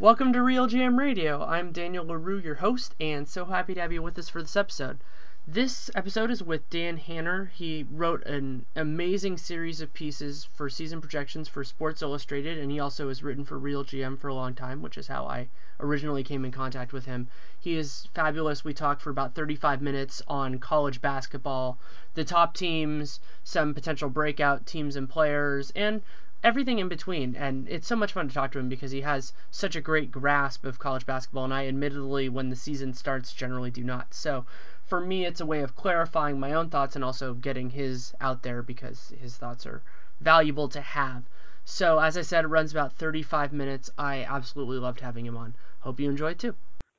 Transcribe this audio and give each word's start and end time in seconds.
Welcome 0.00 0.32
to 0.32 0.38
RealGM 0.38 0.96
Radio. 0.96 1.44
I'm 1.44 1.72
Daniel 1.72 2.06
Leroux, 2.06 2.38
your 2.38 2.54
host, 2.54 2.94
and 2.98 3.28
so 3.28 3.44
happy 3.44 3.74
to 3.74 3.82
have 3.82 3.92
you 3.92 4.00
with 4.00 4.18
us 4.18 4.30
for 4.30 4.40
this 4.40 4.56
episode. 4.56 5.00
This 5.46 5.90
episode 5.94 6.30
is 6.30 6.42
with 6.42 6.70
Dan 6.70 6.96
Hanner. 6.96 7.52
He 7.52 7.84
wrote 7.90 8.24
an 8.24 8.64
amazing 8.74 9.36
series 9.36 9.82
of 9.82 9.92
pieces 9.92 10.48
for 10.54 10.70
season 10.70 11.02
projections 11.02 11.48
for 11.48 11.64
Sports 11.64 12.00
Illustrated, 12.00 12.56
and 12.56 12.70
he 12.70 12.80
also 12.80 13.08
has 13.08 13.22
written 13.22 13.44
for 13.44 13.58
Real 13.58 13.84
GM 13.84 14.18
for 14.18 14.28
a 14.28 14.34
long 14.34 14.54
time, 14.54 14.80
which 14.80 14.96
is 14.96 15.08
how 15.08 15.26
I 15.26 15.50
originally 15.78 16.24
came 16.24 16.46
in 16.46 16.50
contact 16.50 16.94
with 16.94 17.04
him. 17.04 17.28
He 17.58 17.76
is 17.76 18.08
fabulous. 18.14 18.64
We 18.64 18.72
talked 18.72 19.02
for 19.02 19.10
about 19.10 19.34
35 19.34 19.82
minutes 19.82 20.22
on 20.26 20.60
college 20.60 21.02
basketball, 21.02 21.78
the 22.14 22.24
top 22.24 22.54
teams, 22.54 23.20
some 23.44 23.74
potential 23.74 24.08
breakout 24.08 24.64
teams 24.64 24.96
and 24.96 25.10
players, 25.10 25.70
and 25.76 26.00
everything 26.42 26.78
in 26.78 26.88
between. 26.88 27.36
And 27.36 27.68
it's 27.68 27.86
so 27.86 27.96
much 27.96 28.12
fun 28.12 28.28
to 28.28 28.34
talk 28.34 28.52
to 28.52 28.58
him 28.58 28.68
because 28.68 28.90
he 28.90 29.02
has 29.02 29.32
such 29.50 29.76
a 29.76 29.80
great 29.80 30.10
grasp 30.10 30.64
of 30.64 30.78
college 30.78 31.06
basketball, 31.06 31.44
and 31.44 31.54
I 31.54 31.66
admittedly, 31.66 32.28
when 32.28 32.50
the 32.50 32.56
season 32.56 32.94
starts, 32.94 33.32
generally 33.32 33.70
do 33.70 33.84
not. 33.84 34.14
So 34.14 34.46
for 34.86 35.00
me, 35.00 35.24
it's 35.24 35.40
a 35.40 35.46
way 35.46 35.60
of 35.60 35.76
clarifying 35.76 36.40
my 36.40 36.52
own 36.52 36.70
thoughts 36.70 36.96
and 36.96 37.04
also 37.04 37.34
getting 37.34 37.70
his 37.70 38.14
out 38.20 38.42
there 38.42 38.62
because 38.62 39.12
his 39.20 39.36
thoughts 39.36 39.66
are 39.66 39.82
valuable 40.20 40.68
to 40.68 40.80
have. 40.80 41.24
So 41.64 41.98
as 41.98 42.16
I 42.16 42.22
said, 42.22 42.44
it 42.44 42.48
runs 42.48 42.72
about 42.72 42.94
35 42.94 43.52
minutes. 43.52 43.90
I 43.96 44.24
absolutely 44.24 44.78
loved 44.78 45.00
having 45.00 45.26
him 45.26 45.36
on. 45.36 45.54
Hope 45.80 46.00
you 46.00 46.10
enjoyed 46.10 46.38
too. 46.38 46.54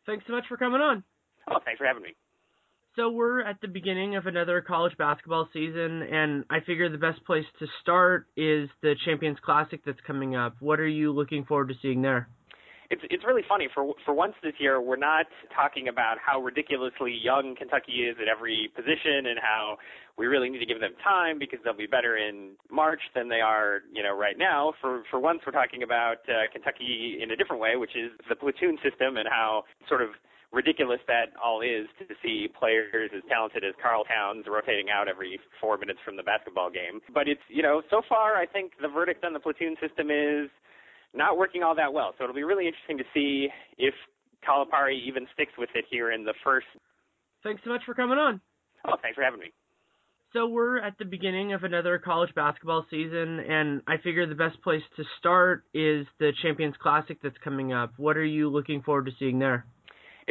Thanks 0.06 0.26
so 0.26 0.34
much 0.34 0.46
for 0.48 0.58
coming 0.58 0.82
on. 0.82 1.04
Oh, 1.48 1.60
thanks 1.66 1.80
for 1.80 1.86
having 1.86 2.04
me. 2.04 2.16
So 2.98 3.10
we're 3.10 3.40
at 3.42 3.62
the 3.62 3.70
beginning 3.70 4.18
of 4.18 4.26
another 4.26 4.60
college 4.60 4.98
basketball 4.98 5.48
season, 5.54 6.02
and 6.02 6.44
I 6.50 6.60
figure 6.60 6.90
the 6.90 6.98
best 6.98 7.24
place 7.26 7.46
to 7.60 7.68
start 7.82 8.28
is 8.36 8.68
the 8.82 8.96
Champions 9.06 9.38
Classic 9.46 9.80
that's 9.86 10.00
coming 10.06 10.36
up. 10.36 10.58
What 10.60 10.78
are 10.82 10.88
you 10.88 11.14
looking 11.14 11.46
forward 11.46 11.70
to 11.70 11.76
seeing 11.82 12.02
there? 12.02 12.28
It's 12.90 13.02
it's 13.10 13.24
really 13.24 13.44
funny 13.48 13.70
for 13.74 13.94
for 14.04 14.14
once 14.14 14.34
this 14.44 14.52
year 14.60 14.82
we're 14.82 14.98
not 14.98 15.26
talking 15.56 15.88
about 15.88 16.18
how 16.20 16.42
ridiculously 16.42 17.18
young 17.24 17.56
Kentucky 17.58 18.04
is 18.04 18.18
at 18.22 18.28
every 18.28 18.70
position 18.76 19.32
and 19.32 19.40
how 19.42 19.78
we 20.18 20.28
really 20.28 20.50
need 20.50 20.60
to 20.60 20.66
give 20.66 20.82
them 20.82 20.92
time 21.02 21.40
because 21.40 21.60
they'll 21.64 21.72
be 21.74 21.88
better 21.88 22.18
in 22.18 22.52
March 22.70 23.00
than 23.16 23.30
they 23.30 23.40
are 23.40 23.80
you 23.94 24.04
know 24.04 24.14
right 24.14 24.38
now. 24.38 24.74
For 24.82 25.04
for 25.10 25.22
once 25.22 25.40
we're 25.46 25.54
talking 25.54 25.84
about 25.84 26.18
uh, 26.28 26.52
Kentucky 26.52 27.20
in 27.24 27.32
a 27.32 27.38
different 27.38 27.62
way, 27.62 27.78
which 27.78 27.96
is 27.96 28.12
the 28.28 28.36
platoon 28.36 28.78
system 28.84 29.16
and 29.16 29.30
how 29.32 29.64
sort 29.88 30.02
of 30.02 30.10
ridiculous 30.52 31.00
that 31.08 31.32
all 31.42 31.62
is 31.62 31.88
to 32.00 32.14
see 32.22 32.48
players 32.60 33.12
as 33.16 33.24
talented 33.30 33.64
as 33.64 33.74
Karl 33.82 34.04
Towns 34.04 34.46
rotating 34.48 34.90
out 34.92 35.08
every 35.08 35.40
four 35.60 35.78
minutes 35.78 36.00
from 36.04 36.18
the 36.18 36.24
basketball 36.24 36.70
game. 36.70 37.00
But 37.14 37.28
it's, 37.28 37.42
you 37.48 37.64
know, 37.64 37.82
so 37.90 38.02
far 38.08 38.36
I 38.36 38.46
think 38.46 38.74
the 38.82 38.90
verdict 38.90 39.24
on 39.24 39.34
the 39.34 39.40
platoon 39.40 39.76
system 39.80 40.12
is 40.12 40.50
not 41.14 41.38
working 41.38 41.64
all 41.64 41.76
that 41.76 41.94
well. 41.94 42.14
So 42.18 42.24
it'll 42.24 42.36
be 42.36 42.44
really 42.44 42.68
interesting 42.68 42.98
to 42.98 43.06
see 43.14 43.48
if 43.78 43.94
Calipari 44.48 45.00
even 45.06 45.28
sticks 45.34 45.54
with 45.58 45.70
it 45.76 45.86
here 45.90 46.12
in 46.12 46.26
the 46.26 46.34
first. 46.44 46.68
Thanks 47.44 47.62
so 47.64 47.70
much 47.70 47.82
for 47.86 47.94
coming 47.94 48.18
on. 48.18 48.42
Oh, 48.88 48.96
thanks 49.02 49.16
for 49.16 49.24
having 49.24 49.40
me. 49.40 49.52
So 50.34 50.48
we're 50.48 50.80
at 50.80 50.98
the 50.98 51.04
beginning 51.04 51.52
of 51.52 51.64
another 51.64 51.98
college 51.98 52.34
basketball 52.34 52.86
season, 52.90 53.40
and 53.40 53.82
I 53.86 53.98
figure 53.98 54.26
the 54.26 54.36
best 54.36 54.62
place 54.62 54.82
to 54.96 55.04
start 55.20 55.66
is 55.74 56.08
the 56.20 56.32
Champions 56.42 56.76
Classic 56.82 57.18
that's 57.22 57.38
coming 57.44 57.74
up. 57.74 57.92
What 57.98 58.16
are 58.16 58.24
you 58.24 58.50
looking 58.50 58.82
forward 58.82 59.08
to 59.08 59.12
seeing 59.20 59.40
there? 59.40 59.66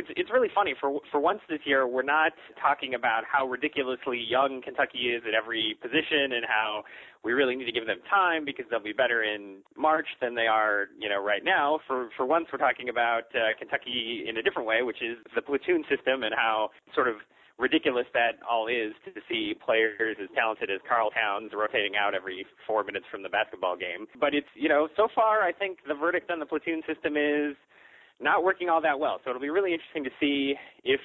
It's 0.00 0.08
it's 0.16 0.30
really 0.32 0.48
funny 0.54 0.74
for 0.80 1.00
for 1.10 1.20
once 1.20 1.40
this 1.48 1.60
year 1.64 1.86
we're 1.86 2.02
not 2.02 2.32
talking 2.60 2.94
about 2.94 3.22
how 3.30 3.46
ridiculously 3.46 4.16
young 4.16 4.62
Kentucky 4.64 5.12
is 5.12 5.22
at 5.28 5.34
every 5.34 5.76
position 5.82 6.32
and 6.32 6.44
how 6.48 6.82
we 7.22 7.32
really 7.32 7.54
need 7.54 7.66
to 7.66 7.72
give 7.72 7.86
them 7.86 8.00
time 8.08 8.44
because 8.46 8.64
they'll 8.70 8.82
be 8.82 8.96
better 8.96 9.22
in 9.22 9.58
March 9.76 10.08
than 10.20 10.34
they 10.34 10.46
are 10.46 10.88
you 10.98 11.08
know 11.08 11.22
right 11.22 11.44
now 11.44 11.78
for 11.86 12.08
for 12.16 12.24
once 12.24 12.46
we're 12.50 12.58
talking 12.58 12.88
about 12.88 13.28
uh, 13.36 13.52
Kentucky 13.58 14.24
in 14.26 14.38
a 14.38 14.42
different 14.42 14.66
way 14.66 14.82
which 14.82 15.02
is 15.02 15.18
the 15.34 15.42
platoon 15.42 15.84
system 15.84 16.22
and 16.22 16.34
how 16.34 16.70
sort 16.94 17.08
of 17.08 17.16
ridiculous 17.58 18.06
that 18.14 18.40
all 18.48 18.68
is 18.68 18.96
to 19.04 19.20
see 19.28 19.52
players 19.52 20.16
as 20.16 20.28
talented 20.34 20.70
as 20.70 20.80
Karl 20.88 21.10
Towns 21.10 21.52
rotating 21.52 21.92
out 21.92 22.14
every 22.14 22.46
four 22.66 22.82
minutes 22.84 23.04
from 23.10 23.22
the 23.22 23.28
basketball 23.28 23.76
game. 23.76 24.08
But 24.18 24.32
it's, 24.32 24.48
you 24.54 24.70
know, 24.70 24.88
so 24.96 25.08
far 25.14 25.42
I 25.42 25.52
think 25.52 25.80
the 25.86 25.92
verdict 25.92 26.30
on 26.30 26.40
the 26.40 26.46
platoon 26.46 26.80
system 26.88 27.18
is 27.18 27.52
not 28.20 28.44
working 28.44 28.68
all 28.68 28.80
that 28.82 28.98
well. 28.98 29.20
So 29.24 29.30
it'll 29.30 29.42
be 29.42 29.50
really 29.50 29.72
interesting 29.72 30.04
to 30.04 30.10
see 30.20 30.54
if 30.84 31.00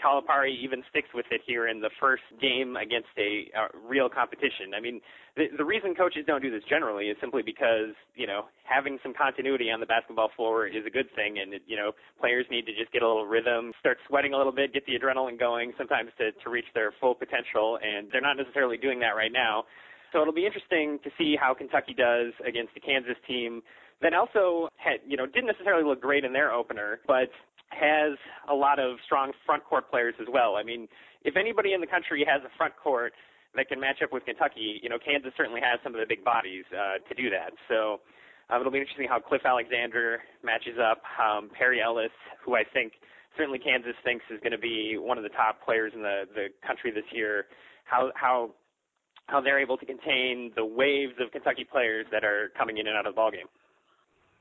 Calipari 0.00 0.56
even 0.56 0.82
sticks 0.88 1.08
with 1.12 1.26
it 1.30 1.42
here 1.46 1.68
in 1.68 1.80
the 1.80 1.90
first 2.00 2.22
game 2.40 2.76
against 2.76 3.12
a 3.18 3.50
uh, 3.52 3.68
real 3.86 4.08
competition. 4.08 4.72
I 4.74 4.80
mean, 4.80 5.00
the, 5.36 5.46
the 5.56 5.64
reason 5.64 5.94
coaches 5.94 6.24
don't 6.26 6.42
do 6.42 6.50
this 6.50 6.64
generally 6.68 7.12
is 7.12 7.16
simply 7.20 7.42
because, 7.42 7.92
you 8.16 8.26
know, 8.26 8.48
having 8.64 8.98
some 9.02 9.12
continuity 9.12 9.70
on 9.70 9.78
the 9.78 9.86
basketball 9.86 10.30
floor 10.34 10.66
is 10.66 10.84
a 10.86 10.90
good 10.90 11.06
thing. 11.14 11.38
And, 11.38 11.54
it, 11.54 11.62
you 11.66 11.76
know, 11.76 11.92
players 12.18 12.46
need 12.50 12.64
to 12.66 12.72
just 12.72 12.90
get 12.92 13.02
a 13.02 13.06
little 13.06 13.26
rhythm, 13.26 13.72
start 13.78 13.98
sweating 14.08 14.32
a 14.32 14.38
little 14.38 14.52
bit, 14.52 14.72
get 14.72 14.86
the 14.86 14.96
adrenaline 14.98 15.38
going 15.38 15.72
sometimes 15.76 16.10
to, 16.18 16.32
to 16.32 16.50
reach 16.50 16.68
their 16.74 16.92
full 17.00 17.14
potential. 17.14 17.78
And 17.82 18.08
they're 18.10 18.24
not 18.24 18.36
necessarily 18.36 18.78
doing 18.78 19.00
that 19.00 19.12
right 19.12 19.32
now. 19.32 19.64
So 20.12 20.20
it'll 20.20 20.34
be 20.34 20.46
interesting 20.46 20.98
to 21.04 21.10
see 21.16 21.36
how 21.38 21.54
Kentucky 21.54 21.94
does 21.94 22.32
against 22.46 22.74
the 22.74 22.80
Kansas 22.80 23.16
team 23.28 23.62
then 24.02 24.14
also 24.14 24.68
had, 24.76 25.00
you 25.06 25.16
know, 25.16 25.26
didn't 25.26 25.46
necessarily 25.46 25.84
look 25.84 26.00
great 26.00 26.24
in 26.24 26.32
their 26.32 26.52
opener, 26.52 27.00
but 27.06 27.30
has 27.68 28.18
a 28.48 28.54
lot 28.54 28.78
of 28.78 28.96
strong 29.04 29.32
front 29.46 29.64
court 29.64 29.90
players 29.90 30.14
as 30.20 30.26
well. 30.32 30.56
I 30.56 30.62
mean, 30.62 30.88
if 31.22 31.36
anybody 31.36 31.72
in 31.72 31.80
the 31.80 31.86
country 31.86 32.24
has 32.26 32.42
a 32.42 32.50
front 32.56 32.74
court 32.82 33.12
that 33.56 33.68
can 33.68 33.78
match 33.78 34.02
up 34.02 34.12
with 34.12 34.24
Kentucky, 34.24 34.80
you 34.82 34.88
know, 34.88 34.98
Kansas 34.98 35.32
certainly 35.36 35.60
has 35.60 35.78
some 35.84 35.94
of 35.94 36.00
the 36.00 36.06
big 36.08 36.24
bodies 36.24 36.64
uh, 36.72 36.98
to 37.08 37.14
do 37.14 37.30
that. 37.30 37.52
So 37.68 38.00
Um, 38.50 38.60
it'll 38.60 38.72
be 38.72 38.80
interesting 38.80 39.06
how 39.08 39.20
Cliff 39.20 39.42
Alexander 39.46 40.22
matches 40.42 40.76
up. 40.78 41.02
Um, 41.22 41.50
Perry 41.56 41.80
Ellis, 41.80 42.10
who 42.44 42.56
I 42.56 42.64
think 42.64 42.94
certainly 43.36 43.60
Kansas 43.60 43.94
thinks 44.02 44.24
is 44.28 44.40
going 44.40 44.52
to 44.52 44.58
be 44.58 44.98
one 44.98 45.18
of 45.18 45.22
the 45.22 45.30
top 45.30 45.62
players 45.64 45.92
in 45.94 46.02
the 46.02 46.26
the 46.34 46.48
country 46.66 46.90
this 46.90 47.06
year. 47.12 47.46
How 47.84 48.10
how 48.16 48.50
how 49.26 49.40
they're 49.40 49.60
able 49.60 49.78
to 49.78 49.86
contain 49.86 50.50
the 50.56 50.64
waves 50.64 51.14
of 51.20 51.30
Kentucky 51.30 51.64
players 51.64 52.06
that 52.10 52.24
are 52.24 52.50
coming 52.58 52.78
in 52.78 52.88
and 52.88 52.96
out 52.96 53.06
of 53.06 53.14
the 53.14 53.20
ballgame. 53.20 53.46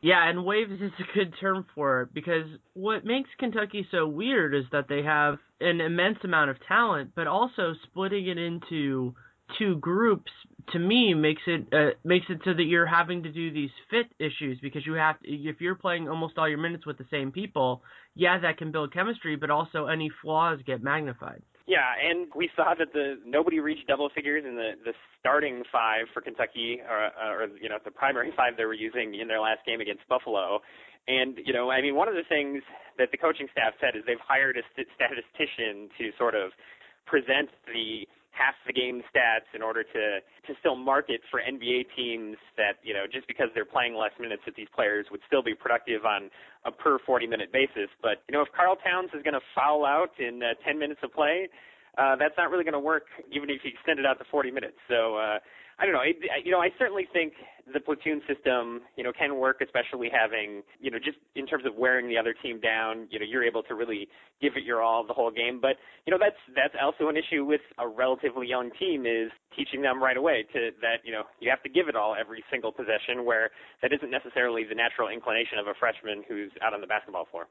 Yeah, 0.02 0.30
and 0.30 0.46
waves 0.46 0.82
is 0.82 0.92
a 1.00 1.14
good 1.14 1.34
term 1.42 1.66
for 1.76 2.04
it 2.04 2.14
because 2.14 2.46
what 2.74 3.04
makes 3.04 3.30
Kentucky 3.38 3.86
so 3.92 4.08
weird 4.08 4.56
is 4.56 4.64
that 4.72 4.88
they 4.88 5.04
have 5.04 5.40
an 5.60 5.82
immense 5.82 6.20
amount 6.24 6.52
of 6.52 6.58
talent, 6.68 7.12
but 7.16 7.28
also 7.28 7.74
splitting 7.84 8.28
it 8.28 8.38
into 8.38 9.14
two 9.58 9.78
groups 9.78 10.32
to 10.72 10.80
me 10.80 11.14
makes 11.14 11.42
it 11.48 11.68
uh, 11.74 11.90
makes 12.06 12.28
it 12.30 12.40
so 12.46 12.54
that 12.54 12.64
you're 12.64 12.86
having 12.86 13.24
to 13.24 13.32
do 13.32 13.52
these 13.52 13.72
fit 13.90 14.06
issues 14.20 14.60
because 14.62 14.86
you 14.86 14.94
have 14.94 15.20
to, 15.22 15.28
if 15.30 15.60
you're 15.60 15.76
playing 15.76 16.08
almost 16.08 16.38
all 16.38 16.48
your 16.48 16.60
minutes 16.60 16.86
with 16.86 16.98
the 16.98 17.06
same 17.12 17.32
people, 17.32 17.82
yeah, 18.16 18.40
that 18.40 18.58
can 18.58 18.72
build 18.72 18.94
chemistry, 18.94 19.36
but 19.36 19.50
also 19.50 19.88
any 19.88 20.10
flaws 20.22 20.60
get 20.66 20.82
magnified. 20.84 21.42
Yeah, 21.70 21.86
and 22.02 22.34
we 22.34 22.50
saw 22.58 22.74
that 22.74 22.94
the 22.98 23.22
nobody 23.22 23.60
reached 23.60 23.86
double 23.86 24.10
figures 24.10 24.44
in 24.44 24.56
the 24.56 24.74
the 24.84 24.94
starting 25.20 25.62
five 25.72 26.10
for 26.16 26.20
Kentucky, 26.20 26.82
or, 26.82 27.14
or 27.22 27.48
you 27.62 27.70
know 27.70 27.78
the 27.86 27.92
primary 27.92 28.34
five 28.36 28.58
they 28.58 28.66
were 28.66 28.74
using 28.74 29.14
in 29.14 29.28
their 29.28 29.40
last 29.40 29.62
game 29.68 29.80
against 29.80 30.02
Buffalo. 30.10 30.66
And 31.08 31.38
you 31.46 31.54
know, 31.54 31.70
I 31.70 31.84
mean, 31.86 31.94
one 31.94 32.08
of 32.08 32.16
the 32.16 32.26
things 32.28 32.64
that 32.98 33.12
the 33.12 33.18
coaching 33.18 33.46
staff 33.54 33.78
said 33.80 33.94
is 33.94 34.02
they've 34.08 34.18
hired 34.18 34.58
a 34.58 34.66
st- 34.74 34.90
statistician 34.98 35.94
to 36.02 36.10
sort 36.18 36.34
of 36.34 36.58
present 37.06 37.54
the 37.70 38.10
half 38.32 38.56
the 38.66 38.74
game 38.74 39.02
stats 39.10 39.50
in 39.54 39.62
order 39.62 39.84
to 39.84 40.22
to 40.48 40.52
still 40.60 40.76
market 40.76 41.22
for 41.30 41.42
NBA 41.42 41.88
teams 41.96 42.38
that 42.58 42.78
you 42.84 42.94
know 42.94 43.06
just 43.12 43.28
because 43.28 43.48
they're 43.54 43.66
playing 43.66 43.96
less 43.96 44.12
minutes 44.20 44.44
that 44.46 44.56
these 44.56 44.70
players 44.74 45.08
would 45.12 45.22
still 45.28 45.44
be 45.44 45.54
productive 45.54 46.06
on 46.06 46.30
a 46.66 46.72
per 46.72 47.00
40 47.06 47.28
minute 47.28 47.52
basis. 47.52 47.90
But 48.02 48.24
you 48.28 48.34
know 48.34 48.42
if 48.42 48.50
Karl 48.56 48.78
Towns 48.78 49.10
is 49.14 49.24
going 49.24 49.34
to 49.34 49.46
foul 49.56 49.86
out 49.86 50.12
in 50.20 50.42
uh, 50.44 50.54
10 50.66 50.78
minutes 50.80 51.02
of 51.04 51.14
play, 51.14 51.50
uh, 51.98 52.16
that's 52.16 52.36
not 52.38 52.50
really 52.50 52.64
going 52.64 52.78
to 52.78 52.80
work 52.80 53.06
even 53.32 53.50
if 53.50 53.62
you 53.64 53.72
extend 53.74 54.00
it 54.00 54.06
out 54.06 54.20
to 54.20 54.26
40 54.30 54.52
minutes. 54.52 54.78
So 54.88 55.18
uh, 55.18 55.40
I 55.80 55.86
don't 55.86 55.94
know. 55.94 56.04
It, 56.04 56.18
you 56.44 56.52
know, 56.52 56.60
I 56.60 56.70
certainly 56.78 57.08
think 57.12 57.34
the 57.72 57.80
platoon 57.80 58.22
system, 58.28 58.82
you 58.98 59.04
know, 59.04 59.14
can 59.14 59.38
work, 59.38 59.62
especially 59.62 60.10
having, 60.12 60.64
you 60.80 60.92
know, 60.92 60.98
just 61.00 61.18
in 61.36 61.46
terms 61.46 61.66
of 61.66 61.76
wearing 61.76 62.10
the 62.10 62.18
other 62.18 62.34
team 62.34 62.60
down. 62.60 63.08
You 63.10 63.20
know, 63.20 63.26
you're 63.26 63.44
able 63.44 63.64
to 63.64 63.76
really 63.76 64.08
give 64.42 64.54
it 64.58 64.64
your 64.64 64.82
all 64.82 65.06
the 65.06 65.14
whole 65.14 65.32
game. 65.32 65.60
But 65.62 65.78
you 66.06 66.12
know, 66.12 66.20
that's 66.20 66.40
that's 66.56 66.76
also 66.82 67.08
an 67.08 67.16
issue 67.16 67.46
with 67.46 67.62
a 67.78 67.88
relatively 67.88 68.48
young 68.48 68.72
team 68.78 69.06
is 69.06 69.32
teaching 69.56 69.82
them 69.82 70.04
right 70.04 70.18
away 70.18 70.46
to 70.54 70.72
that 70.82 71.00
you 71.06 71.12
know 71.12 71.24
you 71.40 71.50
have 71.50 71.64
to 71.64 71.70
give 71.70 71.88
it 71.88 71.96
all 71.96 72.16
every 72.20 72.44
single 72.52 72.72
possession, 72.72 73.24
where 73.24 73.50
that 73.82 73.94
isn't 73.94 74.12
necessarily 74.12 74.64
the 74.68 74.76
natural 74.76 75.08
inclination 75.08 75.60
of 75.60 75.68
a 75.68 75.74
freshman 75.80 76.24
who's 76.28 76.52
out 76.62 76.74
on 76.74 76.82
the 76.82 76.88
basketball 76.88 77.26
floor. 77.32 77.48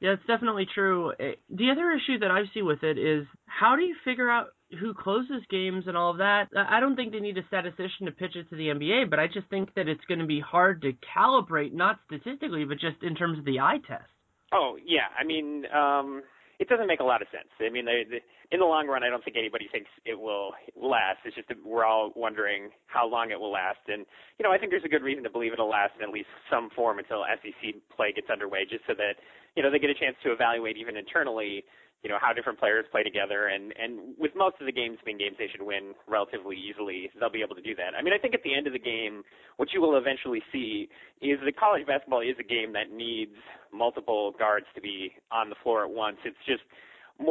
Yeah, 0.00 0.12
it's 0.12 0.26
definitely 0.26 0.66
true. 0.72 1.12
Eh, 1.18 1.32
the 1.48 1.70
other 1.70 1.90
issue 1.90 2.18
that 2.20 2.30
I 2.30 2.44
see 2.52 2.62
with 2.62 2.82
it 2.82 2.98
is 2.98 3.26
how 3.46 3.76
do 3.76 3.82
you 3.82 3.96
figure 4.04 4.30
out 4.30 4.48
who 4.80 4.94
closes 4.94 5.42
games 5.50 5.84
and 5.86 5.96
all 5.96 6.10
of 6.10 6.18
that. 6.18 6.48
I 6.56 6.80
don't 6.80 6.96
think 6.96 7.12
they 7.12 7.20
need 7.20 7.38
a 7.38 7.46
statistician 7.46 8.06
to 8.06 8.12
pitch 8.12 8.34
it 8.34 8.48
to 8.50 8.56
the 8.56 8.68
NBA, 8.68 9.10
but 9.10 9.18
I 9.18 9.26
just 9.26 9.48
think 9.48 9.72
that 9.74 9.88
it's 9.88 10.04
going 10.08 10.18
to 10.18 10.26
be 10.26 10.40
hard 10.40 10.82
to 10.82 10.92
calibrate, 11.16 11.72
not 11.72 12.00
statistically, 12.06 12.64
but 12.64 12.78
just 12.78 13.02
in 13.02 13.14
terms 13.14 13.38
of 13.38 13.44
the 13.44 13.60
eye 13.60 13.78
test. 13.86 14.10
Oh 14.52 14.76
yeah, 14.84 15.10
I 15.18 15.24
mean, 15.24 15.64
um, 15.74 16.22
it 16.58 16.68
doesn't 16.68 16.86
make 16.86 17.00
a 17.00 17.04
lot 17.04 17.22
of 17.22 17.28
sense. 17.30 17.50
I 17.60 17.70
mean, 17.70 17.84
they, 17.84 18.04
they, 18.08 18.22
in 18.50 18.60
the 18.60 18.66
long 18.66 18.86
run, 18.86 19.02
I 19.02 19.10
don't 19.10 19.22
think 19.24 19.36
anybody 19.36 19.68
thinks 19.70 19.90
it 20.04 20.18
will 20.18 20.52
last. 20.74 21.18
It's 21.24 21.36
just 21.36 21.48
that 21.48 21.58
we're 21.64 21.84
all 21.84 22.12
wondering 22.14 22.70
how 22.86 23.08
long 23.08 23.30
it 23.30 23.38
will 23.38 23.52
last, 23.52 23.82
and 23.88 24.06
you 24.38 24.42
know, 24.42 24.52
I 24.52 24.58
think 24.58 24.70
there's 24.70 24.86
a 24.86 24.88
good 24.88 25.02
reason 25.02 25.22
to 25.24 25.30
believe 25.30 25.52
it'll 25.52 25.68
last 25.68 25.92
in 25.98 26.02
at 26.02 26.10
least 26.10 26.30
some 26.50 26.70
form 26.74 26.98
until 26.98 27.24
SEC 27.42 27.74
play 27.94 28.12
gets 28.14 28.30
underway, 28.30 28.66
just 28.68 28.82
so 28.86 28.94
that 28.94 29.18
you 29.54 29.62
know 29.62 29.70
they 29.70 29.78
get 29.78 29.90
a 29.90 29.98
chance 29.98 30.16
to 30.24 30.32
evaluate 30.32 30.76
even 30.76 30.96
internally 30.96 31.64
you 32.02 32.10
know 32.10 32.18
how 32.20 32.32
different 32.32 32.58
players 32.58 32.84
play 32.90 33.02
together. 33.02 33.48
And 33.48 33.72
and 33.80 34.14
with 34.18 34.32
most 34.36 34.56
of 34.60 34.66
the 34.66 34.72
games 34.72 34.98
being 35.04 35.18
games 35.18 35.36
they 35.38 35.48
should 35.50 35.62
win 35.62 35.94
relatively 36.06 36.56
easily 36.56 37.10
they'll 37.18 37.30
be 37.30 37.42
able 37.42 37.56
to 37.56 37.62
do 37.62 37.74
that. 37.76 37.94
I 37.98 38.02
mean 38.02 38.12
i 38.12 38.18
think 38.18 38.34
at 38.34 38.42
the 38.42 38.54
end 38.54 38.66
of 38.66 38.72
the 38.72 38.78
game 38.78 39.22
what 39.56 39.72
you 39.72 39.80
will 39.80 39.96
eventually 39.96 40.42
see 40.52 40.88
is 41.20 41.38
that 41.44 41.56
college 41.56 41.86
basketball 41.86 42.20
is 42.20 42.36
a 42.38 42.44
game 42.44 42.72
that 42.74 42.92
needs 42.92 43.34
multiple 43.72 44.34
guards 44.38 44.66
to 44.74 44.80
be 44.80 45.12
on 45.32 45.48
the 45.48 45.56
floor 45.62 45.84
at 45.84 45.90
once. 45.90 46.18
It's 46.24 46.36
just 46.46 46.62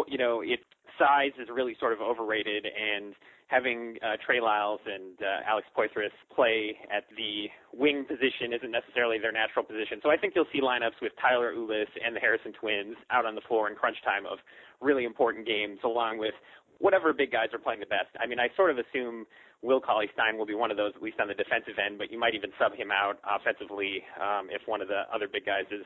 you 0.07 0.17
know 0.17 0.41
its 0.41 0.63
size 0.97 1.31
is 1.39 1.47
really 1.53 1.75
sort 1.79 1.93
of 1.93 1.99
overrated. 2.01 2.65
And 2.65 3.13
having 3.47 3.97
uh, 4.01 4.17
Trey 4.25 4.41
Lyles 4.41 4.81
and 4.85 5.13
uh, 5.21 5.49
Alex 5.49 5.67
Poythress 5.77 6.09
play 6.33 6.75
at 6.89 7.05
the 7.15 7.45
wing 7.73 8.03
position 8.03 8.53
isn't 8.53 8.71
necessarily 8.71 9.19
their 9.19 9.31
natural 9.31 9.63
position. 9.63 9.99
So 10.01 10.09
I 10.09 10.17
think 10.17 10.33
you'll 10.35 10.49
see 10.51 10.61
lineups 10.61 10.97
with 11.01 11.13
Tyler 11.21 11.53
Ulis 11.53 11.89
and 12.03 12.15
the 12.15 12.19
Harrison 12.19 12.53
twins 12.53 12.97
out 13.11 13.25
on 13.25 13.35
the 13.35 13.45
floor 13.47 13.69
in 13.69 13.75
crunch 13.75 13.97
time 14.03 14.25
of 14.25 14.39
really 14.81 15.05
important 15.05 15.45
games, 15.45 15.77
along 15.83 16.17
with 16.17 16.33
whatever 16.79 17.13
big 17.13 17.31
guys 17.31 17.53
are 17.53 17.59
playing 17.59 17.79
the 17.79 17.85
best. 17.85 18.09
I 18.19 18.25
mean, 18.25 18.39
I 18.39 18.49
sort 18.57 18.71
of 18.71 18.77
assume 18.81 19.25
Will 19.61 19.79
Cauley 19.79 20.09
Stein 20.13 20.37
will 20.37 20.45
be 20.45 20.55
one 20.55 20.71
of 20.71 20.77
those, 20.77 20.93
at 20.95 21.01
least 21.01 21.19
on 21.21 21.27
the 21.27 21.37
defensive 21.37 21.77
end, 21.77 21.97
but 21.97 22.11
you 22.11 22.19
might 22.19 22.35
even 22.35 22.49
sub 22.59 22.73
him 22.73 22.89
out 22.91 23.21
offensively 23.23 24.03
um, 24.19 24.49
if 24.49 24.61
one 24.65 24.81
of 24.81 24.87
the 24.87 25.03
other 25.13 25.27
big 25.31 25.45
guys 25.45 25.69
is 25.71 25.85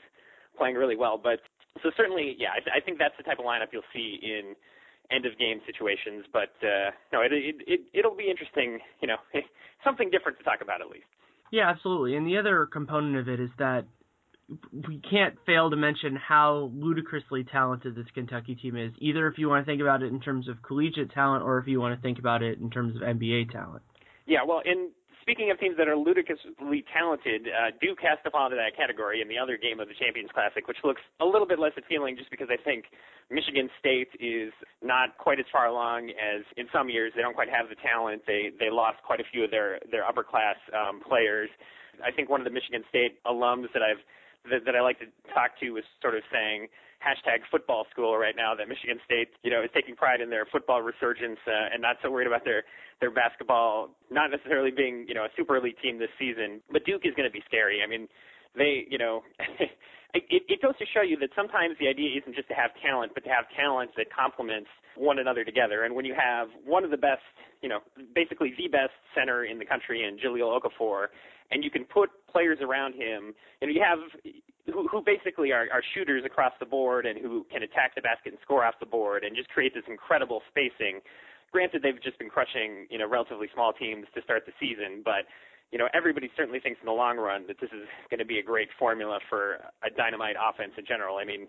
playing 0.57 0.75
really 0.75 0.95
well. 0.95 1.19
But 1.21 1.39
so 1.83 1.91
certainly, 1.95 2.35
yeah, 2.39 2.55
I, 2.55 2.59
th- 2.59 2.75
I 2.75 2.79
think 2.79 2.97
that's 2.97 3.15
the 3.17 3.23
type 3.23 3.39
of 3.39 3.45
lineup 3.45 3.71
you'll 3.71 3.87
see 3.93 4.19
in 4.23 4.55
end 5.11 5.25
of 5.25 5.37
game 5.37 5.61
situations. 5.65 6.25
But 6.31 6.53
uh, 6.61 6.91
no, 7.11 7.21
it, 7.21 7.31
it 7.33 7.55
it 7.67 7.81
it'll 7.93 8.15
be 8.15 8.29
interesting. 8.29 8.79
You 9.01 9.09
know, 9.09 9.17
something 9.83 10.09
different 10.09 10.37
to 10.39 10.43
talk 10.43 10.61
about 10.61 10.81
at 10.81 10.87
least. 10.89 11.09
Yeah, 11.51 11.69
absolutely. 11.69 12.15
And 12.15 12.27
the 12.27 12.37
other 12.37 12.67
component 12.67 13.17
of 13.17 13.27
it 13.27 13.39
is 13.39 13.49
that 13.57 13.85
we 14.87 14.99
can't 15.09 15.35
fail 15.45 15.69
to 15.69 15.75
mention 15.75 16.15
how 16.15 16.71
ludicrously 16.73 17.43
talented 17.43 17.95
this 17.95 18.05
Kentucky 18.13 18.55
team 18.55 18.75
is. 18.75 18.91
Either 18.99 19.27
if 19.27 19.37
you 19.37 19.49
want 19.49 19.65
to 19.65 19.71
think 19.71 19.81
about 19.81 20.01
it 20.01 20.11
in 20.11 20.19
terms 20.19 20.47
of 20.47 20.61
collegiate 20.61 21.11
talent, 21.11 21.43
or 21.43 21.59
if 21.59 21.67
you 21.67 21.79
want 21.79 21.95
to 21.95 22.01
think 22.01 22.19
about 22.19 22.41
it 22.41 22.59
in 22.59 22.69
terms 22.69 22.95
of 22.95 23.01
NBA 23.01 23.51
talent. 23.51 23.83
Yeah, 24.25 24.39
well, 24.47 24.61
in 24.65 24.89
speaking 25.21 25.51
of 25.51 25.59
teams 25.59 25.77
that 25.77 25.87
are 25.87 25.95
ludicrously 25.95 26.83
talented, 26.93 27.47
uh, 27.47 27.71
Duke 27.81 27.99
has 28.01 28.17
to 28.23 28.31
fall 28.31 28.45
into 28.45 28.57
that 28.57 28.75
category 28.75 29.21
in 29.21 29.27
the 29.27 29.37
other 29.37 29.57
game 29.57 29.79
of 29.79 29.87
the 29.87 29.93
Champions 29.95 30.29
Classic, 30.33 30.67
which 30.67 30.77
looks 30.83 31.01
a 31.19 31.25
little 31.25 31.47
bit 31.47 31.59
less 31.59 31.73
appealing 31.77 32.17
just 32.17 32.31
because 32.31 32.47
I 32.51 32.57
think 32.57 32.85
Michigan 33.29 33.69
State 33.79 34.09
is 34.19 34.51
not 34.81 35.17
quite 35.17 35.39
as 35.39 35.45
far 35.51 35.67
along 35.67 36.09
as 36.17 36.41
in 36.57 36.67
some 36.73 36.89
years. 36.89 37.13
They 37.15 37.21
don't 37.21 37.35
quite 37.35 37.49
have 37.49 37.69
the 37.69 37.77
talent. 37.79 38.23
They 38.25 38.51
they 38.59 38.69
lost 38.69 38.97
quite 39.05 39.19
a 39.19 39.27
few 39.31 39.43
of 39.43 39.51
their 39.51 39.79
their 39.91 40.05
upper 40.05 40.23
class 40.23 40.57
um, 40.73 41.01
players. 41.01 41.49
I 42.03 42.11
think 42.11 42.29
one 42.29 42.39
of 42.39 42.45
the 42.45 42.55
Michigan 42.55 42.83
State 42.89 43.19
alums 43.25 43.71
that 43.73 43.83
I've 43.83 44.01
that, 44.49 44.65
that 44.65 44.75
I 44.75 44.81
like 44.81 44.99
to 44.99 45.07
talk 45.33 45.59
to 45.59 45.71
was 45.71 45.83
sort 46.01 46.15
of 46.15 46.23
saying 46.31 46.67
hashtag 46.99 47.47
football 47.49 47.85
school 47.91 48.17
right 48.17 48.35
now 48.35 48.53
that 48.55 48.67
Michigan 48.67 48.99
State, 49.05 49.29
you 49.43 49.51
know, 49.51 49.63
is 49.63 49.69
taking 49.73 49.95
pride 49.95 50.21
in 50.21 50.29
their 50.29 50.45
football 50.45 50.81
resurgence 50.81 51.39
uh, 51.47 51.73
and 51.73 51.81
not 51.81 51.95
so 52.03 52.11
worried 52.11 52.27
about 52.27 52.43
their 52.43 52.63
their 52.99 53.11
basketball 53.11 53.95
not 54.11 54.29
necessarily 54.29 54.71
being, 54.71 55.05
you 55.07 55.13
know, 55.13 55.23
a 55.23 55.31
super 55.37 55.55
elite 55.55 55.77
team 55.81 55.99
this 55.99 56.11
season. 56.19 56.59
But 56.71 56.83
Duke 56.83 57.03
is 57.05 57.13
going 57.15 57.29
to 57.29 57.31
be 57.31 57.41
scary. 57.47 57.79
I 57.81 57.87
mean, 57.87 58.07
they, 58.57 58.85
you 58.89 58.97
know, 58.97 59.23
it, 60.13 60.43
it 60.47 60.61
goes 60.61 60.75
to 60.79 60.85
show 60.93 61.01
you 61.01 61.15
that 61.23 61.29
sometimes 61.35 61.77
the 61.79 61.87
idea 61.87 62.19
isn't 62.19 62.35
just 62.35 62.47
to 62.49 62.55
have 62.55 62.71
talent, 62.83 63.13
but 63.13 63.23
to 63.23 63.29
have 63.29 63.45
talent 63.55 63.91
that 63.95 64.07
complements 64.11 64.69
one 64.97 65.19
another 65.19 65.45
together. 65.45 65.85
And 65.85 65.95
when 65.95 66.03
you 66.03 66.15
have 66.17 66.49
one 66.65 66.83
of 66.83 66.91
the 66.91 66.97
best, 66.97 67.23
you 67.61 67.69
know, 67.69 67.79
basically 68.13 68.53
the 68.57 68.67
best 68.67 68.95
center 69.15 69.45
in 69.45 69.59
the 69.59 69.65
country 69.65 70.03
in 70.03 70.17
Jahlil 70.17 70.59
Okafor, 70.59 71.07
and 71.51 71.63
you 71.63 71.71
can 71.71 71.83
put 71.85 72.09
players 72.31 72.59
around 72.61 72.93
him, 72.93 73.33
and 73.61 73.73
you 73.73 73.81
have 73.81 73.99
who, 74.67 74.87
who 74.87 75.01
basically 75.01 75.51
are, 75.51 75.67
are 75.71 75.81
shooters 75.93 76.23
across 76.25 76.53
the 76.59 76.65
board 76.65 77.05
and 77.05 77.19
who 77.19 77.45
can 77.51 77.63
attack 77.63 77.95
the 77.95 78.01
basket 78.01 78.33
and 78.33 78.39
score 78.41 78.63
off 78.63 78.75
the 78.79 78.85
board 78.85 79.23
and 79.23 79.35
just 79.35 79.49
create 79.49 79.73
this 79.73 79.83
incredible 79.87 80.41
spacing. 80.49 81.01
Granted, 81.51 81.81
they've 81.81 82.01
just 82.03 82.19
been 82.19 82.29
crushing, 82.29 82.85
you 82.89 82.99
know, 82.99 83.09
relatively 83.09 83.47
small 83.53 83.73
teams 83.73 84.05
to 84.13 84.21
start 84.21 84.45
the 84.45 84.53
season, 84.59 85.01
but 85.03 85.25
you 85.71 85.77
know, 85.77 85.87
everybody 85.93 86.31
certainly 86.35 86.59
thinks 86.59 86.79
in 86.81 86.87
the 86.87 86.91
long 86.91 87.17
run 87.17 87.45
that 87.47 87.57
this 87.61 87.69
is 87.69 87.85
going 88.09 88.19
to 88.19 88.25
be 88.25 88.39
a 88.39 88.43
great 88.43 88.69
formula 88.77 89.19
for 89.29 89.61
a 89.85 89.89
dynamite 89.95 90.35
offense 90.37 90.73
in 90.77 90.85
general. 90.85 91.17
I 91.17 91.25
mean, 91.25 91.47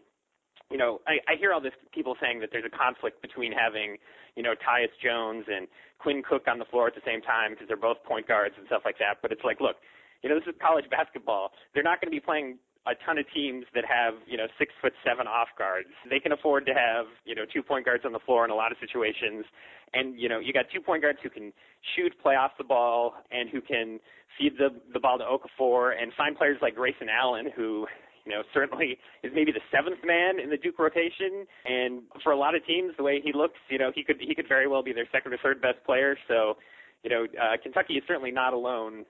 you 0.71 0.79
know, 0.79 1.01
I, 1.07 1.19
I 1.27 1.37
hear 1.39 1.53
all 1.53 1.61
this 1.61 1.75
people 1.93 2.17
saying 2.21 2.41
that 2.41 2.51
there's 2.53 2.65
a 2.65 2.77
conflict 2.77 3.21
between 3.23 3.53
having, 3.53 3.97
you 4.37 4.43
know, 4.43 4.55
Tyus 4.55 4.95
Jones 5.03 5.45
and 5.51 5.67
Quinn 5.99 6.23
Cook 6.23 6.47
on 6.47 6.59
the 6.59 6.65
floor 6.65 6.87
at 6.87 6.95
the 6.95 7.05
same 7.05 7.21
time 7.21 7.53
because 7.53 7.67
they're 7.69 7.77
both 7.77 8.03
point 8.05 8.29
guards 8.29 8.55
and 8.57 8.67
stuff 8.67 8.83
like 8.85 8.99
that. 8.99 9.19
But 9.21 9.33
it's 9.33 9.45
like, 9.45 9.61
look, 9.61 9.77
you 10.23 10.31
know, 10.31 10.39
this 10.39 10.47
is 10.47 10.55
college 10.63 10.89
basketball. 10.91 11.51
They're 11.75 11.83
not 11.83 12.01
going 12.01 12.09
to 12.09 12.15
be 12.15 12.23
playing 12.23 12.59
a 12.87 12.95
ton 13.05 13.19
of 13.19 13.27
teams 13.35 13.67
that 13.75 13.85
have, 13.85 14.15
you 14.27 14.37
know, 14.37 14.47
six 14.59 14.73
foot 14.81 14.93
seven 15.05 15.27
off 15.27 15.49
guards. 15.59 15.89
They 16.09 16.19
can 16.19 16.33
afford 16.33 16.65
to 16.67 16.73
have, 16.73 17.07
you 17.25 17.35
know, 17.35 17.45
two 17.45 17.63
point 17.63 17.85
guards 17.85 18.05
on 18.07 18.13
the 18.13 18.23
floor 18.25 18.45
in 18.45 18.51
a 18.51 18.55
lot 18.55 18.73
of 18.73 18.79
situations. 18.81 19.45
And, 19.93 20.19
you 20.19 20.29
know, 20.29 20.39
you 20.39 20.53
got 20.53 20.67
two 20.73 20.81
point 20.81 21.03
guards 21.03 21.19
who 21.23 21.29
can 21.29 21.53
shoot, 21.95 22.15
play 22.23 22.37
off 22.37 22.53
the 22.57 22.65
ball, 22.65 23.15
and 23.31 23.51
who 23.51 23.61
can 23.61 24.01
feed 24.39 24.55
the 24.57 24.71
the 24.95 25.01
ball 25.01 25.19
to 25.19 25.25
Okafor 25.25 25.93
and 26.01 26.13
find 26.17 26.37
players 26.37 26.59
like 26.63 26.77
Grayson 26.77 27.09
Allen 27.11 27.51
who, 27.55 27.87
you 28.25 28.33
know, 28.33 28.43
certainly 28.53 28.99
is 29.23 29.33
maybe 29.35 29.53
the 29.53 29.65
seventh 29.71 29.99
man 30.05 30.41
in 30.41 30.51
the 30.51 30.57
Duke 30.57 30.79
rotation. 30.79 31.47
And 31.65 32.03
for 32.23 32.33
a 32.33 32.39
lot 32.39 32.55
of 32.55 32.65
teams, 32.67 32.93
the 32.97 33.03
way 33.03 33.21
he 33.23 33.33
looks, 33.33 33.59
you 33.69 33.79
know, 33.79 33.91
he 33.95 34.05
could 34.05 34.17
he 34.21 34.35
could 34.35 34.49
very 34.49 34.69
well 34.69 34.83
be 34.83 34.93
their 34.93 35.09
second 35.13 35.33
or 35.33 35.39
third 35.43 35.61
best 35.61 35.85
player. 35.85 36.17
So, 36.29 36.57
you 37.03 37.11
know, 37.11 37.25
uh, 37.41 37.57
Kentucky 37.63 37.95
is 37.95 38.03
certainly 38.07 38.31
not 38.31 38.53
alone 38.53 39.05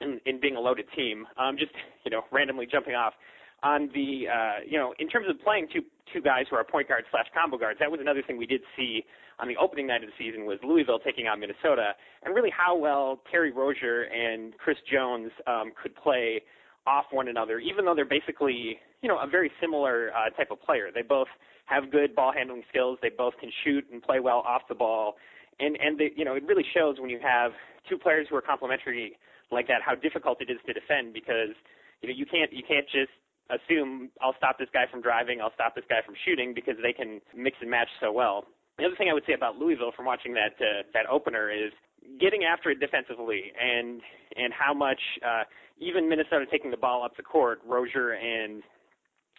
in, 0.00 0.20
in 0.26 0.40
being 0.40 0.56
a 0.56 0.60
loaded 0.60 0.86
team. 0.96 1.26
Um, 1.38 1.56
just 1.58 1.72
you 2.04 2.10
know, 2.10 2.22
randomly 2.32 2.66
jumping 2.70 2.94
off 2.94 3.14
on 3.62 3.88
the 3.94 4.28
uh, 4.28 4.60
you 4.66 4.78
know, 4.78 4.94
in 4.98 5.08
terms 5.08 5.26
of 5.28 5.40
playing 5.42 5.68
two 5.72 5.82
two 6.12 6.20
guys 6.20 6.44
who 6.50 6.56
are 6.56 6.64
point 6.64 6.88
guards 6.88 7.06
slash 7.10 7.26
combo 7.34 7.56
guards, 7.56 7.78
that 7.80 7.90
was 7.90 8.00
another 8.00 8.22
thing 8.26 8.36
we 8.36 8.46
did 8.46 8.60
see 8.76 9.04
on 9.40 9.48
the 9.48 9.56
opening 9.56 9.86
night 9.86 10.04
of 10.04 10.08
the 10.08 10.24
season 10.24 10.46
was 10.46 10.58
Louisville 10.62 11.00
taking 11.00 11.26
on 11.26 11.40
Minnesota, 11.40 11.92
and 12.22 12.34
really 12.34 12.52
how 12.54 12.76
well 12.76 13.20
Terry 13.30 13.50
Rozier 13.50 14.02
and 14.02 14.56
Chris 14.58 14.76
Jones 14.90 15.30
um, 15.46 15.72
could 15.80 15.96
play 15.96 16.42
off 16.86 17.06
one 17.10 17.28
another, 17.28 17.58
even 17.58 17.84
though 17.84 17.94
they're 17.94 18.04
basically 18.04 18.78
you 19.02 19.08
know 19.08 19.18
a 19.18 19.26
very 19.26 19.50
similar 19.60 20.10
uh, 20.12 20.30
type 20.36 20.50
of 20.50 20.60
player. 20.62 20.90
They 20.94 21.02
both 21.02 21.28
have 21.66 21.90
good 21.90 22.14
ball 22.14 22.32
handling 22.32 22.62
skills. 22.68 22.98
They 23.00 23.10
both 23.10 23.34
can 23.40 23.50
shoot 23.64 23.84
and 23.92 24.02
play 24.02 24.20
well 24.20 24.42
off 24.46 24.62
the 24.68 24.74
ball, 24.74 25.16
and 25.60 25.76
and 25.80 25.98
they, 25.98 26.10
you 26.16 26.24
know 26.24 26.34
it 26.34 26.44
really 26.46 26.64
shows 26.74 26.96
when 26.98 27.10
you 27.10 27.20
have 27.22 27.52
two 27.88 27.98
players 27.98 28.26
who 28.28 28.36
are 28.36 28.42
complementary 28.42 29.16
like 29.50 29.68
that 29.68 29.82
how 29.84 29.94
difficult 29.94 30.40
it 30.40 30.50
is 30.50 30.58
to 30.66 30.72
defend 30.72 31.12
because 31.12 31.52
you 32.00 32.08
know 32.08 32.14
you 32.16 32.26
can't 32.26 32.52
you 32.52 32.62
can't 32.66 32.86
just 32.86 33.12
assume 33.52 34.10
I'll 34.22 34.36
stop 34.36 34.58
this 34.58 34.68
guy 34.72 34.84
from 34.90 35.02
driving, 35.02 35.40
I'll 35.40 35.52
stop 35.54 35.74
this 35.74 35.84
guy 35.88 36.00
from 36.04 36.14
shooting 36.24 36.54
because 36.54 36.76
they 36.82 36.92
can 36.92 37.20
mix 37.36 37.56
and 37.60 37.70
match 37.70 37.88
so 38.00 38.10
well. 38.10 38.44
The 38.78 38.84
other 38.84 38.96
thing 38.96 39.08
I 39.10 39.14
would 39.14 39.24
say 39.26 39.34
about 39.34 39.56
Louisville 39.56 39.92
from 39.94 40.06
watching 40.06 40.34
that 40.34 40.56
uh, 40.60 40.88
that 40.92 41.06
opener 41.10 41.50
is 41.50 41.72
getting 42.20 42.44
after 42.44 42.70
it 42.70 42.80
defensively 42.80 43.52
and 43.60 44.00
and 44.36 44.52
how 44.52 44.74
much 44.74 45.00
uh, 45.24 45.44
even 45.78 46.08
Minnesota 46.08 46.44
taking 46.50 46.70
the 46.70 46.76
ball 46.76 47.04
up 47.04 47.16
the 47.16 47.22
court, 47.22 47.60
Rozier 47.66 48.12
and 48.12 48.62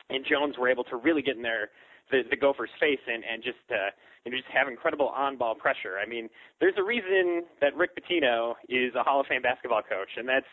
and 0.10 0.26
Jones 0.30 0.56
were 0.58 0.70
able 0.70 0.84
to 0.86 0.98
really 0.98 1.22
get 1.22 1.36
in 1.36 1.42
there 1.42 1.70
the, 2.12 2.22
the 2.30 2.38
Gophers' 2.38 2.70
face 2.80 3.02
and 3.08 3.24
and 3.24 3.44
just 3.44 3.64
uh, 3.72 3.90
and 4.26 4.34
just 4.34 4.46
have 4.54 4.68
incredible 4.68 5.10
on-ball 5.10 5.56
pressure. 5.56 6.02
I 6.02 6.08
mean, 6.08 6.30
there's 6.60 6.78
a 6.78 6.84
reason 6.84 7.46
that 7.62 7.76
Rick 7.76 7.92
Pitino 7.94 8.56
is 8.70 8.94
a 8.96 9.04
Hall 9.04 9.22
of 9.22 9.28
Fame 9.28 9.42
basketball 9.42 9.82
coach, 9.82 10.10
and 10.18 10.28
that's 10.28 10.50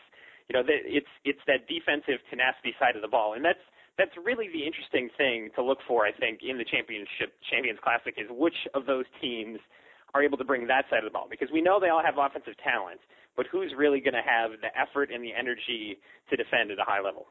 you 0.49 0.55
know, 0.55 0.63
it's 0.69 1.13
it's 1.25 1.41
that 1.47 1.69
defensive 1.69 2.21
tenacity 2.31 2.75
side 2.79 2.97
of 2.97 3.03
the 3.03 3.09
ball, 3.09 3.35
and 3.35 3.45
that's 3.45 3.63
that's 3.99 4.13
really 4.25 4.49
the 4.49 4.65
interesting 4.65 5.09
thing 5.17 5.51
to 5.55 5.63
look 5.63 5.79
for, 5.87 6.07
I 6.07 6.13
think, 6.13 6.41
in 6.43 6.57
the 6.57 6.65
championship 6.65 7.37
Champions 7.51 7.79
Classic 7.83 8.15
is 8.17 8.27
which 8.31 8.57
of 8.75 8.87
those 8.87 9.05
teams 9.21 9.61
are 10.15 10.23
able 10.23 10.39
to 10.39 10.45
bring 10.45 10.67
that 10.67 10.85
side 10.91 10.99
of 10.99 11.05
the 11.05 11.11
ball 11.11 11.27
because 11.31 11.49
we 11.53 11.63
know 11.63 11.81
they 11.81 11.89
all 11.89 12.03
have 12.05 12.15
offensive 12.19 12.55
talent, 12.63 13.01
but 13.37 13.47
who's 13.51 13.73
really 13.77 14.01
going 14.01 14.15
to 14.15 14.23
have 14.23 14.53
the 14.61 14.69
effort 14.79 15.11
and 15.13 15.25
the 15.25 15.33
energy 15.33 15.99
to 16.31 16.37
defend 16.37 16.71
at 16.71 16.79
a 16.79 16.85
high 16.85 17.01
level? 17.01 17.27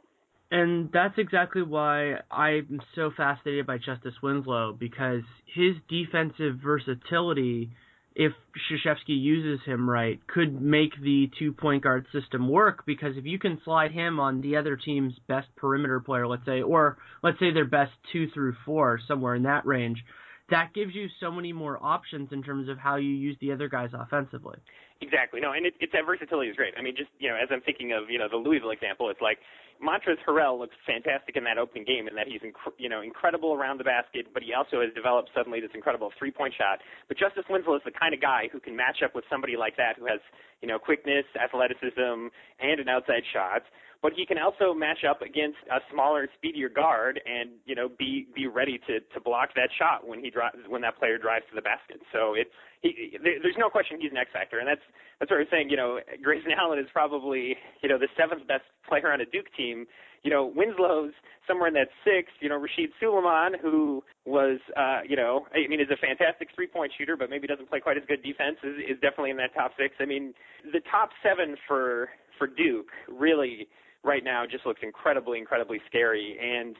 And 0.49 0.89
that's 0.91 1.17
exactly 1.17 1.61
why 1.61 2.15
I'm 2.29 2.81
so 2.95 3.11
fascinated 3.15 3.65
by 3.65 3.77
Justice 3.77 4.15
Winslow 4.21 4.73
because 4.77 5.21
his 5.45 5.75
defensive 5.87 6.59
versatility 6.61 7.71
if 8.15 8.33
Krzyzewski 8.69 9.17
uses 9.19 9.65
him 9.65 9.89
right, 9.89 10.19
could 10.27 10.61
make 10.61 10.99
the 11.01 11.29
two 11.39 11.53
point 11.53 11.83
guard 11.83 12.05
system 12.11 12.49
work 12.49 12.83
because 12.85 13.15
if 13.15 13.25
you 13.25 13.39
can 13.39 13.61
slide 13.63 13.91
him 13.91 14.19
on 14.19 14.41
the 14.41 14.57
other 14.57 14.75
team's 14.75 15.13
best 15.27 15.47
perimeter 15.55 15.99
player, 15.99 16.27
let's 16.27 16.45
say, 16.45 16.61
or 16.61 16.97
let's 17.23 17.39
say 17.39 17.53
their 17.53 17.65
best 17.65 17.91
two 18.11 18.29
through 18.33 18.55
four, 18.65 18.99
somewhere 19.07 19.35
in 19.35 19.43
that 19.43 19.65
range, 19.65 20.03
that 20.51 20.73
gives 20.73 20.93
you 20.93 21.07
so 21.19 21.31
many 21.31 21.51
more 21.51 21.79
options 21.81 22.29
in 22.31 22.43
terms 22.43 22.69
of 22.69 22.77
how 22.77 22.97
you 22.97 23.09
use 23.09 23.37
the 23.41 23.51
other 23.51 23.67
guys 23.67 23.89
offensively. 23.93 24.59
Exactly. 25.01 25.41
No, 25.41 25.53
and 25.53 25.65
it, 25.65 25.73
it's 25.79 25.91
that 25.93 26.05
versatility 26.05 26.51
is 26.51 26.55
great. 26.55 26.75
I 26.77 26.83
mean, 26.83 26.93
just 26.95 27.09
you 27.17 27.27
know, 27.27 27.35
as 27.35 27.49
I'm 27.49 27.61
thinking 27.61 27.91
of 27.91 28.11
you 28.11 28.19
know 28.19 28.27
the 28.29 28.37
Louisville 28.37 28.69
example, 28.69 29.09
it's 29.09 29.21
like 29.21 29.39
Montrezl 29.81 30.21
Harrell 30.27 30.59
looks 30.59 30.75
fantastic 30.85 31.35
in 31.35 31.43
that 31.45 31.57
opening 31.57 31.85
game, 31.85 32.05
and 32.05 32.15
that 32.15 32.27
he's 32.27 32.41
inc- 32.45 32.77
you 32.77 32.87
know 32.87 33.01
incredible 33.01 33.53
around 33.53 33.79
the 33.79 33.83
basket, 33.83 34.27
but 34.31 34.43
he 34.43 34.53
also 34.53 34.79
has 34.79 34.93
developed 34.93 35.31
suddenly 35.33 35.59
this 35.59 35.73
incredible 35.73 36.13
three 36.19 36.29
point 36.29 36.53
shot. 36.53 36.77
But 37.07 37.17
Justice 37.17 37.49
Winslow 37.49 37.81
is 37.81 37.81
the 37.83 37.95
kind 37.97 38.13
of 38.13 38.21
guy 38.21 38.45
who 38.51 38.59
can 38.59 38.75
match 38.77 39.01
up 39.03 39.15
with 39.15 39.25
somebody 39.25 39.57
like 39.57 39.75
that, 39.77 39.97
who 39.97 40.05
has 40.05 40.21
you 40.61 40.67
know 40.67 40.77
quickness, 40.77 41.25
athleticism, 41.33 42.29
and 42.61 42.77
an 42.77 42.87
outside 42.87 43.25
shot. 43.33 43.63
But 44.01 44.13
he 44.17 44.25
can 44.25 44.39
also 44.39 44.73
match 44.73 45.05
up 45.07 45.21
against 45.21 45.57
a 45.69 45.77
smaller, 45.93 46.27
speedier 46.35 46.69
guard, 46.69 47.21
and 47.25 47.51
you 47.65 47.75
know 47.75 47.87
be 47.87 48.27
be 48.33 48.47
ready 48.47 48.79
to 48.87 48.99
to 48.99 49.19
block 49.21 49.49
that 49.55 49.69
shot 49.77 50.07
when 50.07 50.23
he 50.23 50.31
drives 50.31 50.57
when 50.67 50.81
that 50.81 50.97
player 50.97 51.19
drives 51.19 51.45
to 51.49 51.55
the 51.55 51.61
basket. 51.61 52.01
So 52.11 52.33
it's 52.33 52.49
he, 52.81 53.17
there's 53.21 53.57
no 53.59 53.69
question 53.69 54.01
he's 54.01 54.11
an 54.11 54.17
X 54.17 54.31
factor, 54.33 54.57
and 54.57 54.67
that's 54.67 54.81
that's 55.19 55.29
what 55.29 55.37
I 55.37 55.45
was 55.45 55.51
saying. 55.51 55.69
You 55.69 55.77
know, 55.77 55.99
Grayson 56.23 56.51
Allen 56.57 56.79
is 56.79 56.87
probably 56.91 57.55
you 57.83 57.89
know 57.89 57.99
the 57.99 58.09
seventh 58.17 58.47
best 58.47 58.65
player 58.89 59.11
on 59.13 59.21
a 59.21 59.25
Duke 59.25 59.53
team. 59.55 59.85
You 60.23 60.29
know, 60.29 60.51
Winslow's 60.53 61.13
somewhere 61.47 61.67
in 61.67 61.73
that 61.75 61.89
sixth. 62.05 62.33
You 62.41 62.49
know, 62.49 62.59
Rasheed 62.59 62.89
Sulaimon, 63.01 63.61
who 63.61 64.03
was 64.25 64.57
uh, 64.77 65.01
you 65.07 65.15
know, 65.15 65.45
I 65.53 65.67
mean, 65.67 65.79
is 65.79 65.93
a 65.93 65.97
fantastic 65.97 66.49
three 66.55 66.67
point 66.67 66.91
shooter, 66.97 67.15
but 67.15 67.29
maybe 67.29 67.45
doesn't 67.45 67.69
play 67.69 67.79
quite 67.79 67.97
as 67.97 68.03
good 68.07 68.23
defense, 68.23 68.57
is, 68.63 68.97
is 68.97 68.97
definitely 69.01 69.29
in 69.29 69.37
that 69.37 69.53
top 69.53 69.73
six. 69.77 69.93
I 69.99 70.05
mean, 70.05 70.33
the 70.73 70.81
top 70.89 71.09
seven 71.21 71.55
for 71.67 72.09
for 72.39 72.47
Duke 72.47 72.89
really 73.07 73.67
right 74.03 74.23
now 74.23 74.45
just 74.49 74.65
looks 74.65 74.81
incredibly, 74.83 75.39
incredibly 75.39 75.79
scary, 75.87 76.37
and 76.41 76.75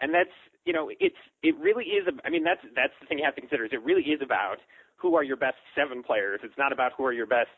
and 0.00 0.14
that's 0.14 0.34
you 0.64 0.72
know, 0.72 0.90
it's 1.00 1.16
it 1.42 1.54
really 1.58 1.84
is. 1.84 2.06
I 2.24 2.30
mean, 2.30 2.44
that's 2.44 2.60
that's 2.74 2.92
the 3.00 3.06
thing 3.06 3.18
you 3.18 3.24
have 3.24 3.34
to 3.34 3.40
consider. 3.40 3.64
Is 3.64 3.72
it 3.72 3.82
really 3.82 4.02
is 4.02 4.20
about 4.22 4.58
who 5.00 5.14
are 5.16 5.24
your 5.24 5.36
best 5.36 5.56
seven 5.74 6.02
players. 6.02 6.40
It's 6.44 6.58
not 6.58 6.72
about 6.72 6.92
who 6.96 7.04
are 7.04 7.12
your 7.12 7.26
best, 7.26 7.48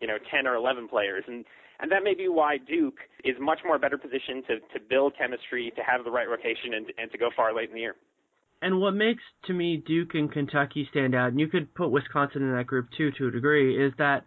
you 0.00 0.06
know, 0.06 0.18
10 0.30 0.46
or 0.46 0.54
11 0.54 0.88
players. 0.88 1.24
And, 1.26 1.44
and 1.80 1.90
that 1.90 2.04
may 2.04 2.14
be 2.14 2.28
why 2.28 2.58
Duke 2.58 2.98
is 3.24 3.34
much 3.40 3.58
more 3.64 3.78
better 3.78 3.98
positioned 3.98 4.44
to, 4.46 4.60
to 4.78 4.84
build 4.88 5.14
chemistry, 5.18 5.72
to 5.76 5.82
have 5.82 6.04
the 6.04 6.10
right 6.10 6.28
rotation, 6.28 6.74
and, 6.74 6.86
and 6.98 7.10
to 7.10 7.18
go 7.18 7.30
far 7.34 7.54
late 7.54 7.68
in 7.68 7.74
the 7.74 7.80
year. 7.80 7.96
And 8.62 8.80
what 8.80 8.94
makes, 8.94 9.22
to 9.46 9.52
me, 9.52 9.82
Duke 9.84 10.14
and 10.14 10.30
Kentucky 10.30 10.86
stand 10.90 11.16
out, 11.16 11.30
and 11.32 11.40
you 11.40 11.48
could 11.48 11.74
put 11.74 11.88
Wisconsin 11.88 12.42
in 12.42 12.56
that 12.56 12.68
group 12.68 12.86
too, 12.96 13.10
to 13.18 13.26
a 13.26 13.30
degree, 13.32 13.84
is 13.84 13.92
that 13.98 14.24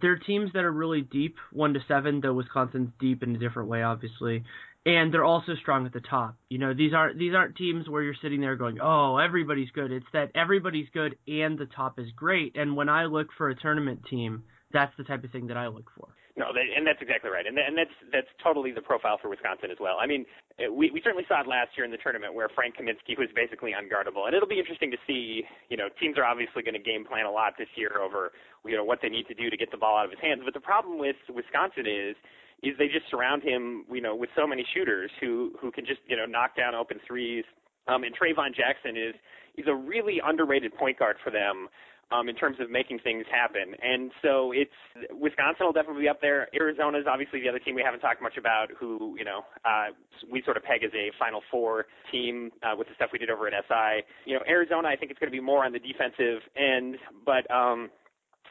they're 0.00 0.18
teams 0.18 0.50
that 0.54 0.64
are 0.64 0.72
really 0.72 1.02
deep, 1.02 1.36
one 1.52 1.74
to 1.74 1.80
seven, 1.86 2.20
though 2.20 2.34
Wisconsin's 2.34 2.90
deep 2.98 3.22
in 3.22 3.34
a 3.34 3.38
different 3.38 3.68
way, 3.68 3.82
obviously 3.82 4.44
and 4.86 5.12
they're 5.12 5.24
also 5.24 5.54
strong 5.54 5.86
at 5.86 5.92
the 5.92 6.00
top. 6.00 6.36
You 6.48 6.58
know, 6.58 6.74
these 6.74 6.92
aren't 6.92 7.18
these 7.18 7.34
aren't 7.34 7.56
teams 7.56 7.88
where 7.88 8.02
you're 8.02 8.14
sitting 8.20 8.40
there 8.40 8.56
going, 8.56 8.78
"Oh, 8.80 9.16
everybody's 9.16 9.70
good." 9.70 9.90
It's 9.90 10.06
that 10.12 10.30
everybody's 10.34 10.88
good 10.90 11.16
and 11.26 11.58
the 11.58 11.66
top 11.66 11.98
is 11.98 12.10
great. 12.12 12.56
And 12.56 12.76
when 12.76 12.88
I 12.88 13.06
look 13.06 13.28
for 13.32 13.48
a 13.48 13.54
tournament 13.54 14.04
team, 14.10 14.44
that's 14.72 14.94
the 14.96 15.04
type 15.04 15.24
of 15.24 15.30
thing 15.30 15.46
that 15.46 15.56
I 15.56 15.68
look 15.68 15.90
for. 15.96 16.08
No, 16.36 16.50
they, 16.50 16.66
and 16.74 16.82
that's 16.82 16.98
exactly 16.98 17.30
right, 17.30 17.46
and 17.46 17.54
and 17.54 17.78
that's 17.78 17.94
that's 18.10 18.26
totally 18.42 18.74
the 18.74 18.82
profile 18.82 19.18
for 19.22 19.30
Wisconsin 19.30 19.70
as 19.70 19.78
well. 19.78 20.02
I 20.02 20.06
mean, 20.10 20.26
we 20.58 20.90
we 20.90 20.98
certainly 20.98 21.22
saw 21.30 21.40
it 21.42 21.46
last 21.46 21.78
year 21.78 21.86
in 21.86 21.94
the 21.94 22.02
tournament 22.02 22.34
where 22.34 22.50
Frank 22.50 22.74
Kaminsky 22.74 23.14
was 23.14 23.30
basically 23.38 23.70
unguardable, 23.70 24.26
and 24.26 24.34
it'll 24.34 24.50
be 24.50 24.58
interesting 24.58 24.90
to 24.90 24.98
see. 25.06 25.46
You 25.70 25.76
know, 25.78 25.86
teams 26.02 26.18
are 26.18 26.26
obviously 26.26 26.66
going 26.66 26.74
to 26.74 26.82
game 26.82 27.06
plan 27.06 27.24
a 27.24 27.30
lot 27.30 27.54
this 27.56 27.70
year 27.78 28.02
over 28.02 28.32
you 28.66 28.74
know 28.74 28.82
what 28.82 28.98
they 29.00 29.08
need 29.08 29.30
to 29.30 29.34
do 29.34 29.48
to 29.48 29.56
get 29.56 29.70
the 29.70 29.78
ball 29.78 29.96
out 29.96 30.06
of 30.06 30.10
his 30.10 30.18
hands. 30.18 30.42
But 30.44 30.54
the 30.54 30.64
problem 30.64 30.98
with 30.98 31.16
Wisconsin 31.30 31.86
is 31.86 32.18
is 32.66 32.74
they 32.82 32.88
just 32.88 33.06
surround 33.10 33.44
him, 33.44 33.84
you 33.86 34.00
know, 34.00 34.16
with 34.16 34.30
so 34.34 34.44
many 34.44 34.66
shooters 34.74 35.12
who 35.20 35.54
who 35.62 35.70
can 35.70 35.86
just 35.86 36.00
you 36.10 36.16
know 36.16 36.26
knock 36.26 36.56
down 36.56 36.74
open 36.74 36.98
threes. 37.06 37.44
Um, 37.86 38.02
and 38.02 38.10
Traevon 38.10 38.50
Jackson 38.58 38.98
is 38.98 39.14
is 39.54 39.66
a 39.70 39.74
really 39.74 40.18
underrated 40.18 40.74
point 40.74 40.98
guard 40.98 41.14
for 41.22 41.30
them 41.30 41.68
um, 42.12 42.28
in 42.28 42.34
terms 42.34 42.58
of 42.60 42.70
making 42.70 42.98
things 43.00 43.24
happen. 43.30 43.74
And 43.82 44.10
so 44.22 44.52
it's 44.52 44.70
Wisconsin 45.12 45.66
will 45.66 45.72
definitely 45.72 46.02
be 46.02 46.08
up 46.08 46.20
there. 46.20 46.48
Arizona 46.54 46.98
is 46.98 47.04
obviously 47.08 47.40
the 47.40 47.48
other 47.48 47.58
team 47.58 47.74
we 47.74 47.82
haven't 47.82 48.00
talked 48.00 48.22
much 48.22 48.36
about, 48.36 48.68
who 48.78 49.14
you 49.18 49.24
know 49.24 49.42
uh, 49.64 49.94
we 50.30 50.42
sort 50.44 50.56
of 50.56 50.64
peg 50.64 50.84
as 50.84 50.92
a 50.94 51.10
Final 51.18 51.42
Four 51.50 51.86
team 52.10 52.50
uh, 52.62 52.76
with 52.76 52.88
the 52.88 52.94
stuff 52.94 53.10
we 53.12 53.18
did 53.18 53.30
over 53.30 53.46
at 53.46 53.54
SI. 53.68 54.04
You 54.26 54.34
know, 54.34 54.44
Arizona, 54.48 54.88
I 54.88 54.96
think 54.96 55.10
it's 55.10 55.20
going 55.20 55.30
to 55.30 55.36
be 55.36 55.44
more 55.44 55.64
on 55.64 55.72
the 55.72 55.78
defensive 55.80 56.42
end, 56.56 56.96
but 57.24 57.48
um, 57.50 57.90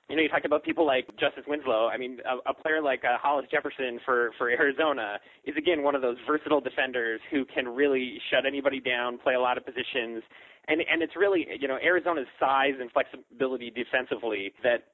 you 0.09 0.17
know, 0.17 0.21
you 0.21 0.29
talked 0.29 0.45
about 0.45 0.63
people 0.63 0.85
like 0.85 1.07
Justice 1.17 1.45
Winslow. 1.47 1.87
I 1.87 1.97
mean, 1.97 2.19
a, 2.25 2.51
a 2.51 2.53
player 2.53 2.81
like 2.81 3.03
uh, 3.05 3.17
Hollis 3.21 3.45
Jefferson 3.49 3.99
for 4.05 4.31
for 4.37 4.49
Arizona 4.49 5.17
is 5.45 5.55
again 5.57 5.83
one 5.83 5.95
of 5.95 6.01
those 6.01 6.17
versatile 6.27 6.61
defenders 6.61 7.21
who 7.31 7.45
can 7.45 7.67
really 7.67 8.19
shut 8.29 8.45
anybody 8.45 8.79
down, 8.79 9.17
play 9.17 9.35
a 9.35 9.39
lot 9.39 9.57
of 9.57 9.65
positions, 9.65 10.23
and 10.67 10.81
and 10.81 11.01
it's 11.01 11.15
really 11.15 11.47
you 11.59 11.67
know 11.67 11.77
Arizona's 11.77 12.27
size 12.39 12.73
and 12.79 12.91
flexibility 12.91 13.69
defensively 13.69 14.53
that 14.63 14.85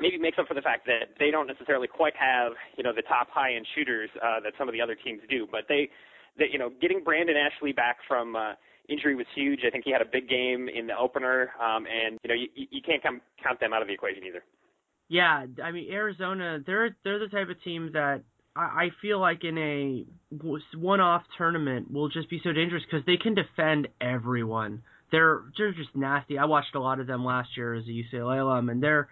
maybe 0.00 0.18
makes 0.18 0.38
up 0.38 0.46
for 0.48 0.54
the 0.54 0.62
fact 0.62 0.86
that 0.86 1.14
they 1.18 1.30
don't 1.30 1.46
necessarily 1.46 1.88
quite 1.88 2.14
have 2.16 2.52
you 2.76 2.84
know 2.84 2.92
the 2.94 3.02
top 3.02 3.28
high 3.30 3.54
end 3.54 3.66
shooters 3.74 4.10
uh, 4.22 4.40
that 4.40 4.52
some 4.58 4.68
of 4.68 4.72
the 4.72 4.80
other 4.80 4.94
teams 4.94 5.20
do, 5.28 5.46
but 5.50 5.62
they 5.68 5.90
that 6.38 6.50
you 6.52 6.58
know 6.58 6.70
getting 6.80 7.02
Brandon 7.04 7.36
Ashley 7.36 7.72
back 7.72 7.98
from 8.08 8.36
uh, 8.36 8.52
injury 8.88 9.14
was 9.14 9.26
huge. 9.34 9.60
I 9.66 9.70
think 9.70 9.84
he 9.84 9.92
had 9.92 10.02
a 10.02 10.10
big 10.10 10.28
game 10.28 10.68
in 10.68 10.86
the 10.86 10.96
opener, 10.96 11.50
um, 11.60 11.86
and 11.86 12.18
you 12.22 12.28
know 12.28 12.34
you, 12.34 12.48
you 12.54 12.82
can't 12.82 13.02
come, 13.02 13.20
count 13.42 13.60
them 13.60 13.72
out 13.72 13.82
of 13.82 13.88
the 13.88 13.94
equation 13.94 14.24
either. 14.24 14.42
Yeah, 15.08 15.46
I 15.62 15.70
mean 15.70 15.92
Arizona, 15.92 16.58
they're 16.64 16.96
they're 17.04 17.18
the 17.18 17.28
type 17.28 17.48
of 17.48 17.62
team 17.62 17.90
that 17.92 18.22
I, 18.56 18.60
I 18.60 18.88
feel 19.02 19.20
like 19.20 19.44
in 19.44 19.58
a 19.58 20.04
one-off 20.76 21.22
tournament 21.36 21.92
will 21.92 22.08
just 22.08 22.30
be 22.30 22.40
so 22.42 22.52
dangerous 22.52 22.82
because 22.90 23.04
they 23.06 23.16
can 23.16 23.34
defend 23.34 23.88
everyone. 24.00 24.82
They're 25.14 25.42
they're 25.56 25.72
just 25.72 25.94
nasty. 25.94 26.38
I 26.38 26.46
watched 26.46 26.74
a 26.74 26.80
lot 26.80 26.98
of 26.98 27.06
them 27.06 27.24
last 27.24 27.50
year 27.56 27.74
as 27.74 27.84
a 27.84 28.16
UCLA 28.16 28.40
alum, 28.40 28.68
and 28.68 28.82
they're 28.82 29.08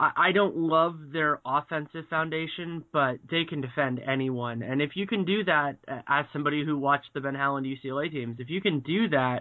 I, 0.00 0.28
I 0.28 0.32
don't 0.32 0.56
love 0.56 0.94
their 1.12 1.40
offensive 1.44 2.04
foundation, 2.08 2.84
but 2.90 3.16
they 3.30 3.44
can 3.44 3.60
defend 3.60 4.00
anyone. 4.00 4.62
And 4.62 4.80
if 4.80 4.92
you 4.94 5.06
can 5.06 5.26
do 5.26 5.44
that, 5.44 5.76
as 6.08 6.24
somebody 6.32 6.64
who 6.64 6.78
watched 6.78 7.10
the 7.12 7.20
Ben 7.20 7.34
Howland 7.34 7.66
UCLA 7.66 8.10
teams, 8.10 8.36
if 8.38 8.48
you 8.48 8.62
can 8.62 8.80
do 8.80 9.10
that, 9.10 9.40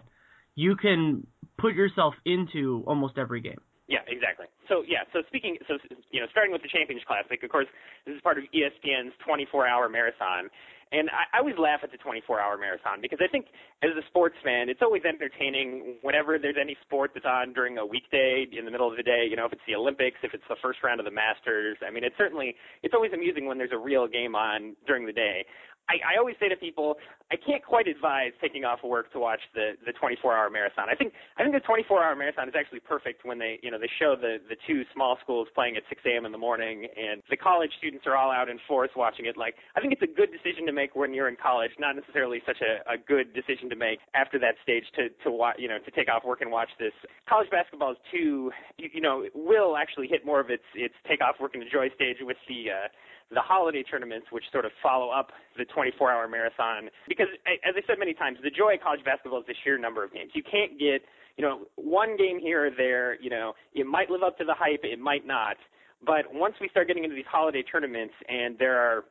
you 0.56 0.76
can 0.76 1.26
put 1.58 1.76
yourself 1.76 2.14
into 2.26 2.84
almost 2.86 3.18
every 3.18 3.40
game. 3.40 3.62
Yeah, 3.88 4.00
exactly. 4.08 4.48
so 4.68 4.84
yeah, 4.86 5.08
so 5.14 5.22
speaking, 5.28 5.58
so 5.68 5.78
you 6.12 6.20
know, 6.20 6.28
starting 6.32 6.52
with 6.52 6.62
the 6.62 6.68
Champions 6.68 7.04
Classic, 7.08 7.42
of 7.42 7.50
course, 7.50 7.68
this 8.06 8.16
is 8.16 8.22
part 8.22 8.38
of 8.38 8.44
ESPN's 8.52 9.14
24-hour 9.24 9.88
marathon, 9.88 10.50
and 10.96 11.10
I, 11.12 11.38
I 11.38 11.40
always 11.40 11.58
laugh 11.60 11.82
at 11.84 11.92
the 11.92 12.00
24-hour 12.00 12.58
marathon 12.58 13.02
because 13.02 13.20
I 13.22 13.28
think, 13.28 13.48
as 13.84 13.92
a 13.92 14.06
sports 14.08 14.36
fan, 14.44 14.70
it's 14.70 14.82
always 14.82 15.04
entertaining 15.04 15.98
whenever 16.02 16.40
there's 16.40 16.56
any 16.60 16.78
sport 16.82 17.12
that's 17.14 17.26
on 17.26 17.54
during 17.54 17.78
a 17.78 17.86
weekday 17.86 18.48
in 18.52 18.64
the 18.64 18.72
middle 18.72 18.90
of 18.90 18.98
the 18.98 19.04
day. 19.04 19.28
You 19.30 19.36
know, 19.36 19.46
if 19.46 19.54
it's 19.54 19.68
the 19.68 19.76
Olympics, 19.76 20.18
if 20.24 20.34
it's 20.34 20.48
the 20.48 20.56
first 20.62 20.80
round 20.84 21.00
of 21.00 21.06
the 21.06 21.12
Masters. 21.12 21.78
I 21.86 21.92
mean, 21.92 22.04
it's 22.04 22.18
certainly 22.18 22.56
it's 22.84 22.94
always 22.94 23.12
amusing 23.14 23.46
when 23.46 23.58
there's 23.58 23.76
a 23.76 23.78
real 23.78 24.08
game 24.08 24.36
on 24.36 24.76
during 24.88 25.06
the 25.06 25.14
day. 25.14 25.46
I, 25.88 26.16
I 26.16 26.18
always 26.18 26.36
say 26.40 26.50
to 26.50 26.56
people, 26.56 26.98
I 27.32 27.36
can't 27.36 27.64
quite 27.64 27.88
advise 27.88 28.32
taking 28.42 28.66
off 28.66 28.80
work 28.84 29.12
to 29.14 29.20
watch 29.20 29.42
the 29.54 29.74
the 29.86 29.94
24-hour 29.94 30.50
marathon. 30.50 30.86
I 30.90 30.96
think 30.96 31.14
I 31.38 31.44
think 31.44 31.54
the 31.54 31.66
24-hour 31.66 32.16
marathon 32.16 32.48
is 32.50 32.56
actually 32.58 32.82
perfect 32.82 33.26
when 33.26 33.40
they 33.40 33.60
you 33.62 33.72
know 33.72 33.80
they 33.80 33.90
show 34.00 34.16
the 34.16 34.38
the 34.50 34.56
two 34.68 34.84
small 34.94 35.18
schools 35.22 35.48
playing 35.54 35.78
at 35.78 35.84
6 35.90 36.02
a.m. 36.06 36.26
in 36.26 36.32
the 36.32 36.38
morning 36.38 36.88
and 36.96 37.22
the 37.30 37.38
college 37.38 37.72
students 37.78 38.06
are 38.06 38.16
all 38.16 38.32
out 38.32 38.50
in 38.50 38.60
force 38.68 38.90
watching 38.96 39.26
it. 39.26 39.38
Like 39.38 39.56
I 39.76 39.82
think 39.82 39.94
it's 39.94 40.02
a 40.02 40.10
good 40.10 40.30
decision 40.32 40.66
to 40.66 40.74
make 40.74 40.96
when 40.96 41.14
you're 41.14 41.30
in 41.30 41.38
college, 41.38 41.72
not 41.80 41.96
necessarily 41.96 42.42
such 42.46 42.62
a, 42.62 42.82
a 42.90 42.98
good 42.98 43.34
decision 43.34 43.70
to 43.70 43.76
make 43.76 44.00
after 44.14 44.40
that 44.40 44.56
stage 44.64 44.86
to 44.96 45.10
to 45.24 45.32
watch 45.32 45.56
you 45.58 45.68
know 45.68 45.78
to 45.80 45.92
take 45.92 46.10
off 46.10 46.24
work 46.26 46.42
and 46.42 46.52
watch 46.52 46.70
this. 46.80 46.94
College 47.30 47.50
basketball 47.50 47.92
is 47.92 48.02
too 48.12 48.52
you, 48.78 48.90
you 48.94 49.02
know 49.02 49.26
will 49.34 49.78
actually 49.78 50.08
hit 50.08 50.26
more 50.26 50.40
of 50.40 50.50
its 50.50 50.66
its 50.74 50.96
take 51.08 51.22
off 51.22 51.36
work 51.40 51.54
and 51.54 51.64
enjoy 51.64 51.90
stage 51.96 52.18
with 52.22 52.38
the 52.48 52.70
uh, 52.70 52.88
the 53.32 53.42
holiday 53.42 53.84
tournaments, 53.84 54.28
which 54.32 54.44
sort 54.52 54.66
of 54.66 54.72
follow 54.84 55.10
up 55.10 55.32
the 55.58 55.66
24-hour 55.66 56.28
marathon. 56.28 56.90
Because, 57.08 57.28
as 57.48 57.74
I 57.76 57.82
said 57.88 57.98
many 57.98 58.14
times, 58.14 58.38
the 58.44 58.52
joy 58.52 58.76
of 58.76 58.82
college 58.82 59.04
basketball 59.04 59.40
is 59.40 59.46
the 59.48 59.56
sheer 59.64 59.78
number 59.78 60.04
of 60.04 60.14
games. 60.14 60.32
You 60.34 60.44
can't 60.44 60.78
get, 60.78 61.02
you 61.38 61.44
know, 61.44 61.66
one 61.76 62.18
game 62.18 62.40
here 62.40 62.68
or 62.68 62.72
there. 62.72 63.20
You 63.20 63.30
know, 63.30 63.54
it 63.74 63.86
might 63.86 64.10
live 64.10 64.24
up 64.24 64.38
to 64.38 64.46
the 64.46 64.54
hype, 64.54 64.82
it 64.84 65.00
might 65.00 65.26
not. 65.26 65.58
But 66.06 66.26
once 66.32 66.56
we 66.62 66.70
start 66.70 66.88
getting 66.88 67.04
into 67.04 67.16
these 67.16 67.30
holiday 67.30 67.64
tournaments, 67.64 68.14
and 68.28 68.58
there 68.60 68.78
are, 68.78 69.06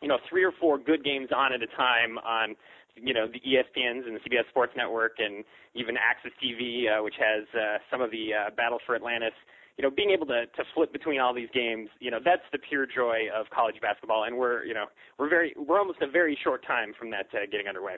you 0.00 0.08
know, 0.08 0.18
three 0.28 0.44
or 0.44 0.52
four 0.58 0.78
good 0.78 1.04
games 1.04 1.28
on 1.34 1.52
at 1.52 1.60
a 1.62 1.68
time 1.76 2.18
on 2.18 2.56
you 2.96 3.12
know 3.12 3.26
the 3.26 3.40
ESPNs 3.40 4.06
and 4.06 4.14
the 4.16 4.20
CBS 4.20 4.48
Sports 4.50 4.72
Network 4.76 5.16
and 5.18 5.44
even 5.74 5.96
AXS 5.96 6.30
TV, 6.42 6.86
uh, 6.86 7.02
which 7.02 7.14
has 7.18 7.44
uh, 7.54 7.78
some 7.90 8.00
of 8.00 8.10
the 8.10 8.30
uh, 8.32 8.50
Battle 8.56 8.78
for 8.86 8.94
Atlantis 8.94 9.34
you 9.76 9.82
know, 9.82 9.90
being 9.90 10.10
able 10.10 10.26
to 10.26 10.46
to 10.46 10.64
flip 10.74 10.92
between 10.92 11.20
all 11.20 11.34
these 11.34 11.48
games, 11.52 11.88
you 12.00 12.10
know, 12.10 12.18
that's 12.24 12.42
the 12.52 12.58
pure 12.58 12.86
joy 12.86 13.26
of 13.34 13.46
college 13.50 13.76
basketball, 13.80 14.24
and 14.24 14.36
we're 14.36 14.64
you 14.64 14.74
know 14.74 14.86
we're 15.18 15.28
very 15.28 15.54
we're 15.56 15.78
almost 15.78 16.00
a 16.02 16.10
very 16.10 16.38
short 16.42 16.64
time 16.66 16.92
from 16.98 17.10
that 17.10 17.26
uh, 17.32 17.46
getting 17.50 17.66
underway. 17.66 17.96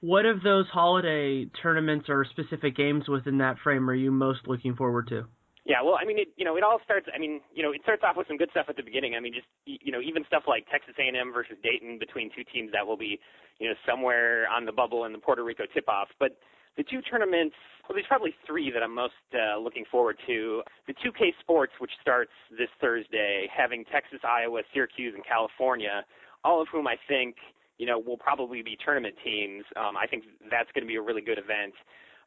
What 0.00 0.24
of 0.24 0.42
those 0.42 0.66
holiday 0.72 1.44
tournaments 1.62 2.06
or 2.08 2.24
specific 2.24 2.74
games 2.74 3.08
within 3.08 3.38
that 3.38 3.56
frame 3.62 3.88
are 3.90 3.94
you 3.94 4.10
most 4.10 4.40
looking 4.46 4.74
forward 4.74 5.08
to? 5.08 5.26
Yeah, 5.66 5.82
well, 5.84 5.98
I 6.00 6.06
mean, 6.06 6.18
it, 6.18 6.28
you 6.36 6.44
know, 6.44 6.56
it 6.56 6.64
all 6.64 6.80
starts. 6.82 7.06
I 7.14 7.18
mean, 7.18 7.40
you 7.52 7.62
know, 7.62 7.72
it 7.72 7.82
starts 7.82 8.02
off 8.02 8.16
with 8.16 8.26
some 8.26 8.38
good 8.38 8.50
stuff 8.50 8.66
at 8.68 8.76
the 8.76 8.82
beginning. 8.82 9.14
I 9.14 9.20
mean, 9.20 9.34
just 9.34 9.46
you 9.66 9.92
know, 9.92 10.00
even 10.00 10.24
stuff 10.26 10.44
like 10.48 10.66
Texas 10.70 10.94
A&M 10.98 11.32
versus 11.32 11.56
Dayton 11.62 11.98
between 11.98 12.30
two 12.34 12.44
teams 12.50 12.72
that 12.72 12.86
will 12.86 12.96
be, 12.96 13.20
you 13.58 13.68
know, 13.68 13.74
somewhere 13.86 14.48
on 14.48 14.64
the 14.64 14.72
bubble 14.72 15.04
in 15.04 15.12
the 15.12 15.18
Puerto 15.18 15.44
Rico 15.44 15.64
tip-off. 15.74 16.08
But 16.18 16.38
the 16.76 16.84
two 16.84 17.00
tournaments, 17.02 17.56
well, 17.88 17.94
there's 17.94 18.06
probably 18.06 18.34
three 18.46 18.70
that 18.70 18.82
I'm 18.82 18.94
most 18.94 19.14
uh, 19.34 19.58
looking 19.58 19.84
forward 19.90 20.16
to. 20.26 20.62
The 20.86 20.94
2K 20.94 21.32
Sports, 21.40 21.72
which 21.78 21.90
starts 22.00 22.30
this 22.50 22.68
Thursday, 22.80 23.48
having 23.54 23.84
Texas, 23.90 24.20
Iowa, 24.22 24.62
Syracuse, 24.72 25.14
and 25.14 25.24
California, 25.24 26.04
all 26.44 26.62
of 26.62 26.68
whom 26.70 26.86
I 26.86 26.96
think, 27.08 27.36
you 27.78 27.86
know, 27.86 27.98
will 27.98 28.16
probably 28.16 28.62
be 28.62 28.76
tournament 28.82 29.16
teams. 29.24 29.64
Um, 29.76 29.96
I 29.96 30.06
think 30.06 30.24
that's 30.50 30.70
going 30.72 30.84
to 30.84 30.88
be 30.88 30.96
a 30.96 31.02
really 31.02 31.22
good 31.22 31.38
event. 31.38 31.74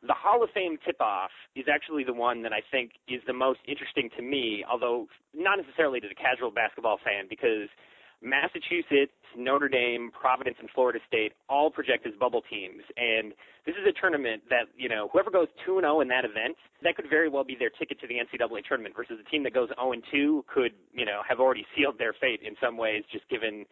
The 0.05 0.13
Hall 0.13 0.43
of 0.43 0.49
Fame 0.53 0.77
tip-off 0.85 1.31
is 1.55 1.65
actually 1.71 2.03
the 2.03 2.13
one 2.13 2.43
that 2.43 2.51
I 2.51 2.59
think 2.69 2.91
is 3.07 3.21
the 3.25 3.33
most 3.33 3.59
interesting 3.65 4.09
to 4.17 4.21
me, 4.21 4.65
although 4.69 5.07
not 5.33 5.57
necessarily 5.57 6.01
to 6.01 6.09
the 6.09 6.15
casual 6.15 6.51
basketball 6.51 6.99
fan, 7.03 7.27
because– 7.29 7.69
Massachusetts, 8.23 9.11
Notre 9.37 9.67
Dame, 9.67 10.09
Providence, 10.09 10.57
and 10.59 10.69
Florida 10.73 10.99
State 11.07 11.33
all 11.49 11.69
project 11.69 12.07
as 12.07 12.13
bubble 12.19 12.41
teams. 12.49 12.81
And 12.95 13.33
this 13.65 13.75
is 13.75 13.85
a 13.87 13.99
tournament 13.99 14.43
that, 14.49 14.71
you 14.77 14.87
know, 14.87 15.09
whoever 15.11 15.29
goes 15.29 15.47
2 15.65 15.81
0 15.81 16.01
in 16.01 16.07
that 16.07 16.23
event, 16.25 16.55
that 16.81 16.95
could 16.95 17.09
very 17.09 17.29
well 17.29 17.43
be 17.43 17.55
their 17.57 17.69
ticket 17.69 17.99
to 17.99 18.07
the 18.07 18.15
NCAA 18.15 18.63
tournament 18.65 18.95
versus 18.95 19.19
a 19.19 19.29
team 19.29 19.43
that 19.43 19.53
goes 19.53 19.69
0 19.75 19.93
2 20.11 20.45
could, 20.47 20.71
you 20.93 21.05
know, 21.05 21.21
have 21.27 21.39
already 21.39 21.65
sealed 21.75 21.99
their 21.99 22.13
fate 22.19 22.39
in 22.45 22.55
some 22.61 22.77
ways, 22.77 23.03
just 23.11 23.27
given 23.29 23.65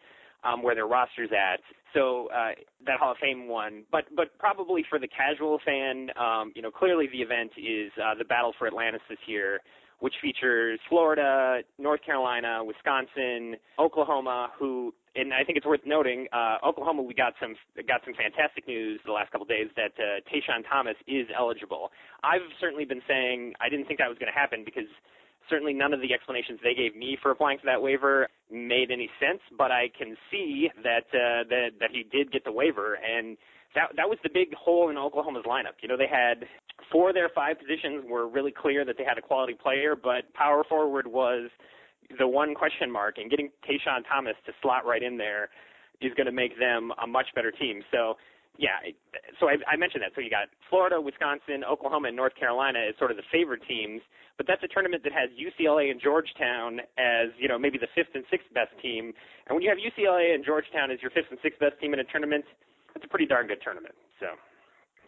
um, 0.44 0.62
where 0.62 0.74
their 0.74 0.86
roster's 0.86 1.30
at. 1.30 1.60
So 1.94 2.28
uh, 2.34 2.52
that 2.86 2.98
Hall 2.98 3.12
of 3.12 3.18
Fame 3.18 3.48
one, 3.48 3.84
but 3.92 4.04
but 4.16 4.36
probably 4.38 4.84
for 4.88 4.98
the 4.98 5.08
casual 5.08 5.60
fan, 5.64 6.08
um, 6.18 6.52
you 6.56 6.62
know, 6.62 6.70
clearly 6.70 7.06
the 7.06 7.18
event 7.18 7.52
is 7.56 7.92
uh, 8.02 8.14
the 8.16 8.24
Battle 8.24 8.52
for 8.58 8.66
Atlantis 8.66 9.02
this 9.08 9.18
year 9.26 9.60
which 10.02 10.14
features 10.20 10.80
Florida, 10.88 11.62
North 11.78 12.02
Carolina, 12.04 12.58
Wisconsin, 12.64 13.54
Oklahoma, 13.78 14.50
who 14.58 14.92
and 15.14 15.32
I 15.32 15.44
think 15.44 15.56
it's 15.56 15.66
worth 15.66 15.86
noting, 15.86 16.26
uh, 16.32 16.56
Oklahoma, 16.66 17.02
we 17.02 17.14
got 17.14 17.34
some 17.40 17.54
got 17.86 18.00
some 18.04 18.12
fantastic 18.14 18.66
news 18.66 18.98
the 19.06 19.12
last 19.12 19.30
couple 19.30 19.44
of 19.44 19.48
days 19.48 19.68
that 19.76 19.92
uh, 19.94 20.18
TaShawn 20.26 20.66
Thomas 20.68 20.96
is 21.06 21.28
eligible. 21.38 21.92
I've 22.24 22.42
certainly 22.60 22.84
been 22.84 23.02
saying 23.06 23.54
I 23.60 23.68
didn't 23.68 23.86
think 23.86 24.00
that 24.00 24.08
was 24.08 24.18
going 24.18 24.32
to 24.32 24.36
happen 24.36 24.64
because 24.64 24.90
certainly 25.48 25.72
none 25.72 25.92
of 25.92 26.00
the 26.00 26.12
explanations 26.12 26.58
they 26.64 26.74
gave 26.74 26.96
me 26.96 27.16
for 27.22 27.30
applying 27.30 27.58
for 27.58 27.66
that 27.66 27.80
waiver 27.80 28.26
made 28.50 28.90
any 28.90 29.08
sense. 29.22 29.40
But 29.56 29.70
I 29.70 29.86
can 29.96 30.16
see 30.32 30.68
that 30.82 31.06
uh, 31.14 31.46
that 31.46 31.78
that 31.78 31.90
he 31.92 32.02
did 32.02 32.32
get 32.32 32.42
the 32.42 32.52
waiver, 32.52 32.98
and 32.98 33.38
that 33.74 33.96
that 33.96 34.08
was 34.08 34.18
the 34.22 34.30
big 34.32 34.54
hole 34.54 34.90
in 34.90 34.98
Oklahoma's 34.98 35.44
lineup. 35.44 35.80
You 35.80 35.88
know, 35.88 35.96
they 35.96 36.08
had 36.10 36.46
four 36.90 37.10
of 37.10 37.14
their 37.14 37.30
five 37.34 37.56
positions 37.58 38.04
were 38.06 38.28
really 38.28 38.52
clear 38.52 38.84
that 38.84 38.96
they 38.98 39.04
had 39.04 39.18
a 39.18 39.22
quality 39.22 39.54
player, 39.54 39.96
but 39.96 40.32
power 40.34 40.64
forward 40.68 41.06
was 41.06 41.50
the 42.18 42.26
one 42.26 42.54
question 42.54 42.90
mark, 42.90 43.16
and 43.18 43.30
getting 43.30 43.50
TaShawn 43.64 44.02
Thomas 44.08 44.34
to 44.46 44.52
slot 44.60 44.84
right 44.84 45.02
in 45.02 45.16
there 45.16 45.48
is 46.00 46.12
going 46.14 46.26
to 46.26 46.32
make 46.32 46.58
them 46.58 46.92
a 47.02 47.06
much 47.06 47.26
better 47.34 47.50
team. 47.50 47.82
So, 47.90 48.14
yeah, 48.58 48.92
so 49.40 49.48
I, 49.48 49.56
I 49.70 49.76
mentioned 49.76 50.02
that. 50.02 50.12
So 50.14 50.20
you 50.20 50.28
got 50.28 50.48
Florida, 50.68 51.00
Wisconsin, 51.00 51.64
Oklahoma, 51.64 52.08
and 52.08 52.16
North 52.16 52.34
Carolina 52.36 52.80
as 52.88 52.94
sort 52.98 53.10
of 53.10 53.16
the 53.16 53.22
favored 53.32 53.62
teams, 53.66 54.02
but 54.36 54.46
that's 54.46 54.62
a 54.62 54.68
tournament 54.68 55.04
that 55.04 55.12
has 55.12 55.30
UCLA 55.32 55.90
and 55.90 56.00
Georgetown 56.02 56.80
as 56.98 57.32
you 57.38 57.48
know 57.48 57.58
maybe 57.58 57.78
the 57.78 57.88
fifth 57.94 58.12
and 58.14 58.24
sixth 58.30 58.52
best 58.52 58.72
team. 58.82 59.14
And 59.46 59.56
when 59.56 59.62
you 59.62 59.70
have 59.70 59.78
UCLA 59.78 60.34
and 60.34 60.44
Georgetown 60.44 60.90
as 60.90 61.00
your 61.00 61.10
fifth 61.12 61.30
and 61.30 61.38
sixth 61.42 61.60
best 61.60 61.80
team 61.80 61.94
in 61.94 62.00
a 62.00 62.04
tournament, 62.04 62.44
that's 62.94 63.04
a 63.04 63.08
pretty 63.08 63.26
darn 63.26 63.46
good 63.46 63.58
tournament. 63.62 63.94
So. 64.20 64.26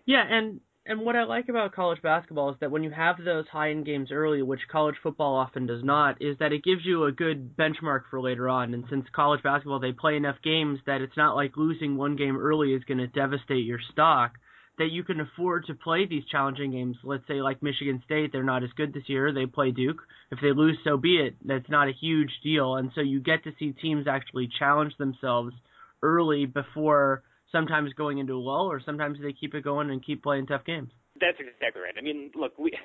Yeah, 0.07 0.23
and 0.29 0.61
and 0.87 1.01
what 1.01 1.17
I 1.17 1.25
like 1.25 1.49
about 1.49 1.75
college 1.75 2.03
basketball 2.03 2.51
is 2.51 2.57
that 2.61 2.71
when 2.71 2.83
you 2.83 2.91
have 2.91 3.17
those 3.25 3.47
high 3.51 3.71
end 3.71 3.87
games 3.87 4.11
early, 4.13 4.43
which 4.43 4.61
college 4.71 4.97
football 5.03 5.35
often 5.35 5.67
does 5.67 5.83
not, 5.83 6.21
is 6.21 6.37
that 6.41 6.53
it 6.53 6.63
gives 6.63 6.85
you 6.85 7.05
a 7.05 7.13
good 7.13 7.57
benchmark 7.57 8.03
for 8.11 8.21
later 8.21 8.51
on. 8.51 8.75
And 8.75 8.85
since 8.91 9.07
college 9.15 9.43
basketball 9.43 9.81
they 9.81 9.93
play 9.93 10.17
enough 10.17 10.37
games 10.45 10.81
that 10.87 11.01
it's 11.01 11.17
not 11.17 11.37
like 11.37 11.57
losing 11.57 11.97
one 11.97 12.17
game 12.17 12.37
early 12.37 12.75
is 12.75 12.85
going 12.85 12.99
to 12.99 13.07
devastate 13.07 13.65
your 13.65 13.81
stock, 13.93 14.33
that 14.77 14.91
you 14.91 15.05
can 15.05 15.21
afford 15.21 15.65
to 15.67 15.75
play 15.75 16.05
these 16.07 16.25
challenging 16.31 16.73
games. 16.73 16.97
Let's 17.03 17.27
say 17.27 17.41
like 17.41 17.63
Michigan 17.63 18.03
State, 18.05 18.31
they're 18.33 18.43
not 18.43 18.63
as 18.63 18.71
good 18.77 18.93
this 18.93 19.09
year. 19.09 19.33
They 19.33 19.47
play 19.47 19.71
Duke. 19.71 20.03
If 20.31 20.41
they 20.43 20.53
lose, 20.53 20.77
so 20.85 20.99
be 20.99 21.17
it. 21.17 21.37
That's 21.47 21.71
not 21.71 21.89
a 21.89 21.93
huge 21.99 22.31
deal. 22.43 22.77
And 22.77 22.91
so 22.95 23.01
you 23.01 23.21
get 23.21 23.45
to 23.45 23.53
see 23.59 23.73
teams 23.73 24.07
actually 24.07 24.51
challenge 24.59 24.93
themselves 24.99 25.55
early 26.03 26.45
before 26.45 27.23
sometimes 27.55 27.93
going 27.95 28.19
into 28.19 28.35
a 28.35 28.43
lull, 28.43 28.67
or 28.67 28.83
sometimes 28.85 29.19
they 29.23 29.33
keep 29.33 29.55
it 29.55 29.63
going 29.63 29.91
and 29.91 30.05
keep 30.05 30.23
playing 30.23 30.47
tough 30.47 30.65
games. 30.67 30.91
That's 31.21 31.39
exactly 31.39 31.81
right. 31.81 31.95
I 31.97 32.03
mean, 32.03 32.33
look, 32.35 32.59
we. 32.59 32.73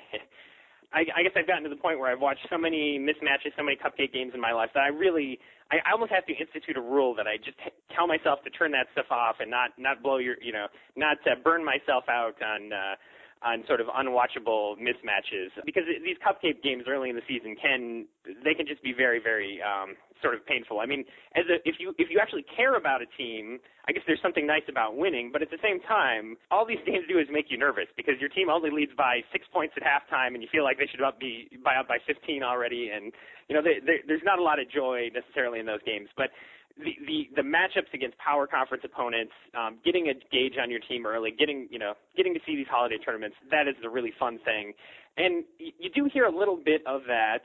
I, 0.92 1.06
I 1.14 1.22
guess 1.22 1.30
I've 1.36 1.46
gotten 1.46 1.62
to 1.62 1.70
the 1.70 1.78
point 1.78 2.00
where 2.00 2.10
I've 2.10 2.18
watched 2.18 2.42
so 2.50 2.58
many 2.58 2.98
mismatches, 2.98 3.54
so 3.56 3.62
many 3.62 3.78
cupcake 3.78 4.12
games 4.12 4.32
in 4.34 4.40
my 4.40 4.50
life 4.50 4.70
that 4.74 4.82
I 4.82 4.88
really, 4.88 5.38
I, 5.70 5.76
I 5.86 5.92
almost 5.92 6.10
have 6.10 6.26
to 6.26 6.34
institute 6.34 6.76
a 6.76 6.80
rule 6.80 7.14
that 7.14 7.28
I 7.28 7.36
just 7.36 7.56
tell 7.94 8.08
myself 8.08 8.42
to 8.42 8.50
turn 8.50 8.72
that 8.72 8.90
stuff 8.90 9.06
off 9.10 9.36
and 9.38 9.48
not 9.48 9.70
not 9.78 10.02
blow 10.02 10.18
your, 10.18 10.34
you 10.42 10.52
know, 10.52 10.66
not 10.96 11.18
uh, 11.30 11.38
burn 11.44 11.64
myself 11.64 12.10
out 12.10 12.34
on 12.42 12.72
uh, 12.72 12.94
on 13.42 13.64
sort 13.66 13.80
of 13.80 13.86
unwatchable 13.88 14.76
mismatches. 14.76 15.48
Because 15.64 15.84
these 16.04 16.16
cupcake 16.20 16.62
games 16.62 16.84
early 16.88 17.08
in 17.08 17.16
the 17.16 17.24
season 17.26 17.56
can 17.56 18.06
they 18.44 18.54
can 18.54 18.66
just 18.66 18.82
be 18.82 18.92
very 18.92 19.18
very 19.18 19.60
um 19.62 19.96
sort 20.22 20.34
of 20.34 20.44
painful. 20.44 20.80
I 20.80 20.86
mean, 20.86 21.04
as 21.34 21.44
a, 21.48 21.56
if 21.68 21.76
you 21.80 21.94
if 21.98 22.08
you 22.10 22.20
actually 22.20 22.44
care 22.56 22.76
about 22.76 23.00
a 23.00 23.08
team, 23.16 23.58
I 23.88 23.92
guess 23.92 24.02
there's 24.06 24.20
something 24.22 24.46
nice 24.46 24.64
about 24.68 24.96
winning, 24.96 25.30
but 25.32 25.40
at 25.42 25.50
the 25.50 25.60
same 25.62 25.80
time, 25.88 26.36
all 26.50 26.66
these 26.66 26.82
games 26.86 27.04
do 27.08 27.18
is 27.18 27.26
make 27.32 27.46
you 27.48 27.56
nervous 27.56 27.88
because 27.96 28.14
your 28.20 28.28
team 28.28 28.48
only 28.50 28.70
leads 28.70 28.92
by 28.96 29.24
6 29.32 29.44
points 29.52 29.74
at 29.76 29.82
halftime 29.82 30.36
and 30.36 30.42
you 30.42 30.48
feel 30.52 30.64
like 30.64 30.78
they 30.78 30.86
should 30.86 31.00
up 31.00 31.18
be 31.18 31.48
by 31.64 31.76
up 31.76 31.88
by 31.88 31.98
15 32.06 32.42
already. 32.42 32.90
And 32.92 33.12
you 33.48 33.56
know, 33.56 33.62
they, 33.62 33.80
they, 33.80 34.04
there's 34.06 34.24
not 34.24 34.38
a 34.38 34.42
lot 34.42 34.60
of 34.60 34.70
joy 34.70 35.08
necessarily 35.12 35.58
in 35.58 35.66
those 35.66 35.82
games, 35.84 36.08
but 36.16 36.30
the, 36.78 36.92
the 37.06 37.28
the 37.36 37.42
matchups 37.42 37.92
against 37.92 38.16
power 38.18 38.46
conference 38.46 38.82
opponents, 38.84 39.32
um, 39.58 39.78
getting 39.84 40.08
a 40.08 40.14
gauge 40.14 40.54
on 40.60 40.70
your 40.70 40.80
team 40.80 41.06
early, 41.06 41.30
getting 41.30 41.68
you 41.70 41.78
know 41.78 41.94
getting 42.16 42.34
to 42.34 42.40
see 42.46 42.56
these 42.56 42.68
holiday 42.70 42.98
tournaments, 42.98 43.36
that 43.50 43.68
is 43.68 43.74
the 43.82 43.88
really 43.88 44.12
fun 44.18 44.38
thing, 44.44 44.72
and 45.16 45.44
you 45.58 45.90
do 45.94 46.08
hear 46.12 46.24
a 46.24 46.36
little 46.36 46.56
bit 46.56 46.82
of 46.86 47.02
that 47.06 47.42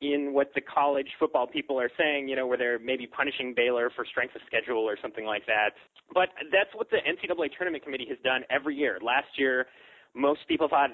in 0.00 0.32
what 0.32 0.52
the 0.54 0.60
college 0.60 1.08
football 1.18 1.46
people 1.46 1.80
are 1.80 1.90
saying, 1.98 2.28
you 2.28 2.36
know, 2.36 2.46
where 2.46 2.56
they're 2.56 2.78
maybe 2.78 3.06
punishing 3.06 3.52
Baylor 3.54 3.90
for 3.94 4.04
strength 4.04 4.34
of 4.36 4.42
schedule 4.46 4.88
or 4.88 4.96
something 5.02 5.24
like 5.24 5.44
that. 5.46 5.70
But 6.14 6.28
that's 6.52 6.70
what 6.74 6.88
the 6.90 6.98
NCAA 6.98 7.50
tournament 7.56 7.82
committee 7.82 8.06
has 8.08 8.18
done 8.22 8.42
every 8.48 8.76
year. 8.76 8.98
Last 9.02 9.26
year, 9.36 9.66
most 10.14 10.40
people 10.46 10.68
thought 10.68 10.90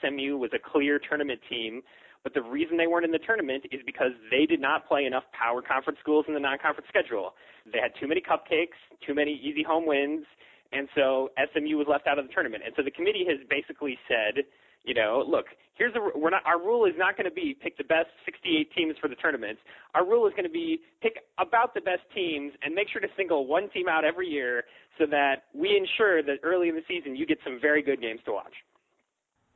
SMU 0.00 0.38
was 0.38 0.50
a 0.54 0.58
clear 0.58 0.98
tournament 0.98 1.40
team 1.50 1.82
But 2.22 2.34
the 2.34 2.42
reason 2.42 2.76
they 2.76 2.86
weren't 2.86 3.04
in 3.04 3.12
the 3.12 3.18
tournament 3.18 3.64
is 3.70 3.80
because 3.86 4.12
they 4.30 4.46
did 4.46 4.60
not 4.60 4.88
play 4.88 5.04
enough 5.04 5.24
power 5.32 5.62
conference 5.62 5.98
schools 6.00 6.24
in 6.28 6.34
the 6.34 6.40
non-conference 6.40 6.88
schedule. 6.88 7.34
They 7.72 7.78
had 7.78 7.92
too 8.00 8.08
many 8.08 8.20
cupcakes, 8.20 8.78
too 9.06 9.14
many 9.14 9.40
easy 9.42 9.62
home 9.62 9.86
wins, 9.86 10.26
and 10.72 10.88
so 10.94 11.30
SMU 11.38 11.76
was 11.76 11.86
left 11.88 12.06
out 12.06 12.18
of 12.18 12.26
the 12.26 12.32
tournament. 12.32 12.62
And 12.64 12.74
so 12.76 12.82
the 12.82 12.90
committee 12.90 13.24
has 13.28 13.38
basically 13.48 13.98
said, 14.08 14.44
you 14.84 14.94
know, 14.94 15.24
look, 15.26 15.46
here's 15.74 15.92
the 15.94 16.00
we're 16.14 16.30
not 16.30 16.42
our 16.46 16.58
rule 16.58 16.86
is 16.86 16.94
not 16.96 17.16
going 17.16 17.28
to 17.28 17.34
be 17.34 17.56
pick 17.60 17.76
the 17.76 17.84
best 17.84 18.08
68 18.24 18.72
teams 18.72 18.94
for 19.00 19.08
the 19.08 19.16
tournaments. 19.16 19.60
Our 19.94 20.06
rule 20.06 20.26
is 20.26 20.32
going 20.32 20.44
to 20.44 20.50
be 20.50 20.80
pick 21.02 21.18
about 21.38 21.74
the 21.74 21.80
best 21.80 22.02
teams 22.14 22.52
and 22.62 22.74
make 22.74 22.88
sure 22.88 23.00
to 23.00 23.08
single 23.16 23.46
one 23.46 23.68
team 23.70 23.88
out 23.88 24.04
every 24.04 24.28
year 24.28 24.64
so 24.98 25.06
that 25.10 25.44
we 25.54 25.76
ensure 25.76 26.22
that 26.22 26.38
early 26.42 26.68
in 26.68 26.74
the 26.74 26.86
season 26.88 27.16
you 27.16 27.26
get 27.26 27.38
some 27.44 27.58
very 27.60 27.82
good 27.82 28.00
games 28.00 28.20
to 28.26 28.32
watch. 28.32 28.54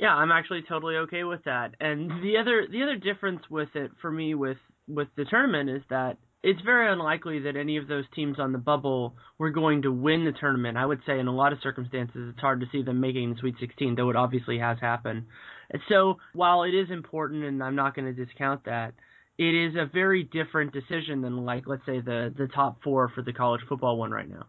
Yeah, 0.00 0.14
I'm 0.14 0.32
actually 0.32 0.62
totally 0.66 0.96
okay 0.96 1.24
with 1.24 1.44
that. 1.44 1.74
And 1.78 2.10
the 2.22 2.38
other 2.38 2.66
the 2.72 2.82
other 2.82 2.96
difference 2.96 3.42
with 3.50 3.68
it 3.74 3.90
for 4.00 4.10
me 4.10 4.34
with 4.34 4.56
with 4.88 5.08
the 5.14 5.26
tournament 5.26 5.68
is 5.68 5.82
that 5.90 6.16
it's 6.42 6.62
very 6.62 6.90
unlikely 6.90 7.40
that 7.40 7.54
any 7.54 7.76
of 7.76 7.86
those 7.86 8.06
teams 8.14 8.38
on 8.38 8.52
the 8.52 8.58
bubble 8.58 9.14
were 9.36 9.50
going 9.50 9.82
to 9.82 9.92
win 9.92 10.24
the 10.24 10.32
tournament. 10.32 10.78
I 10.78 10.86
would 10.86 11.00
say 11.06 11.18
in 11.18 11.26
a 11.26 11.34
lot 11.34 11.52
of 11.52 11.58
circumstances 11.62 12.30
it's 12.30 12.40
hard 12.40 12.60
to 12.60 12.66
see 12.72 12.82
them 12.82 12.98
making 12.98 13.34
the 13.34 13.40
Sweet 13.40 13.56
16, 13.60 13.94
though 13.94 14.08
it 14.08 14.16
obviously 14.16 14.58
has 14.58 14.78
happened. 14.80 15.24
And 15.70 15.82
so 15.90 16.16
while 16.32 16.62
it 16.62 16.72
is 16.72 16.90
important, 16.90 17.44
and 17.44 17.62
I'm 17.62 17.76
not 17.76 17.94
going 17.94 18.06
to 18.06 18.24
discount 18.24 18.64
that, 18.64 18.94
it 19.36 19.54
is 19.54 19.74
a 19.74 19.84
very 19.84 20.22
different 20.24 20.72
decision 20.72 21.20
than 21.20 21.44
like 21.44 21.64
let's 21.66 21.84
say 21.84 22.00
the 22.00 22.32
the 22.34 22.46
top 22.46 22.82
four 22.82 23.10
for 23.14 23.20
the 23.20 23.34
college 23.34 23.60
football 23.68 23.98
one 23.98 24.12
right 24.12 24.30
now. 24.30 24.46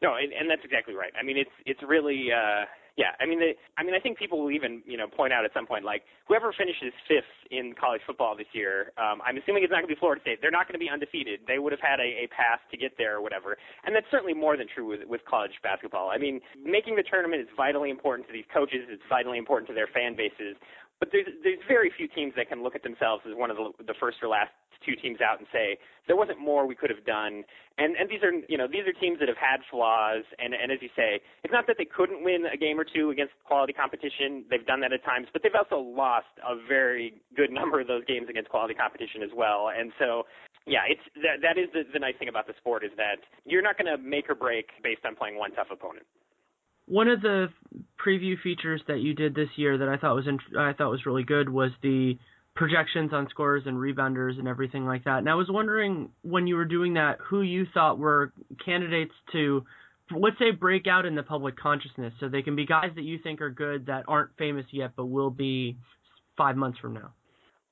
No, 0.00 0.14
and, 0.14 0.32
and 0.32 0.48
that's 0.48 0.62
exactly 0.64 0.94
right. 0.94 1.12
I 1.20 1.24
mean, 1.24 1.36
it's 1.36 1.50
it's 1.66 1.80
really. 1.82 2.28
uh 2.30 2.66
yeah, 2.96 3.18
I 3.18 3.26
mean, 3.26 3.40
the, 3.40 3.58
I 3.76 3.82
mean, 3.82 3.94
I 3.94 3.98
think 3.98 4.18
people 4.18 4.38
will 4.38 4.52
even, 4.54 4.82
you 4.86 4.96
know, 4.96 5.08
point 5.10 5.32
out 5.32 5.44
at 5.44 5.52
some 5.52 5.66
point, 5.66 5.84
like 5.84 6.02
whoever 6.28 6.54
finishes 6.54 6.94
fifth 7.10 7.26
in 7.50 7.74
college 7.74 8.00
football 8.06 8.36
this 8.38 8.46
year, 8.54 8.94
um, 8.98 9.18
I'm 9.26 9.36
assuming 9.36 9.66
it's 9.66 9.74
not 9.74 9.82
going 9.82 9.90
to 9.90 9.94
be 9.94 9.98
Florida 9.98 10.22
State. 10.22 10.38
They're 10.40 10.54
not 10.54 10.70
going 10.70 10.78
to 10.78 10.84
be 10.84 10.88
undefeated. 10.88 11.40
They 11.46 11.58
would 11.58 11.74
have 11.74 11.82
had 11.82 11.98
a, 11.98 12.22
a 12.22 12.26
path 12.30 12.62
to 12.70 12.76
get 12.78 12.94
there 12.96 13.18
or 13.18 13.20
whatever, 13.20 13.58
and 13.82 13.90
that's 13.90 14.06
certainly 14.14 14.34
more 14.34 14.56
than 14.56 14.70
true 14.70 14.86
with 14.86 15.02
with 15.10 15.26
college 15.26 15.58
basketball. 15.62 16.10
I 16.14 16.18
mean, 16.18 16.38
making 16.62 16.94
the 16.94 17.02
tournament 17.02 17.42
is 17.42 17.50
vitally 17.56 17.90
important 17.90 18.28
to 18.28 18.32
these 18.32 18.46
coaches. 18.54 18.86
It's 18.86 19.02
vitally 19.10 19.38
important 19.38 19.66
to 19.68 19.74
their 19.74 19.90
fan 19.90 20.14
bases. 20.14 20.54
But 21.00 21.10
there's 21.10 21.26
there's 21.42 21.58
very 21.66 21.90
few 21.98 22.06
teams 22.06 22.32
that 22.36 22.48
can 22.48 22.62
look 22.62 22.74
at 22.78 22.82
themselves 22.82 23.22
as 23.26 23.34
one 23.34 23.50
of 23.50 23.56
the, 23.58 23.74
the 23.90 23.94
first 23.98 24.18
or 24.22 24.28
last 24.28 24.54
two 24.84 24.96
teams 24.96 25.18
out 25.20 25.38
and 25.38 25.48
say 25.52 25.78
there 26.06 26.16
wasn't 26.16 26.38
more 26.38 26.66
we 26.66 26.74
could 26.74 26.90
have 26.90 27.04
done. 27.04 27.44
And 27.78 27.96
and 27.96 28.08
these 28.08 28.22
are 28.22 28.32
you 28.48 28.58
know 28.58 28.68
these 28.68 28.86
are 28.86 28.92
teams 28.92 29.18
that 29.18 29.28
have 29.28 29.40
had 29.40 29.60
flaws. 29.70 30.24
And 30.38 30.54
and 30.54 30.70
as 30.70 30.78
you 30.80 30.88
say, 30.94 31.20
it's 31.42 31.52
not 31.52 31.66
that 31.66 31.76
they 31.76 31.88
couldn't 31.88 32.22
win 32.22 32.44
a 32.46 32.56
game 32.56 32.78
or 32.78 32.84
two 32.84 33.10
against 33.10 33.32
quality 33.44 33.72
competition. 33.72 34.44
They've 34.50 34.66
done 34.66 34.80
that 34.80 34.92
at 34.92 35.04
times, 35.04 35.28
but 35.32 35.42
they've 35.42 35.56
also 35.56 35.80
lost 35.80 36.30
a 36.44 36.54
very 36.68 37.20
good 37.36 37.50
number 37.50 37.80
of 37.80 37.86
those 37.86 38.04
games 38.04 38.28
against 38.28 38.50
quality 38.50 38.74
competition 38.74 39.22
as 39.22 39.30
well. 39.34 39.70
And 39.74 39.92
so 39.98 40.24
yeah, 40.66 40.88
it's 40.88 41.02
that 41.16 41.42
that 41.42 41.60
is 41.60 41.68
the, 41.72 41.82
the 41.92 41.98
nice 41.98 42.14
thing 42.18 42.28
about 42.28 42.46
the 42.46 42.54
sport 42.58 42.84
is 42.84 42.90
that 42.96 43.20
you're 43.44 43.62
not 43.62 43.76
going 43.76 43.90
to 43.90 44.02
make 44.02 44.30
or 44.30 44.34
break 44.34 44.68
based 44.82 45.04
on 45.04 45.14
playing 45.14 45.36
one 45.36 45.52
tough 45.52 45.68
opponent. 45.70 46.06
One 46.86 47.08
of 47.08 47.22
the 47.22 47.48
preview 47.98 48.34
features 48.42 48.82
that 48.88 49.00
you 49.00 49.14
did 49.14 49.34
this 49.34 49.48
year 49.56 49.78
that 49.78 49.88
I 49.88 49.96
thought 49.96 50.14
was 50.14 50.26
int- 50.26 50.56
I 50.58 50.72
thought 50.72 50.90
was 50.90 51.06
really 51.06 51.24
good 51.24 51.48
was 51.48 51.70
the 51.82 52.18
projections 52.56 53.12
on 53.12 53.28
scores 53.30 53.64
and 53.66 53.76
rebounders 53.76 54.38
and 54.38 54.46
everything 54.46 54.86
like 54.86 55.04
that. 55.04 55.18
And 55.18 55.28
I 55.28 55.34
was 55.34 55.48
wondering 55.50 56.10
when 56.22 56.46
you 56.46 56.54
were 56.54 56.64
doing 56.64 56.94
that, 56.94 57.18
who 57.28 57.42
you 57.42 57.66
thought 57.74 57.98
were 57.98 58.32
candidates 58.64 59.14
to, 59.32 59.64
let's 60.16 60.38
say, 60.38 60.52
break 60.52 60.86
out 60.86 61.04
in 61.04 61.14
the 61.14 61.22
public 61.22 61.56
consciousness, 61.56 62.12
so 62.20 62.28
they 62.28 62.42
can 62.42 62.54
be 62.54 62.64
guys 62.64 62.90
that 62.94 63.02
you 63.02 63.18
think 63.18 63.40
are 63.40 63.50
good 63.50 63.86
that 63.86 64.04
aren't 64.06 64.30
famous 64.38 64.66
yet, 64.70 64.92
but 64.96 65.06
will 65.06 65.30
be 65.30 65.76
five 66.36 66.56
months 66.56 66.78
from 66.78 66.94
now. 66.94 67.12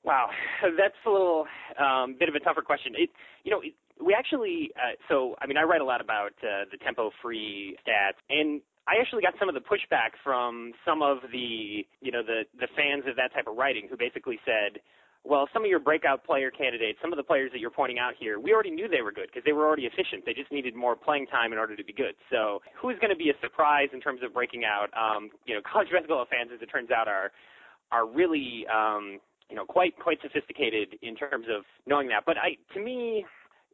Wow, 0.03 0.27
that's 0.61 0.95
a 1.05 1.09
little 1.09 1.45
um, 1.79 2.17
bit 2.19 2.27
of 2.27 2.35
a 2.35 2.39
tougher 2.39 2.61
question. 2.61 2.93
It, 2.97 3.09
you 3.45 3.51
know, 3.51 3.61
it, 3.61 3.73
we 4.05 4.13
actually, 4.13 4.71
uh, 4.75 4.95
so 5.07 5.35
I 5.41 5.47
mean, 5.47 5.55
I 5.55 5.63
write 5.63 5.79
a 5.79 5.85
lot 5.85 6.01
about 6.01 6.33
uh, 6.43 6.65
the 6.69 6.77
tempo 6.83 7.11
free 7.21 7.77
stats, 7.87 8.19
and 8.29 8.59
I 8.87 8.99
actually 8.99 9.21
got 9.21 9.33
some 9.39 9.47
of 9.47 9.55
the 9.55 9.61
pushback 9.63 10.19
from 10.23 10.73
some 10.85 11.01
of 11.01 11.19
the, 11.31 11.87
you 12.01 12.11
know, 12.11 12.21
the 12.23 12.43
the 12.59 12.67
fans 12.75 13.03
of 13.07 13.15
that 13.15 13.33
type 13.33 13.47
of 13.47 13.55
writing 13.55 13.87
who 13.89 13.95
basically 13.95 14.39
said, 14.43 14.81
well, 15.23 15.47
some 15.53 15.63
of 15.63 15.69
your 15.69 15.79
breakout 15.79 16.25
player 16.25 16.51
candidates, 16.51 16.99
some 17.01 17.13
of 17.13 17.17
the 17.17 17.23
players 17.23 17.49
that 17.53 17.59
you're 17.59 17.71
pointing 17.71 17.97
out 17.97 18.13
here, 18.19 18.41
we 18.41 18.51
already 18.51 18.71
knew 18.71 18.89
they 18.89 19.01
were 19.01 19.13
good 19.13 19.27
because 19.27 19.43
they 19.45 19.53
were 19.53 19.65
already 19.65 19.85
efficient. 19.85 20.25
They 20.25 20.33
just 20.33 20.51
needed 20.51 20.75
more 20.75 20.97
playing 20.97 21.27
time 21.27 21.53
in 21.53 21.59
order 21.59 21.77
to 21.77 21.83
be 21.83 21.93
good. 21.93 22.15
So, 22.29 22.61
who's 22.75 22.99
going 22.99 23.11
to 23.11 23.15
be 23.15 23.29
a 23.29 23.37
surprise 23.39 23.87
in 23.93 24.01
terms 24.01 24.19
of 24.21 24.33
breaking 24.33 24.63
out? 24.65 24.91
Um, 24.91 25.29
you 25.45 25.55
know, 25.55 25.61
college 25.71 25.87
basketball 25.91 26.25
fans, 26.29 26.51
as 26.53 26.61
it 26.61 26.67
turns 26.67 26.91
out, 26.91 27.07
are 27.07 27.31
are 27.91 28.05
really, 28.07 28.65
um, 28.67 29.19
you 29.49 29.55
know, 29.55 29.63
quite 29.63 29.97
quite 29.97 30.19
sophisticated 30.21 30.99
in 31.01 31.15
terms 31.15 31.45
of 31.47 31.63
knowing 31.87 32.09
that. 32.09 32.23
But 32.25 32.35
I, 32.37 32.57
to 32.73 32.83
me, 32.83 33.25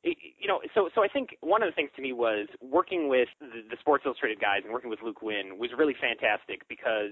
you 0.04 0.48
know, 0.48 0.62
so 0.74 0.90
so 0.96 1.04
I 1.04 1.08
think 1.08 1.38
one 1.42 1.64
of 1.64 1.70
the 1.70 1.76
things 1.76 1.90
to 1.96 2.02
me 2.02 2.14
was 2.14 2.48
working 2.62 3.10
with 3.10 3.28
the, 3.40 3.64
the 3.70 3.78
Sports 3.80 4.04
Illustrated 4.06 4.40
guys 4.40 4.62
and 4.64 4.74
working 4.74 4.90
with 4.90 5.00
Luke 5.04 5.22
Winn 5.22 5.58
was 5.58 5.72
really 5.78 5.96
fantastic 6.00 6.68
because 6.68 7.12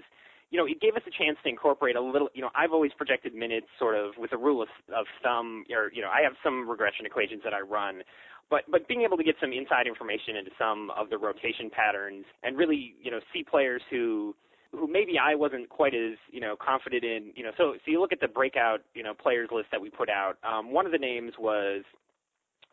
you 0.51 0.57
know 0.57 0.65
it 0.65 0.79
gave 0.79 0.95
us 0.95 1.01
a 1.07 1.11
chance 1.11 1.37
to 1.43 1.49
incorporate 1.49 1.95
a 1.95 2.01
little. 2.01 2.29
You 2.33 2.41
know, 2.41 2.49
I've 2.55 2.71
always 2.71 2.91
projected 2.97 3.33
minutes 3.35 3.67
sort 3.79 3.95
of 3.95 4.11
with 4.17 4.31
a 4.33 4.37
rule 4.37 4.61
of, 4.61 4.69
of 4.95 5.05
thumb, 5.21 5.65
or 5.71 5.91
you 5.93 6.01
know, 6.01 6.09
I 6.09 6.21
have 6.23 6.33
some 6.43 6.69
regression 6.69 7.05
equations 7.05 7.41
that 7.43 7.53
I 7.53 7.61
run. 7.61 8.03
But 8.49 8.63
but 8.71 8.87
being 8.87 9.01
able 9.01 9.17
to 9.17 9.23
get 9.23 9.35
some 9.41 9.51
inside 9.51 9.87
information 9.87 10.37
into 10.37 10.51
some 10.57 10.91
of 10.95 11.09
the 11.09 11.17
rotation 11.17 11.69
patterns 11.69 12.25
and 12.43 12.57
really 12.57 12.95
you 13.01 13.11
know 13.11 13.19
see 13.33 13.43
players 13.43 13.81
who 13.89 14.35
who 14.71 14.87
maybe 14.87 15.17
I 15.19 15.35
wasn't 15.35 15.69
quite 15.69 15.93
as 15.93 16.17
you 16.31 16.39
know 16.39 16.55
confident 16.55 17.03
in. 17.03 17.31
You 17.35 17.43
know, 17.43 17.51
so 17.57 17.73
so 17.73 17.91
you 17.91 17.99
look 17.99 18.13
at 18.13 18.21
the 18.21 18.27
breakout 18.27 18.79
you 18.93 19.03
know 19.03 19.13
players 19.13 19.49
list 19.51 19.67
that 19.71 19.81
we 19.81 19.89
put 19.89 20.09
out. 20.09 20.37
Um, 20.47 20.71
one 20.71 20.85
of 20.85 20.91
the 20.91 20.97
names 20.97 21.33
was 21.37 21.83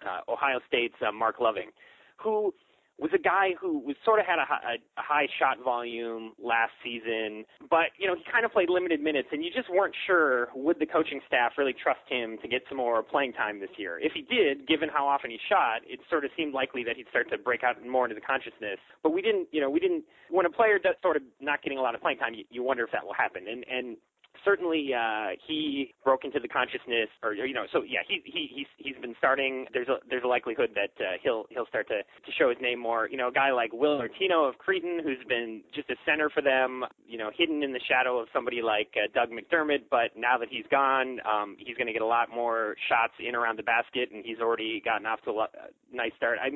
uh, 0.07 0.31
Ohio 0.31 0.61
State's 0.69 0.95
uh, 1.07 1.13
Marc 1.13 1.41
Loving, 1.41 1.71
who 2.17 2.53
was 2.99 3.11
a 3.13 3.19
guy 3.19 3.51
who 3.61 3.81
was 3.81 3.97
sort 4.05 4.21
of 4.21 4.27
had 4.27 4.39
a 4.39 4.45
high, 4.47 4.79
a 4.97 5.03
high 5.03 5.27
shot 5.39 5.59
volume 5.65 6.33
last 6.39 6.71
season, 6.83 7.45
but 7.69 7.91
you 7.99 8.07
know 8.07 8.15
he 8.15 8.23
kind 8.31 8.45
of 8.45 8.53
played 8.53 8.71
limited 8.71 9.01
minutes, 9.01 9.29
and 9.33 9.45
you 9.45 9.51
just 9.51 9.69
weren't 9.69 9.95
sure 10.07 10.49
would 10.55 10.79
the 10.79 10.87
coaching 10.87 11.21
staff 11.27 11.53
really 11.59 11.75
trust 11.75 12.07
him 12.09 12.39
to 12.41 12.47
get 12.47 12.63
some 12.69 12.79
more 12.79 13.03
playing 13.03 13.33
time 13.33 13.59
this 13.59 13.71
year. 13.77 13.99
If 14.01 14.13
he 14.13 14.23
did, 14.23 14.69
given 14.69 14.89
how 14.89 15.09
often 15.09 15.31
he 15.31 15.39
shot, 15.49 15.83
it 15.87 15.99
sort 16.09 16.25
of 16.25 16.31
seemed 16.37 16.55
likely 16.55 16.85
that 16.85 16.97
he'd 16.97 17.09
start 17.11 17.31
to 17.31 17.39
break 17.39 17.65
out 17.65 17.85
more 17.85 18.05
into 18.05 18.15
the 18.15 18.21
consciousness. 18.21 18.79
But 19.03 19.11
we 19.11 19.23
didn't, 19.23 19.49
you 19.51 19.61
know, 19.61 19.71
we 19.71 19.81
didn't. 19.81 20.05
When 20.31 20.47
a 20.47 20.51
player 20.51 20.79
does 20.79 20.95
sort 21.03 21.17
of 21.17 21.23
not 21.41 21.63
getting 21.63 21.79
a 21.79 21.83
lot 21.83 21.97
of 21.97 22.01
playing 22.01 22.19
time, 22.19 22.35
you, 22.35 22.45
you 22.51 22.63
wonder 22.63 22.85
if 22.85 22.93
that 22.93 23.05
will 23.05 23.15
happen. 23.15 23.47
And 23.51 23.65
and 23.69 23.97
certainly 24.45 24.91
uh, 24.93 25.37
he 25.47 25.95
broke 26.03 26.25
into 26.25 26.41
the 26.41 26.49
consciousness, 26.49 27.09
or 27.23 27.35
you 27.35 27.55
know, 27.55 27.65
so 27.73 27.83
yeah, 27.83 28.01
he 28.07 28.21
he 28.25 28.49
he's 28.53 28.67
he's 28.79 28.97
been 29.01 29.15
starting. 29.19 29.67
There's 29.73 29.89
a 29.89 29.97
there's 30.09 30.25
a 30.25 30.29
likelihood 30.29 30.71
that 30.75 30.93
uh, 30.99 31.17
he'll 31.23 31.45
he'll 31.51 31.67
start 31.67 31.89
to 31.89 31.99
to 31.99 32.33
show 32.39 32.49
his 32.49 32.59
name 32.61 32.79
more. 32.81 33.09
You 33.09 33.17
know, 33.17 33.29
a 33.29 33.33
guy 33.33 33.53
like 33.53 33.73
Will 33.73 34.01
Artino 34.01 34.49
of 34.49 34.59
Creighton, 34.59 35.01
who's 35.03 35.23
been 35.29 35.63
just 35.75 35.91
a 35.91 35.97
center 36.07 36.31
for 36.31 36.43
them, 36.43 36.85
you 37.07 37.19
know, 37.19 37.31
hidden 37.37 37.63
in 37.63 37.73
the 37.73 37.81
shadow 37.89 38.19
of 38.19 38.29
somebody 38.33 38.63
like 38.63 38.89
uh, 38.97 39.09
Doug 39.15 39.31
McDermott, 39.31 39.85
but 39.91 40.17
now 40.17 40.39
that 40.39 40.49
he's 40.51 40.67
gone, 40.71 41.21
um, 41.29 41.57
he's 41.59 41.77
going 41.77 41.87
to 41.87 41.93
get 41.93 42.03
a 42.03 42.07
lot 42.07 42.29
more 42.31 42.77
shots 42.89 43.15
in 43.21 43.35
around 43.35 43.59
the 43.59 43.63
basket, 43.63 44.11
and 44.13 44.25
he's 44.25 44.39
already 44.41 44.83
gotten 44.85 45.07
off 45.07 45.21
to 45.23 45.31
a 45.31 45.47
nice 45.93 46.13
start. 46.17 46.39
I, 46.43 46.49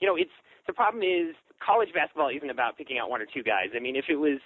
you 0.00 0.06
know, 0.06 0.16
it's 0.16 0.34
the 0.66 0.72
problem 0.72 1.02
is 1.02 1.34
college 1.64 1.88
basketball 1.94 2.28
isn't 2.28 2.50
about 2.50 2.76
picking 2.76 2.98
out 2.98 3.10
one 3.10 3.22
or 3.22 3.26
two 3.26 3.42
guys. 3.42 3.70
I 3.74 3.80
mean, 3.80 3.96
if 3.96 4.06
it 4.08 4.16
was 4.16 4.38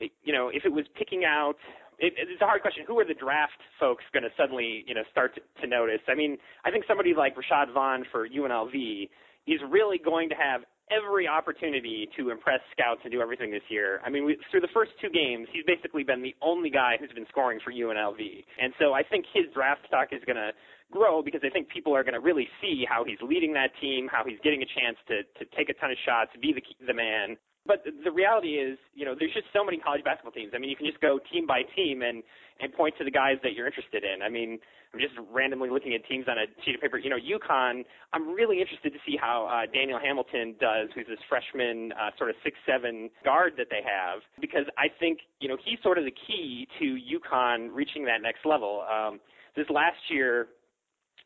you 0.00 0.32
know, 0.32 0.50
if 0.52 0.64
it 0.64 0.72
was 0.72 0.84
picking 0.96 1.24
out 1.24 1.56
it, 1.98 2.14
it's 2.16 2.42
a 2.42 2.46
hard 2.46 2.62
question. 2.62 2.84
Who 2.86 2.98
are 2.98 3.04
the 3.04 3.14
draft 3.14 3.58
folks 3.78 4.04
going 4.12 4.22
to 4.22 4.30
suddenly, 4.36 4.84
you 4.86 4.94
know, 4.94 5.02
start 5.10 5.34
to, 5.36 5.40
to 5.62 5.66
notice? 5.66 6.00
I 6.08 6.14
mean, 6.14 6.36
I 6.64 6.70
think 6.70 6.84
somebody 6.86 7.14
like 7.16 7.34
Rashad 7.36 7.72
Vaughn 7.72 8.04
for 8.10 8.28
UNLV 8.28 9.08
is 9.46 9.60
really 9.70 9.98
going 9.98 10.28
to 10.30 10.34
have 10.34 10.62
every 10.90 11.26
opportunity 11.26 12.08
to 12.16 12.30
impress 12.30 12.60
scouts 12.72 13.00
and 13.04 13.12
do 13.12 13.20
everything 13.20 13.50
this 13.50 13.64
year. 13.68 14.00
I 14.04 14.10
mean, 14.10 14.24
we, 14.24 14.36
through 14.50 14.60
the 14.60 14.72
first 14.74 14.92
two 15.00 15.08
games, 15.08 15.48
he's 15.52 15.64
basically 15.64 16.04
been 16.04 16.22
the 16.22 16.34
only 16.42 16.68
guy 16.68 16.96
who's 17.00 17.12
been 17.12 17.26
scoring 17.28 17.58
for 17.64 17.72
UNLV. 17.72 18.20
And 18.60 18.72
so 18.78 18.92
I 18.92 19.02
think 19.02 19.24
his 19.32 19.44
draft 19.54 19.80
stock 19.86 20.08
is 20.12 20.20
going 20.26 20.36
to 20.36 20.52
grow 20.92 21.22
because 21.22 21.40
I 21.44 21.48
think 21.48 21.68
people 21.68 21.96
are 21.96 22.04
going 22.04 22.14
to 22.14 22.20
really 22.20 22.48
see 22.60 22.84
how 22.88 23.04
he's 23.04 23.18
leading 23.22 23.52
that 23.54 23.70
team, 23.80 24.08
how 24.10 24.24
he's 24.26 24.38
getting 24.44 24.62
a 24.62 24.68
chance 24.68 24.96
to 25.08 25.24
to 25.40 25.50
take 25.56 25.68
a 25.68 25.74
ton 25.74 25.90
of 25.90 25.98
shots, 26.04 26.30
be 26.40 26.52
the 26.52 26.62
the 26.86 26.94
man. 26.94 27.36
But 27.66 27.80
the 27.84 28.12
reality 28.12 28.60
is, 28.60 28.78
you 28.94 29.04
know, 29.04 29.14
there's 29.18 29.32
just 29.32 29.46
so 29.52 29.64
many 29.64 29.78
college 29.78 30.04
basketball 30.04 30.32
teams. 30.32 30.52
I 30.54 30.58
mean, 30.58 30.68
you 30.68 30.76
can 30.76 30.84
just 30.86 31.00
go 31.00 31.18
team 31.32 31.46
by 31.46 31.62
team 31.74 32.02
and 32.02 32.22
and 32.60 32.72
point 32.72 32.94
to 32.98 33.04
the 33.04 33.10
guys 33.10 33.36
that 33.42 33.54
you're 33.54 33.66
interested 33.66 34.04
in. 34.04 34.22
I 34.22 34.28
mean, 34.28 34.60
I'm 34.92 35.00
just 35.00 35.14
randomly 35.32 35.70
looking 35.70 35.92
at 35.94 36.06
teams 36.06 36.26
on 36.28 36.38
a 36.38 36.46
sheet 36.62 36.76
of 36.76 36.80
paper. 36.80 36.98
You 36.98 37.10
know, 37.10 37.16
UConn. 37.16 37.84
I'm 38.12 38.28
really 38.28 38.60
interested 38.60 38.92
to 38.92 38.98
see 39.06 39.16
how 39.18 39.48
uh, 39.50 39.66
Daniel 39.72 39.98
Hamilton 39.98 40.54
does, 40.60 40.88
who's 40.94 41.06
this 41.08 41.18
freshman, 41.28 41.92
uh, 41.92 42.10
sort 42.16 42.30
of 42.30 42.36
six 42.44 42.56
seven 42.68 43.10
guard 43.24 43.54
that 43.56 43.68
they 43.70 43.80
have, 43.82 44.20
because 44.40 44.68
I 44.76 44.86
think 45.00 45.20
you 45.40 45.48
know 45.48 45.56
he's 45.64 45.80
sort 45.82 45.96
of 45.98 46.04
the 46.04 46.14
key 46.14 46.68
to 46.78 46.84
UConn 46.84 47.72
reaching 47.72 48.04
that 48.04 48.20
next 48.22 48.44
level. 48.44 48.84
Um, 48.84 49.20
this 49.56 49.66
last 49.70 49.98
year, 50.10 50.48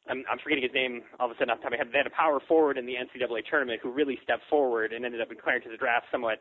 I'm, 0.08 0.24
I'm 0.30 0.38
forgetting 0.42 0.64
his 0.64 0.72
name 0.72 1.02
all 1.20 1.30
of 1.30 1.32
a 1.32 1.38
sudden 1.38 1.50
off 1.50 1.58
the 1.58 1.68
top 1.68 1.72
of 1.72 1.78
my 1.78 1.84
head. 1.84 1.92
They 1.92 1.98
had 1.98 2.06
a 2.06 2.16
power 2.16 2.40
forward 2.48 2.78
in 2.78 2.86
the 2.86 2.94
NCAA 2.94 3.44
tournament 3.48 3.80
who 3.82 3.92
really 3.92 4.18
stepped 4.22 4.44
forward 4.50 4.92
and 4.92 5.04
ended 5.04 5.20
up 5.20 5.28
declaring 5.28 5.62
to 5.62 5.70
the 5.70 5.76
draft 5.76 6.06
somewhat 6.10 6.40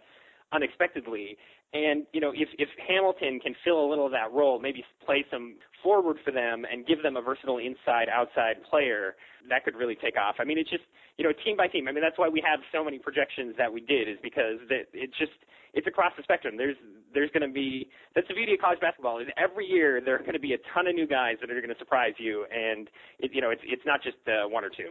unexpectedly. 0.51 1.37
And 1.73 2.07
you 2.13 2.21
know, 2.21 2.31
if 2.33 2.47
if 2.57 2.69
Hamilton 2.87 3.39
can 3.43 3.53
fill 3.63 3.83
a 3.83 3.87
little 3.87 4.05
of 4.05 4.11
that 4.13 4.31
role, 4.31 4.59
maybe 4.59 4.85
play 5.05 5.25
some 5.29 5.55
forward 5.83 6.17
for 6.23 6.31
them 6.31 6.65
and 6.71 6.87
give 6.87 7.03
them 7.03 7.17
a 7.17 7.21
versatile 7.21 7.57
inside 7.57 8.07
outside 8.07 8.63
player, 8.69 9.15
that 9.49 9.65
could 9.65 9.75
really 9.75 9.95
take 9.95 10.15
off. 10.15 10.35
I 10.39 10.45
mean, 10.45 10.57
it's 10.57 10.69
just 10.69 10.83
you 11.17 11.25
know, 11.25 11.33
team 11.43 11.57
by 11.57 11.67
team. 11.67 11.87
I 11.87 11.91
mean, 11.91 12.03
that's 12.03 12.17
why 12.17 12.29
we 12.29 12.41
have 12.45 12.59
so 12.71 12.83
many 12.83 12.99
projections 12.99 13.55
that 13.57 13.73
we 13.73 13.81
did 13.81 14.07
is 14.07 14.17
because 14.21 14.61
that 14.69 14.85
it 14.93 15.09
just 15.17 15.33
it's 15.77 15.85
across 15.85 16.11
the 16.17 16.23
spectrum. 16.23 16.57
There's 16.57 16.75
there's 17.13 17.29
going 17.31 17.47
to 17.47 17.53
be 17.53 17.87
that's 18.15 18.27
the 18.27 18.33
beauty 18.33 18.55
of 18.55 18.59
college 18.59 18.79
basketball 18.81 19.19
is 19.19 19.27
every 19.37 19.65
year 19.65 20.01
there 20.03 20.15
are 20.15 20.19
going 20.19 20.33
to 20.33 20.39
be 20.39 20.53
a 20.53 20.57
ton 20.73 20.87
of 20.87 20.95
new 20.95 21.07
guys 21.07 21.35
that 21.39 21.49
are 21.51 21.61
going 21.61 21.73
to 21.73 21.79
surprise 21.79 22.13
you, 22.17 22.45
and 22.51 22.89
it, 23.19 23.31
you 23.33 23.41
know, 23.41 23.51
it's 23.51 23.61
it's 23.63 23.83
not 23.85 24.01
just 24.01 24.17
uh, 24.27 24.49
one 24.49 24.65
or 24.65 24.69
two. 24.69 24.89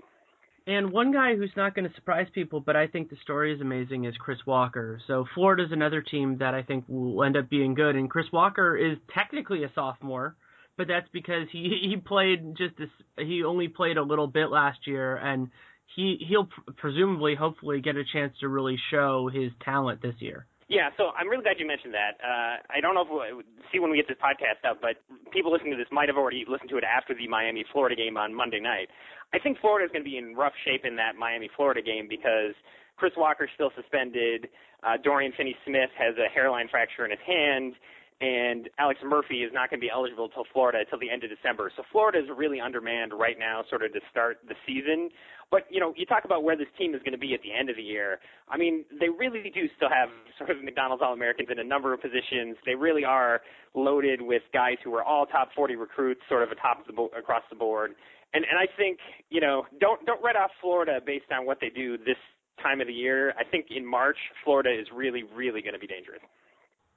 And 0.68 0.90
one 0.90 1.12
guy 1.12 1.36
who's 1.36 1.52
not 1.56 1.76
going 1.76 1.88
to 1.88 1.94
surprise 1.94 2.26
people, 2.34 2.60
but 2.60 2.74
I 2.74 2.88
think 2.88 3.08
the 3.08 3.16
story 3.22 3.54
is 3.54 3.60
amazing, 3.60 4.04
is 4.04 4.14
Chris 4.18 4.38
Walker. 4.46 5.00
So 5.06 5.24
Florida's 5.32 5.70
another 5.70 6.02
team 6.02 6.38
that 6.38 6.54
I 6.54 6.62
think 6.62 6.84
will 6.88 7.22
end 7.22 7.36
up 7.36 7.48
being 7.48 7.74
good. 7.74 7.94
And 7.94 8.10
Chris 8.10 8.26
Walker 8.32 8.76
is 8.76 8.98
technically 9.14 9.62
a 9.62 9.70
sophomore, 9.76 10.34
but 10.76 10.88
that's 10.88 11.08
because 11.12 11.48
he 11.50 11.78
he 11.82 11.96
played 11.96 12.56
just 12.56 12.76
this. 12.78 12.90
He 13.18 13.42
only 13.44 13.68
played 13.68 13.96
a 13.96 14.02
little 14.02 14.28
bit 14.28 14.50
last 14.50 14.86
year, 14.86 15.16
and 15.16 15.48
he 15.94 16.24
he'll 16.28 16.48
presumably, 16.76 17.34
hopefully, 17.34 17.80
get 17.80 17.96
a 17.96 18.04
chance 18.12 18.34
to 18.40 18.48
really 18.48 18.76
show 18.90 19.28
his 19.32 19.50
talent 19.64 20.00
this 20.00 20.14
year. 20.20 20.46
Yeah, 20.68 20.90
so 20.98 21.14
I'm 21.14 21.28
really 21.28 21.44
glad 21.46 21.62
you 21.62 21.66
mentioned 21.66 21.94
that. 21.94 22.18
Uh, 22.18 22.58
I 22.74 22.82
don't 22.82 22.98
know 22.98 23.02
if 23.02 23.10
we'll 23.10 23.46
see 23.70 23.78
when 23.78 23.90
we 23.90 23.96
get 23.96 24.08
this 24.10 24.18
podcast 24.18 24.66
up, 24.68 24.82
but 24.82 24.98
people 25.30 25.52
listening 25.52 25.70
to 25.70 25.78
this 25.78 25.86
might 25.92 26.08
have 26.08 26.18
already 26.18 26.44
listened 26.48 26.70
to 26.70 26.76
it 26.76 26.82
after 26.82 27.14
the 27.14 27.28
Miami 27.28 27.64
Florida 27.70 27.94
game 27.94 28.16
on 28.16 28.34
Monday 28.34 28.58
night. 28.58 28.90
I 29.32 29.38
think 29.38 29.58
Florida 29.60 29.86
is 29.86 29.92
going 29.92 30.02
to 30.02 30.10
be 30.10 30.18
in 30.18 30.34
rough 30.34 30.54
shape 30.66 30.82
in 30.84 30.96
that 30.96 31.14
Miami 31.14 31.48
Florida 31.54 31.82
game 31.82 32.10
because 32.10 32.54
Chris 32.96 33.12
Walker's 33.16 33.50
still 33.54 33.70
suspended. 33.78 34.48
Uh, 34.82 34.98
Dorian 35.02 35.32
Finney-Smith 35.36 35.90
has 35.94 36.18
a 36.18 36.26
hairline 36.34 36.66
fracture 36.68 37.04
in 37.04 37.10
his 37.12 37.22
hand, 37.22 37.74
and 38.20 38.70
Alex 38.78 39.00
Murphy 39.04 39.42
is 39.42 39.52
not 39.52 39.68
going 39.68 39.78
to 39.78 39.84
be 39.84 39.90
eligible 39.92 40.24
until 40.24 40.44
Florida 40.52 40.78
until 40.80 40.98
the 40.98 41.10
end 41.10 41.22
of 41.22 41.30
December. 41.30 41.70
So 41.76 41.82
Florida 41.92 42.18
is 42.18 42.24
really 42.34 42.60
undermanned 42.60 43.12
right 43.12 43.38
now, 43.38 43.62
sort 43.68 43.82
of 43.82 43.92
to 43.92 44.00
start 44.10 44.38
the 44.48 44.54
season. 44.66 45.10
But 45.50 45.68
you 45.70 45.80
know, 45.80 45.92
you 45.96 46.06
talk 46.06 46.24
about 46.24 46.42
where 46.42 46.56
this 46.56 46.68
team 46.78 46.94
is 46.94 47.02
going 47.02 47.12
to 47.12 47.18
be 47.20 47.34
at 47.34 47.42
the 47.42 47.52
end 47.52 47.68
of 47.68 47.76
the 47.76 47.82
year. 47.82 48.18
I 48.48 48.56
mean, 48.56 48.84
they 48.98 49.10
really 49.10 49.52
do 49.52 49.68
still 49.76 49.90
have 49.90 50.08
sort 50.38 50.50
of 50.50 50.64
McDonald's 50.64 51.02
All-Americans 51.04 51.48
in 51.52 51.58
a 51.58 51.64
number 51.64 51.92
of 51.92 52.00
positions. 52.00 52.56
They 52.64 52.74
really 52.74 53.04
are 53.04 53.42
loaded 53.74 54.22
with 54.22 54.42
guys 54.52 54.76
who 54.82 54.94
are 54.94 55.04
all 55.04 55.26
top 55.26 55.50
40 55.54 55.76
recruits, 55.76 56.20
sort 56.28 56.42
of 56.42 56.50
atop 56.50 56.86
the 56.86 56.94
bo- 56.94 57.10
across 57.16 57.42
the 57.50 57.56
board. 57.56 57.92
And 58.32 58.44
and 58.48 58.58
I 58.58 58.66
think 58.76 58.98
you 59.28 59.40
know, 59.42 59.66
don't 59.78 60.04
don't 60.06 60.22
write 60.24 60.36
off 60.36 60.50
Florida 60.62 61.00
based 61.04 61.30
on 61.30 61.44
what 61.44 61.58
they 61.60 61.68
do 61.68 61.98
this 61.98 62.16
time 62.62 62.80
of 62.80 62.86
the 62.86 62.94
year. 62.94 63.34
I 63.38 63.44
think 63.44 63.66
in 63.68 63.84
March, 63.84 64.16
Florida 64.42 64.70
is 64.72 64.86
really 64.94 65.22
really 65.22 65.60
going 65.60 65.74
to 65.74 65.78
be 65.78 65.86
dangerous. 65.86 66.22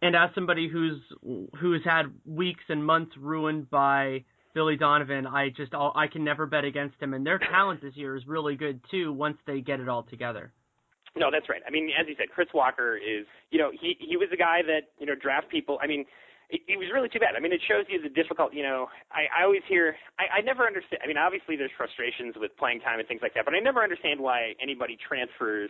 And 0.02 0.16
as 0.16 0.30
somebody 0.34 0.70
who's 0.70 1.02
who's 1.60 1.82
had 1.84 2.06
weeks 2.26 2.64
and 2.70 2.86
months 2.86 3.12
ruined 3.18 3.70
by 3.70 4.24
Billy 4.54 4.78
Donovan, 4.78 5.28
I 5.28 5.50
just 5.50 5.74
I 5.74 6.08
can 6.08 6.24
never 6.24 6.46
bet 6.46 6.64
against 6.64 7.02
him. 7.02 7.14
And 7.14 7.26
their 7.26 7.40
talent 7.40 7.82
this 7.82 7.96
year 7.96 8.16
is 8.16 8.26
really 8.26 8.56
good 8.56 8.80
too. 8.90 9.12
Once 9.12 9.38
they 9.46 9.62
get 9.62 9.80
it 9.80 9.90
all 9.90 10.04
together. 10.04 10.54
No, 11.18 11.30
that's 11.32 11.50
right. 11.50 11.62
I 11.68 11.72
mean, 11.72 11.90
as 12.00 12.08
you 12.08 12.16
said, 12.18 12.28
Chris 12.34 12.48
Walker 12.54 12.96
is 12.96 13.26
you 13.52 13.60
know 13.60 13.72
he 13.72 13.98
he 14.00 14.16
was 14.16 14.30
a 14.32 14.38
guy 14.38 14.62
that 14.66 14.92
you 15.00 15.06
know 15.06 15.16
draft 15.16 15.50
people. 15.50 15.80
I 15.82 15.88
mean. 15.88 16.06
It, 16.52 16.62
it 16.66 16.80
was 16.82 16.90
really 16.92 17.10
too 17.10 17.22
bad. 17.22 17.38
I 17.38 17.40
mean, 17.40 17.54
it 17.54 17.62
shows 17.70 17.86
you 17.94 18.02
the 18.02 18.10
difficult. 18.10 18.56
You 18.58 18.64
know, 18.64 18.90
I, 19.14 19.30
I 19.30 19.46
always 19.46 19.62
hear. 19.70 19.94
I, 20.18 20.40
I 20.40 20.42
never 20.42 20.66
understand. 20.66 20.98
I 21.04 21.06
mean, 21.06 21.16
obviously 21.16 21.56
there's 21.56 21.70
frustrations 21.78 22.34
with 22.42 22.58
playing 22.58 22.82
time 22.82 22.98
and 22.98 23.08
things 23.08 23.22
like 23.22 23.36
that, 23.36 23.46
but 23.46 23.54
I 23.54 23.60
never 23.60 23.84
understand 23.86 24.20
why 24.20 24.58
anybody 24.58 24.98
transfers 24.98 25.70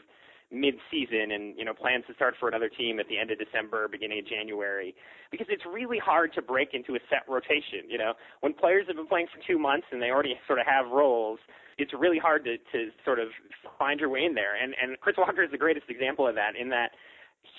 mid-season 0.51 1.31
and 1.31 1.57
you 1.57 1.63
know 1.63 1.73
plans 1.73 2.03
to 2.07 2.13
start 2.15 2.33
for 2.39 2.49
another 2.49 2.69
team 2.69 2.99
at 2.99 3.07
the 3.07 3.17
end 3.17 3.31
of 3.31 3.37
December, 3.37 3.87
beginning 3.87 4.19
of 4.19 4.27
January, 4.27 4.95
because 5.31 5.47
it's 5.49 5.63
really 5.71 5.99
hard 5.99 6.33
to 6.33 6.41
break 6.41 6.73
into 6.73 6.95
a 6.95 6.99
set 7.09 7.23
rotation. 7.27 7.85
You 7.87 7.97
know, 7.97 8.13
when 8.41 8.53
players 8.53 8.85
have 8.87 8.95
been 8.95 9.07
playing 9.07 9.27
for 9.33 9.39
two 9.45 9.59
months 9.59 9.87
and 9.91 10.01
they 10.01 10.09
already 10.09 10.35
sort 10.47 10.59
of 10.59 10.65
have 10.65 10.89
roles, 10.91 11.39
it's 11.77 11.93
really 11.93 12.19
hard 12.19 12.43
to 12.45 12.57
to 12.57 12.89
sort 13.05 13.19
of 13.19 13.29
find 13.77 13.99
your 13.99 14.09
way 14.09 14.25
in 14.25 14.33
there. 14.33 14.55
And 14.61 14.73
and 14.81 14.99
Chris 14.99 15.15
Walker 15.17 15.43
is 15.43 15.51
the 15.51 15.57
greatest 15.57 15.85
example 15.89 16.27
of 16.27 16.35
that. 16.35 16.55
In 16.59 16.69
that 16.69 16.91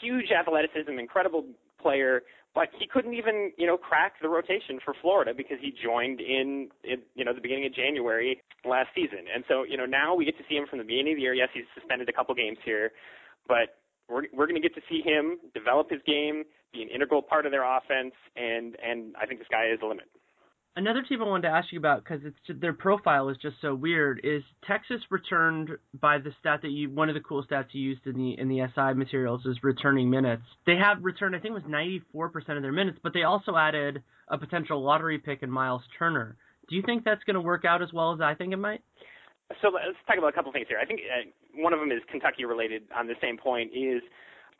huge 0.01 0.31
athleticism, 0.31 0.99
incredible 0.99 1.45
player, 1.81 2.23
but 2.55 2.69
he 2.79 2.87
couldn't 2.87 3.15
even, 3.15 3.53
you 3.57 3.67
know, 3.67 3.77
crack 3.77 4.15
the 4.21 4.29
rotation 4.29 4.81
for 4.85 4.95
Florida 5.01 5.33
because 5.37 5.59
he 5.61 5.73
joined 5.73 6.21
in, 6.21 6.69
in, 6.83 6.99
you 7.15 7.25
know, 7.25 7.33
the 7.33 7.41
beginning 7.41 7.67
of 7.67 7.75
January 7.75 8.43
last 8.65 8.89
season. 8.95 9.31
And 9.33 9.45
so, 9.47 9.63
you 9.63 9.77
know, 9.77 9.87
now 9.87 10.15
we 10.15 10.25
get 10.25 10.37
to 10.39 10.45
see 10.49 10.57
him 10.57 10.67
from 10.69 10.79
the 10.79 10.85
beginning 10.85 11.15
of 11.15 11.17
the 11.19 11.23
year. 11.23 11.35
Yes, 11.35 11.49
he's 11.55 11.65
suspended 11.75 12.09
a 12.09 12.13
couple 12.13 12.35
games 12.35 12.59
here, 12.65 12.91
but 13.47 13.79
we're 14.09 14.25
we're 14.35 14.47
going 14.47 14.61
to 14.61 14.67
get 14.67 14.75
to 14.75 14.83
see 14.91 15.01
him 15.01 15.39
develop 15.55 15.89
his 15.91 16.01
game, 16.07 16.43
be 16.73 16.83
an 16.83 16.89
integral 16.89 17.23
part 17.23 17.47
of 17.47 17.53
their 17.53 17.63
offense, 17.63 18.15
and 18.35 18.77
and 18.83 19.15
I 19.15 19.27
think 19.27 19.39
the 19.39 19.47
sky 19.47 19.71
is 19.73 19.79
the 19.79 19.87
limit. 19.87 20.11
Another 20.77 21.03
team 21.03 21.21
I 21.21 21.27
wanted 21.27 21.49
to 21.49 21.55
ask 21.55 21.73
you 21.73 21.79
about 21.81 22.05
because 22.05 22.21
it's 22.25 22.61
their 22.61 22.73
profile 22.73 23.29
is 23.29 23.37
just 23.43 23.57
so 23.61 23.75
weird 23.75 24.21
is 24.23 24.43
Texas 24.67 25.01
returned 25.11 25.71
by 26.01 26.19
the 26.19 26.31
stat 26.39 26.61
that 26.63 26.71
you 26.71 26.89
one 26.91 27.09
of 27.09 27.15
the 27.15 27.21
cool 27.21 27.45
stats 27.45 27.67
you 27.73 27.83
used 27.83 28.07
in 28.07 28.17
the 28.17 28.39
in 28.39 28.49
the 28.49 28.61
SI 28.75 28.95
materials 28.95 29.45
is 29.47 29.57
returning 29.65 30.09
minutes. 30.09 30.45
They 30.67 30.77
have 30.77 31.03
returned 31.03 31.35
I 31.35 31.41
think 31.41 31.57
it 31.57 31.65
was 31.65 31.95
94% 32.15 32.57
of 32.57 32.63
their 32.63 32.73
minutes, 32.73 32.99
but 33.03 33.13
they 33.13 33.25
also 33.25 33.57
added 33.57 34.03
a 34.29 34.39
potential 34.39 34.83
lottery 34.83 35.19
pick 35.19 35.43
in 35.43 35.51
Myles 35.51 35.83
Turner. 35.99 36.37
Do 36.69 36.77
you 36.77 36.83
think 36.87 37.05
that's 37.05 37.25
going 37.25 37.35
to 37.35 37.41
work 37.41 37.65
out 37.65 37.83
as 37.83 37.93
well 37.93 38.15
as 38.15 38.21
I 38.21 38.35
think 38.35 38.53
it 38.53 38.59
might? 38.59 38.81
So 39.61 39.69
let's 39.75 39.99
talk 40.07 40.19
about 40.19 40.29
a 40.29 40.33
couple 40.33 40.53
things 40.53 40.67
here. 40.69 40.79
I 40.81 40.87
think 40.87 41.01
uh, 41.01 41.29
one 41.61 41.73
of 41.73 41.81
them 41.81 41.91
is 41.91 41.99
Kentucky 42.09 42.45
related 42.45 42.83
on 42.97 43.09
the 43.09 43.19
same 43.21 43.37
point 43.37 43.73
is 43.75 44.03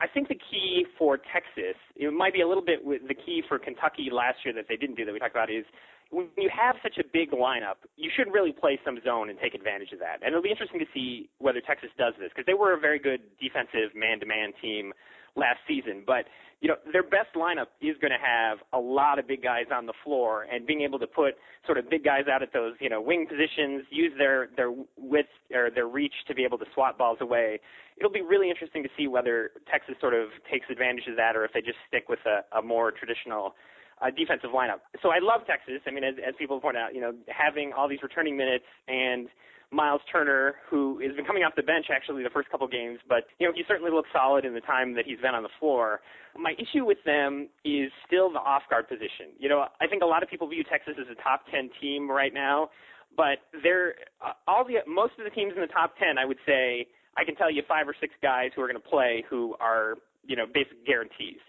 I 0.01 0.07
think 0.07 0.27
the 0.27 0.35
key 0.35 0.85
for 0.97 1.17
Texas, 1.17 1.77
it 1.95 2.11
might 2.11 2.33
be 2.33 2.41
a 2.41 2.47
little 2.47 2.65
bit 2.65 2.83
with 2.83 3.07
the 3.07 3.13
key 3.13 3.43
for 3.47 3.57
Kentucky 3.57 4.09
last 4.11 4.39
year 4.43 4.53
that 4.55 4.65
they 4.67 4.75
didn't 4.75 4.95
do 4.95 5.05
that 5.05 5.13
we 5.13 5.19
talked 5.19 5.35
about 5.35 5.49
is 5.49 5.63
when 6.11 6.27
you 6.37 6.51
have 6.51 6.75
such 6.83 6.97
a 6.99 7.03
big 7.07 7.31
lineup, 7.31 7.87
you 7.95 8.11
should 8.15 8.31
really 8.31 8.51
play 8.51 8.79
some 8.83 8.99
zone 9.03 9.29
and 9.29 9.39
take 9.39 9.55
advantage 9.55 9.91
of 9.93 9.99
that. 9.99 10.19
And 10.21 10.29
it'll 10.29 10.43
be 10.43 10.51
interesting 10.51 10.79
to 10.79 10.85
see 10.93 11.29
whether 11.39 11.61
Texas 11.61 11.89
does 11.97 12.13
this 12.19 12.29
because 12.29 12.45
they 12.45 12.53
were 12.53 12.73
a 12.73 12.79
very 12.79 12.99
good 12.99 13.21
defensive 13.39 13.95
man-to-man 13.95 14.51
team 14.61 14.93
last 15.35 15.59
season. 15.67 16.03
But 16.05 16.25
you 16.59 16.67
know 16.67 16.75
their 16.93 17.03
best 17.03 17.33
lineup 17.35 17.73
is 17.81 17.95
going 17.99 18.11
to 18.11 18.21
have 18.21 18.59
a 18.73 18.77
lot 18.77 19.17
of 19.17 19.27
big 19.27 19.41
guys 19.41 19.65
on 19.73 19.85
the 19.87 19.93
floor, 20.03 20.45
and 20.51 20.67
being 20.67 20.81
able 20.81 20.99
to 20.99 21.07
put 21.07 21.35
sort 21.65 21.77
of 21.77 21.89
big 21.89 22.03
guys 22.03 22.25
out 22.31 22.43
at 22.43 22.53
those 22.53 22.73
you 22.79 22.89
know 22.89 23.01
wing 23.01 23.25
positions, 23.27 23.83
use 23.89 24.11
their 24.17 24.49
their 24.55 24.71
width 24.97 25.29
or 25.53 25.71
their 25.71 25.87
reach 25.87 26.13
to 26.27 26.35
be 26.35 26.43
able 26.43 26.57
to 26.59 26.65
swat 26.73 26.97
balls 26.97 27.17
away. 27.21 27.59
It'll 27.97 28.11
be 28.11 28.21
really 28.21 28.49
interesting 28.49 28.83
to 28.83 28.89
see 28.97 29.07
whether 29.07 29.51
Texas 29.71 29.95
sort 29.99 30.13
of 30.13 30.29
takes 30.51 30.67
advantage 30.69 31.07
of 31.09 31.15
that, 31.17 31.35
or 31.35 31.45
if 31.45 31.53
they 31.53 31.61
just 31.61 31.77
stick 31.87 32.09
with 32.09 32.19
a, 32.25 32.57
a 32.57 32.61
more 32.61 32.91
traditional 32.91 33.55
uh, 34.01 34.09
defensive 34.09 34.51
lineup. 34.51 34.81
So 35.01 35.09
I 35.09 35.19
love 35.21 35.41
Texas. 35.47 35.81
I 35.85 35.91
mean, 35.91 36.03
as, 36.03 36.15
as 36.25 36.33
people 36.37 36.59
point 36.59 36.77
out, 36.77 36.93
you 36.95 37.01
know, 37.01 37.13
having 37.27 37.71
all 37.73 37.87
these 37.87 38.01
returning 38.01 38.35
minutes 38.35 38.65
and 38.87 39.29
Myles 39.71 40.01
Turner, 40.11 40.55
who 40.69 40.99
has 40.99 41.15
been 41.15 41.23
coming 41.23 41.43
off 41.43 41.53
the 41.55 41.63
bench 41.63 41.85
actually 41.89 42.23
the 42.23 42.29
first 42.29 42.49
couple 42.49 42.67
games, 42.67 42.99
but 43.07 43.23
you 43.39 43.47
know 43.47 43.53
he 43.55 43.63
certainly 43.69 43.89
looks 43.89 44.09
solid 44.11 44.43
in 44.43 44.53
the 44.53 44.59
time 44.59 44.93
that 44.95 45.05
he's 45.05 45.19
been 45.19 45.33
on 45.33 45.43
the 45.43 45.55
floor. 45.59 46.01
My 46.37 46.53
issue 46.59 46.83
with 46.83 46.97
them 47.05 47.47
is 47.63 47.89
still 48.05 48.29
the 48.31 48.39
off 48.39 48.63
guard 48.69 48.89
position. 48.89 49.31
You 49.39 49.47
know, 49.47 49.65
I 49.79 49.87
think 49.87 50.03
a 50.03 50.05
lot 50.05 50.23
of 50.23 50.29
people 50.29 50.47
view 50.49 50.65
Texas 50.69 50.95
as 50.99 51.07
a 51.09 51.15
top 51.23 51.43
10 51.51 51.69
team 51.79 52.11
right 52.11 52.33
now, 52.33 52.69
but 53.15 53.47
they're 53.63 53.95
uh, 54.19 54.33
all 54.45 54.65
the 54.65 54.83
most 54.87 55.13
of 55.17 55.23
the 55.23 55.31
teams 55.31 55.53
in 55.55 55.61
the 55.61 55.71
top 55.71 55.95
10. 55.97 56.17
I 56.17 56.25
would 56.25 56.39
say 56.45 56.87
I 57.15 57.23
can 57.23 57.35
tell 57.35 57.49
you 57.49 57.63
five 57.65 57.87
or 57.87 57.95
six 57.99 58.13
guys 58.21 58.51
who 58.53 58.61
are 58.61 58.67
going 58.67 58.81
to 58.81 58.89
play 58.89 59.23
who 59.29 59.55
are 59.61 59.95
you 60.27 60.35
know 60.35 60.45
basic 60.53 60.85
guarantees. 60.85 61.39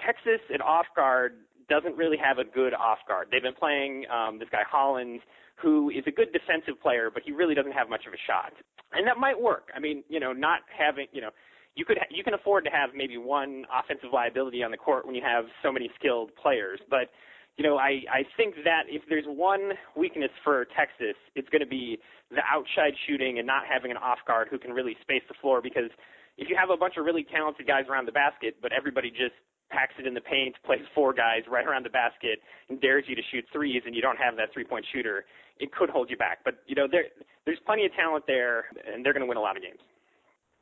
Texas 0.00 0.40
at 0.52 0.62
off 0.62 0.86
guard 0.96 1.36
doesn't 1.68 1.96
really 1.96 2.16
have 2.16 2.38
a 2.38 2.44
good 2.44 2.74
off 2.74 2.98
guard. 3.08 3.28
They've 3.30 3.42
been 3.42 3.54
playing 3.54 4.04
um, 4.10 4.38
this 4.38 4.48
guy 4.50 4.62
Holland, 4.68 5.20
who 5.56 5.90
is 5.90 6.04
a 6.06 6.10
good 6.10 6.32
defensive 6.32 6.80
player, 6.80 7.10
but 7.12 7.22
he 7.24 7.32
really 7.32 7.54
doesn't 7.54 7.72
have 7.72 7.88
much 7.88 8.06
of 8.06 8.12
a 8.12 8.20
shot, 8.26 8.52
and 8.92 9.06
that 9.06 9.18
might 9.18 9.40
work. 9.40 9.68
I 9.74 9.80
mean, 9.80 10.04
you 10.08 10.20
know, 10.20 10.32
not 10.32 10.60
having, 10.76 11.06
you 11.12 11.20
know, 11.20 11.30
you 11.74 11.84
could 11.84 11.98
you 12.10 12.24
can 12.24 12.34
afford 12.34 12.64
to 12.64 12.70
have 12.70 12.90
maybe 12.94 13.16
one 13.16 13.64
offensive 13.72 14.10
liability 14.12 14.62
on 14.62 14.70
the 14.70 14.76
court 14.76 15.06
when 15.06 15.14
you 15.14 15.22
have 15.24 15.44
so 15.62 15.72
many 15.72 15.90
skilled 15.98 16.30
players, 16.36 16.80
but 16.90 17.10
you 17.56 17.64
know, 17.64 17.78
I, 17.78 18.04
I 18.12 18.22
think 18.36 18.54
that 18.64 18.84
if 18.88 19.02
there's 19.08 19.24
one 19.24 19.72
weakness 19.96 20.30
for 20.44 20.66
Texas, 20.76 21.16
it's 21.34 21.48
going 21.48 21.64
to 21.64 21.66
be 21.66 21.98
the 22.30 22.44
outside 22.44 22.92
shooting 23.08 23.38
and 23.38 23.46
not 23.46 23.62
having 23.64 23.90
an 23.90 23.96
off 23.96 24.18
guard 24.26 24.48
who 24.50 24.58
can 24.58 24.72
really 24.72 24.94
space 25.00 25.22
the 25.28 25.34
floor 25.40 25.62
because 25.62 25.88
if 26.36 26.50
you 26.50 26.56
have 26.58 26.68
a 26.68 26.76
bunch 26.76 26.94
of 26.98 27.04
really 27.04 27.24
talented 27.24 27.66
guys 27.66 27.84
around 27.88 28.06
the 28.06 28.12
basket, 28.12 28.56
but 28.60 28.72
everybody 28.76 29.08
just 29.08 29.32
packs 29.70 29.94
it 29.98 30.06
in 30.06 30.14
the 30.14 30.20
paint, 30.20 30.54
plays 30.66 30.84
four 30.94 31.12
guys 31.12 31.42
right 31.50 31.66
around 31.66 31.84
the 31.84 31.90
basket, 31.90 32.40
and 32.68 32.80
dares 32.80 33.04
you 33.06 33.14
to 33.14 33.22
shoot 33.32 33.44
threes, 33.52 33.82
and 33.86 33.94
you 33.94 34.02
don't 34.02 34.18
have 34.18 34.36
that 34.36 34.52
three-point 34.52 34.84
shooter, 34.92 35.24
it 35.58 35.72
could 35.72 35.90
hold 35.90 36.10
you 36.10 36.16
back. 36.16 36.38
But 36.44 36.62
you 36.66 36.74
know, 36.74 36.86
there 36.90 37.04
there's 37.44 37.58
plenty 37.64 37.86
of 37.86 37.92
talent 37.94 38.24
there, 38.26 38.66
and 38.92 39.04
they're 39.04 39.12
going 39.12 39.24
to 39.24 39.28
win 39.28 39.38
a 39.38 39.40
lot 39.40 39.56
of 39.56 39.62
games. 39.62 39.80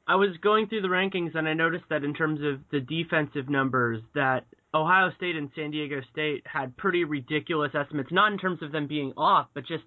I 0.07 0.17
was 0.17 0.37
going 0.43 0.69
through 0.69 0.83
the 0.83 0.89
rankings, 0.89 1.35
and 1.35 1.49
I 1.49 1.55
noticed 1.55 1.85
that 1.89 2.05
in 2.05 2.13
terms 2.13 2.41
of 2.45 2.61
the 2.71 2.81
defensive 2.81 3.49
numbers, 3.49 4.03
that 4.15 4.45
Ohio 4.75 5.11
State 5.17 5.35
and 5.35 5.49
San 5.57 5.71
Diego 5.71 6.01
State 6.13 6.43
had 6.45 6.77
pretty 6.77 7.05
ridiculous 7.05 7.71
estimates. 7.75 8.11
Not 8.13 8.33
in 8.33 8.39
terms 8.39 8.63
of 8.63 8.71
them 8.71 8.87
being 8.87 9.15
off, 9.17 9.49
but 9.55 9.67
just 9.67 9.85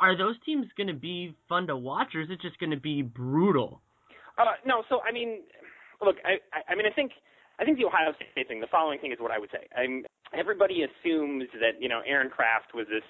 are 0.00 0.16
those 0.16 0.36
teams 0.46 0.66
going 0.76 0.86
to 0.86 0.94
be 0.94 1.34
fun 1.48 1.66
to 1.66 1.76
watch, 1.76 2.14
or 2.14 2.22
is 2.22 2.30
it 2.30 2.40
just 2.40 2.58
going 2.58 2.70
to 2.70 2.80
be 2.80 3.02
brutal? 3.02 3.82
Uh, 4.38 4.44
no, 4.64 4.82
so 4.88 5.00
I 5.06 5.12
mean, 5.12 5.40
look, 6.00 6.16
I, 6.24 6.38
I, 6.56 6.72
I 6.72 6.74
mean, 6.74 6.86
I 6.86 6.94
think 6.94 7.12
I 7.60 7.64
think 7.64 7.78
the 7.78 7.84
Ohio 7.84 8.12
State 8.16 8.48
thing. 8.48 8.60
The 8.60 8.72
following 8.72 8.98
thing 8.98 9.12
is 9.12 9.18
what 9.20 9.30
I 9.30 9.38
would 9.38 9.50
say. 9.50 9.68
I'm, 9.76 10.04
everybody 10.32 10.82
assumes 10.82 11.44
that 11.60 11.80
you 11.80 11.88
know 11.88 12.00
Aaron 12.06 12.30
Craft 12.30 12.74
was 12.74 12.86
this 12.88 13.04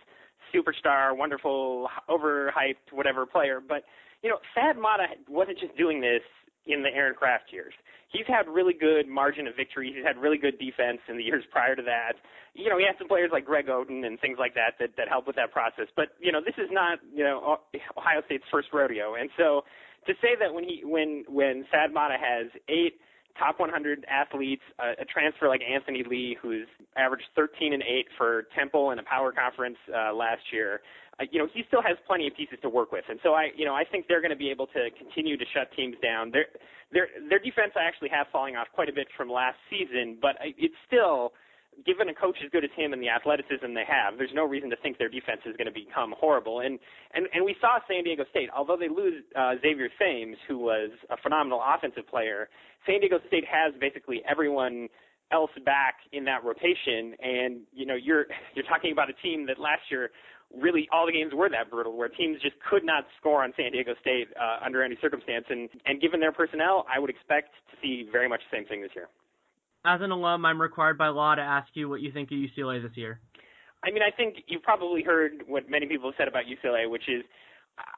superstar, 0.53 1.17
wonderful, 1.17 1.89
overhyped, 2.09 2.91
whatever 2.91 3.27
player, 3.27 3.63
but 3.67 3.85
you 4.23 4.29
know 4.29 4.39
Thad 4.55 4.77
Matta 4.77 5.15
wasn't 5.29 5.59
just 5.59 5.77
doing 5.77 6.01
this 6.01 6.23
in 6.67 6.83
the 6.83 6.91
Aaron 6.91 7.15
Craft 7.15 7.53
years. 7.53 7.73
He's 8.11 8.27
had 8.27 8.49
really 8.49 8.75
good 8.75 9.07
margin 9.07 9.47
of 9.47 9.55
victory. 9.55 9.93
He's 9.95 10.05
had 10.05 10.19
really 10.19 10.37
good 10.37 10.59
defense 10.59 10.99
in 11.09 11.17
the 11.17 11.23
years 11.23 11.45
prior 11.51 11.77
to 11.77 11.83
that. 11.83 12.15
You 12.55 12.69
know, 12.69 12.77
he 12.77 12.85
had 12.85 12.99
some 12.99 13.07
players 13.07 13.31
like 13.33 13.47
Greg 13.47 13.69
Oden 13.69 14.05
and 14.05 14.19
things 14.19 14.37
like 14.39 14.55
that 14.55 14.75
that, 14.81 14.97
that 14.97 15.09
help 15.09 15.29
with 15.29 15.37
that 15.37 15.53
process. 15.53 15.87
But, 15.95 16.19
you 16.19 16.33
know, 16.33 16.41
this 16.45 16.59
is 16.59 16.69
not, 16.73 16.99
you 17.15 17.23
know, 17.23 17.59
Ohio 17.97 18.23
State's 18.27 18.45
first 18.51 18.69
rodeo. 18.73 19.15
And 19.15 19.31
so 19.39 19.63
to 20.07 20.13
say 20.21 20.35
that 20.41 20.53
when 20.53 20.65
he, 20.65 20.83
when, 20.83 21.23
when 21.29 21.65
Thad 21.71 21.95
Matta 21.95 22.17
has 22.19 22.51
eight 22.69 22.99
top 23.39 23.59
100 23.59 24.05
athletes, 24.09 24.63
uh, 24.79 24.93
a 25.01 25.05
transfer 25.05 25.49
like 25.49 25.61
Anthony 25.63 26.05
Lee, 26.09 26.37
who's 26.41 26.67
averaged 26.97 27.25
13 27.37 27.73
and 27.73 27.83
8 27.83 28.07
for 28.17 28.45
Temple 28.57 28.91
in 28.91 28.99
a 28.99 29.03
power 29.03 29.33
conference 29.33 29.77
uh, 29.89 30.13
last 30.15 30.43
year. 30.53 30.81
Uh, 31.19 31.25
you 31.31 31.39
know, 31.39 31.49
he 31.53 31.63
still 31.69 31.83
has 31.83 31.97
plenty 32.07 32.27
of 32.27 32.35
pieces 32.37 32.59
to 32.63 32.69
work 32.69 32.93
with, 32.93 33.05
and 33.09 33.21
so 33.23 33.35
I, 33.35 33.49
you 33.57 33.65
know, 33.65 33.75
I 33.75 33.85
think 33.85 34.07
they're 34.09 34.23
going 34.23 34.31
to 34.31 34.37
be 34.37 34.51
able 34.51 34.67
to 34.69 34.89
continue 34.97 35.37
to 35.37 35.45
shut 35.55 35.71
teams 35.77 35.97
down. 36.03 36.31
Their 36.31 36.47
their 36.93 37.09
their 37.29 37.39
defense 37.39 37.73
I 37.77 37.85
actually 37.85 38.09
have 38.11 38.27
falling 38.33 38.57
off 38.57 38.69
quite 38.73 38.89
a 38.89 38.93
bit 38.93 39.07
from 39.17 39.31
last 39.31 39.59
season, 39.69 40.19
but 40.21 40.37
it's 40.41 40.75
still 40.87 41.33
given 41.85 42.09
a 42.09 42.15
coach 42.15 42.37
as 42.45 42.51
good 42.51 42.65
as 42.65 42.71
him 42.77 42.93
and 42.93 43.03
the 43.03 43.09
athleticism 43.09 43.75
they 43.75 43.87
have, 43.87 44.19
there's 44.19 44.35
no 44.35 44.45
reason 44.45 44.71
to 44.71 44.77
think 44.77 44.99
their 44.99 45.09
defense 45.09 45.41
is 45.47 45.57
going 45.57 45.67
to 45.67 45.75
become 45.75 46.15
horrible. 46.19 46.61
And 46.61 46.79
and 47.15 47.27
and 47.33 47.45
we 47.45 47.57
saw 47.61 47.79
San 47.89 48.05
Diego 48.05 48.25
State, 48.31 48.51
although 48.55 48.77
they 48.77 48.89
lose 48.89 49.23
uh, 49.37 49.55
Xavier 49.63 49.89
Thames, 49.99 50.37
who 50.49 50.59
was 50.59 50.91
a 51.11 51.17
phenomenal 51.17 51.63
offensive 51.63 52.07
player, 52.09 52.49
San 52.87 53.01
Diego 53.01 53.19
State 53.29 53.45
has 53.45 53.75
basically 53.81 54.23
everyone 54.29 54.89
else 55.33 55.51
back 55.65 55.97
in 56.13 56.25
that 56.25 56.45
rotation. 56.45 57.15
And 57.21 57.61
you 57.73 57.87
know, 57.87 57.97
you're 57.97 58.27
you're 58.55 58.67
talking 58.67 58.93
about 58.93 59.11
a 59.11 59.17
team 59.23 59.47
that 59.47 59.59
last 59.59 59.83
year 59.91 60.11
really 60.51 60.89
all 60.91 61.07
the 61.07 61.13
games 61.13 61.33
were 61.33 61.49
that 61.49 61.71
brutal, 61.71 61.97
where 61.97 62.09
teams 62.09 62.43
just 62.43 62.57
could 62.69 62.85
not 62.85 63.07
score 63.19 63.45
on 63.45 63.53
San 63.57 63.71
Diego 63.73 63.95
State 64.01 64.29
uh, 64.35 64.65
under 64.65 64.83
any 64.83 64.97
circumstance. 65.01 65.47
And 65.49 65.69
and 65.87 66.01
given 66.01 66.21
their 66.21 66.33
personnel, 66.33 66.87
I 66.93 66.99
would 66.99 67.11
expect 67.11 67.55
to 67.71 67.77
see 67.81 68.09
very 68.11 68.29
much 68.29 68.41
the 68.51 68.57
same 68.57 68.67
thing 68.67 68.83
this 68.83 68.91
year 68.95 69.09
as 69.85 70.01
an 70.03 70.11
alum, 70.11 70.45
I'm 70.45 70.61
required 70.61 70.99
by 70.99 71.09
law 71.09 71.35
to 71.35 71.43
ask 71.43 71.69
you 71.75 71.89
what 71.89 72.01
you 72.01 72.13
think 72.13 72.31
of 72.31 72.39
UCLA 72.39 72.83
this 72.83 72.97
year. 72.97 73.21
I 73.83 73.91
mean, 73.91 74.03
I 74.03 74.15
think 74.15 74.37
you've 74.47 74.63
probably 74.63 75.03
heard 75.03 75.43
what 75.47 75.71
many 75.71 75.87
people 75.87 76.11
have 76.11 76.17
said 76.19 76.29
about 76.29 76.45
UCLA, 76.45 76.91
which 76.91 77.09
is 77.09 77.25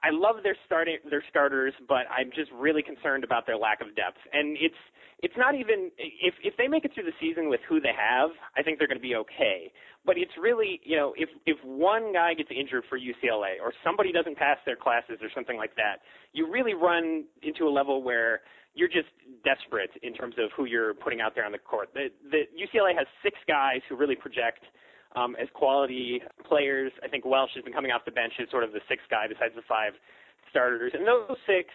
I 0.03 0.11
love 0.11 0.37
their 0.43 0.57
starting 0.67 0.99
their 1.11 1.25
starters, 1.29 1.75
but 1.89 2.07
I'm 2.11 2.31
just 2.35 2.51
really 2.53 2.83
concerned 2.83 3.25
about 3.25 3.47
their 3.47 3.57
lack 3.57 3.81
of 3.81 3.95
depth. 3.97 4.19
And 4.33 4.57
it's 4.61 4.79
it's 5.23 5.35
not 5.37 5.55
even 5.55 5.91
if 5.99 6.35
if 6.43 6.55
they 6.57 6.69
make 6.69 6.85
it 6.85 6.93
through 6.95 7.05
the 7.05 7.19
season 7.21 7.49
with 7.49 7.61
who 7.69 7.81
they 7.81 7.95
have, 7.97 8.31
I 8.57 8.63
think 8.63 8.79
they're 8.79 8.89
going 8.89 8.99
to 8.99 9.03
be 9.03 9.17
okay. 9.17 9.73
But 10.05 10.19
it's 10.19 10.33
really 10.41 10.81
you 10.85 10.97
know 10.97 11.15
if 11.17 11.29
if 11.47 11.59
one 11.65 12.13
guy 12.13 12.35
gets 12.35 12.51
injured 12.51 12.85
for 12.89 12.99
UCLA 12.99 13.59
or 13.61 13.73
somebody 13.85 14.13
doesn't 14.13 14.37
pass 14.37 14.59
their 14.67 14.77
classes 14.77 15.19
or 15.23 15.29
something 15.35 15.57
like 15.57 15.75
that, 15.77 16.03
you 16.33 16.51
really 16.51 16.75
run 16.75 17.25
into 17.43 17.65
a 17.65 17.73
level 17.73 18.03
where 18.03 18.41
you're 18.75 18.89
just 18.89 19.09
desperate 19.45 19.91
in 20.03 20.15
terms 20.15 20.35
of 20.39 20.51
who 20.57 20.65
you're 20.65 20.95
putting 20.95 21.21
out 21.21 21.35
there 21.35 21.45
on 21.45 21.53
the 21.53 21.59
court. 21.59 21.91
The, 21.95 22.09
the 22.31 22.45
UCLA 22.57 22.97
has 22.97 23.07
six 23.23 23.37
guys 23.47 23.81
who 23.89 23.97
really 23.97 24.17
project 24.17 24.65
um, 25.15 25.37
as 25.41 25.49
quality 25.53 26.23
players. 26.49 26.93
I 27.05 27.09
think 27.09 27.25
Welsh 27.25 27.51
has 27.55 27.65
been 27.65 27.73
coming 27.73 27.91
off 27.91 28.05
the 28.05 28.13
bench 28.13 28.33
as 28.41 28.49
sort 28.51 28.65
of 28.65 28.73
the 28.73 28.81
sixth 28.89 29.07
guy 29.11 29.27
besides 29.29 29.55
the 29.55 29.63
five 29.69 29.93
starters. 30.49 30.93
And 30.95 31.07
those 31.07 31.37
six, 31.47 31.69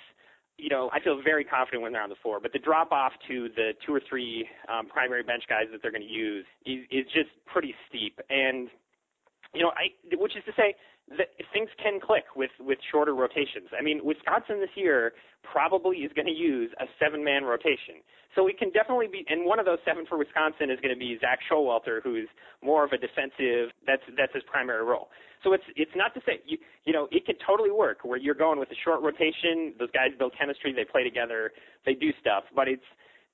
you 0.57 0.69
know, 0.69 0.89
I 0.91 0.99
feel 0.99 1.21
very 1.21 1.43
confident 1.43 1.83
when 1.83 1.91
they're 1.91 2.01
on 2.01 2.09
the 2.09 2.21
floor. 2.23 2.39
But 2.41 2.53
the 2.53 2.59
drop 2.59 2.91
off 2.91 3.13
to 3.27 3.49
the 3.55 3.73
two 3.85 3.93
or 3.93 4.01
three 4.09 4.47
um, 4.67 4.87
primary 4.87 5.23
bench 5.23 5.43
guys 5.47 5.65
that 5.71 5.81
they're 5.81 5.91
going 5.91 6.07
to 6.07 6.13
use 6.13 6.45
is, 6.65 6.79
is 6.89 7.05
just 7.13 7.29
pretty 7.45 7.75
steep. 7.87 8.19
And 8.29 8.69
you 9.53 9.61
know, 9.63 9.71
I 9.77 9.93
which 10.17 10.35
is 10.35 10.43
to 10.45 10.51
say, 10.57 10.75
things 11.53 11.69
can 11.81 11.99
click 11.99 12.35
with 12.35 12.51
with 12.59 12.77
shorter 12.91 13.15
rotations. 13.15 13.71
I 13.77 13.81
mean, 13.83 14.01
Wisconsin 14.03 14.59
this 14.59 14.75
year 14.75 15.13
probably 15.43 15.99
is 15.99 16.11
going 16.13 16.27
to 16.27 16.35
use 16.35 16.71
a 16.79 16.85
seven 16.99 17.23
man 17.23 17.43
rotation, 17.43 18.03
so 18.35 18.43
we 18.43 18.53
can 18.53 18.71
definitely 18.71 19.07
be. 19.07 19.25
And 19.29 19.45
one 19.45 19.59
of 19.59 19.65
those 19.65 19.79
seven 19.85 20.05
for 20.07 20.17
Wisconsin 20.17 20.69
is 20.69 20.79
going 20.81 20.93
to 20.93 20.99
be 20.99 21.17
Zak 21.21 21.39
Showalter, 21.49 22.01
who's 22.03 22.27
more 22.61 22.83
of 22.83 22.91
a 22.91 22.97
defensive. 22.97 23.71
That's 23.85 24.03
that's 24.17 24.33
his 24.33 24.43
primary 24.51 24.83
role. 24.83 25.09
So 25.43 25.53
it's 25.53 25.63
it's 25.75 25.95
not 25.95 26.13
to 26.15 26.21
say 26.25 26.41
you 26.45 26.57
you 26.83 26.91
know 26.91 27.07
it 27.11 27.25
can 27.25 27.35
totally 27.45 27.71
work 27.71 27.99
where 28.03 28.17
you're 28.17 28.35
going 28.35 28.59
with 28.59 28.71
a 28.71 28.79
short 28.83 29.01
rotation. 29.01 29.73
Those 29.79 29.91
guys 29.91 30.11
build 30.17 30.33
chemistry, 30.37 30.73
they 30.73 30.85
play 30.85 31.03
together, 31.03 31.51
they 31.85 31.93
do 31.93 32.11
stuff, 32.19 32.43
but 32.55 32.67
it's 32.67 32.85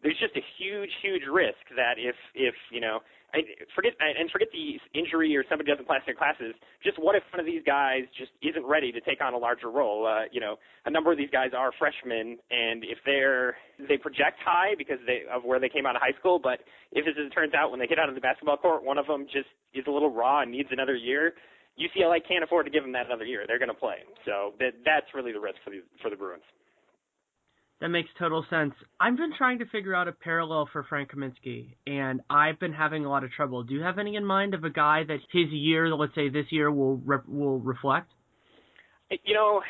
there's 0.03 0.19
just 0.19 0.35
a 0.35 0.43
huge, 0.59 0.91
huge 1.01 1.23
risk 1.31 1.63
that 1.75 1.95
if 1.97 2.15
if 2.35 2.53
you 2.69 2.81
know 2.81 2.99
Forget 3.73 3.93
and 3.99 4.29
forget 4.29 4.49
the 4.53 4.77
injury 4.93 5.35
or 5.35 5.43
somebody 5.49 5.71
doesn't 5.71 5.87
pass 5.87 6.05
their 6.05 6.13
classes. 6.13 6.53
Just 6.83 7.01
what 7.01 7.15
if 7.15 7.23
one 7.33 7.39
of 7.39 7.47
these 7.47 7.63
guys 7.65 8.05
just 8.13 8.29
isn't 8.45 8.63
ready 8.65 8.91
to 8.91 9.01
take 9.01 9.21
on 9.21 9.33
a 9.33 9.37
larger 9.37 9.71
role? 9.71 10.05
Uh, 10.05 10.29
you 10.31 10.39
know, 10.39 10.57
a 10.85 10.91
number 10.91 11.11
of 11.11 11.17
these 11.17 11.31
guys 11.33 11.49
are 11.57 11.71
freshmen, 11.79 12.37
and 12.51 12.85
if 12.85 12.99
they're 13.05 13.57
they 13.89 13.97
project 13.97 14.37
high 14.45 14.77
because 14.77 14.99
they 15.07 15.23
of 15.33 15.43
where 15.43 15.59
they 15.59 15.69
came 15.69 15.87
out 15.87 15.95
of 15.95 16.01
high 16.01 16.13
school, 16.19 16.37
but 16.37 16.61
if 16.91 17.07
as 17.07 17.17
it 17.17 17.33
turns 17.33 17.53
out 17.55 17.71
when 17.71 17.79
they 17.79 17.87
get 17.87 17.97
out 17.97 18.07
of 18.07 18.13
the 18.13 18.21
basketball 18.21 18.57
court, 18.57 18.83
one 18.83 18.99
of 18.99 19.07
them 19.07 19.25
just 19.25 19.49
is 19.73 19.83
a 19.87 19.91
little 19.91 20.13
raw 20.13 20.41
and 20.41 20.51
needs 20.51 20.69
another 20.71 20.95
year. 20.95 21.33
UCLA 21.73 22.21
can't 22.21 22.43
afford 22.43 22.67
to 22.67 22.71
give 22.71 22.83
them 22.83 22.93
that 22.93 23.07
another 23.07 23.25
year. 23.25 23.45
They're 23.47 23.57
going 23.57 23.73
to 23.73 23.73
play, 23.73 24.05
so 24.25 24.53
that 24.59 24.77
that's 24.85 25.09
really 25.15 25.33
the 25.33 25.41
risk 25.41 25.57
for 25.65 25.71
the 25.71 25.81
for 26.03 26.11
the 26.11 26.15
Bruins. 26.15 26.45
That 27.83 27.89
makes 27.89 28.07
total 28.17 28.45
sense. 28.49 28.73
I've 29.01 29.17
been 29.17 29.33
trying 29.37 29.59
to 29.59 29.65
figure 29.65 29.93
out 29.93 30.07
a 30.07 30.13
parallel 30.13 30.69
for 30.71 30.83
Frank 30.83 31.11
Kaminsky, 31.11 31.75
and 31.85 32.21
I've 32.29 32.57
been 32.57 32.71
having 32.71 33.03
a 33.03 33.09
lot 33.09 33.25
of 33.25 33.31
trouble. 33.31 33.61
Do 33.61 33.73
you 33.73 33.81
have 33.81 33.99
any 33.99 34.15
in 34.15 34.23
mind 34.23 34.53
of 34.53 34.63
a 34.63 34.69
guy 34.69 35.03
that 35.05 35.17
his 35.33 35.49
year, 35.49 35.93
let's 35.93 36.15
say 36.15 36.29
this 36.29 36.45
year, 36.49 36.71
will 36.71 36.95
re- 37.03 37.27
will 37.27 37.59
reflect? 37.59 38.09
You 39.25 39.33
know, 39.33 39.61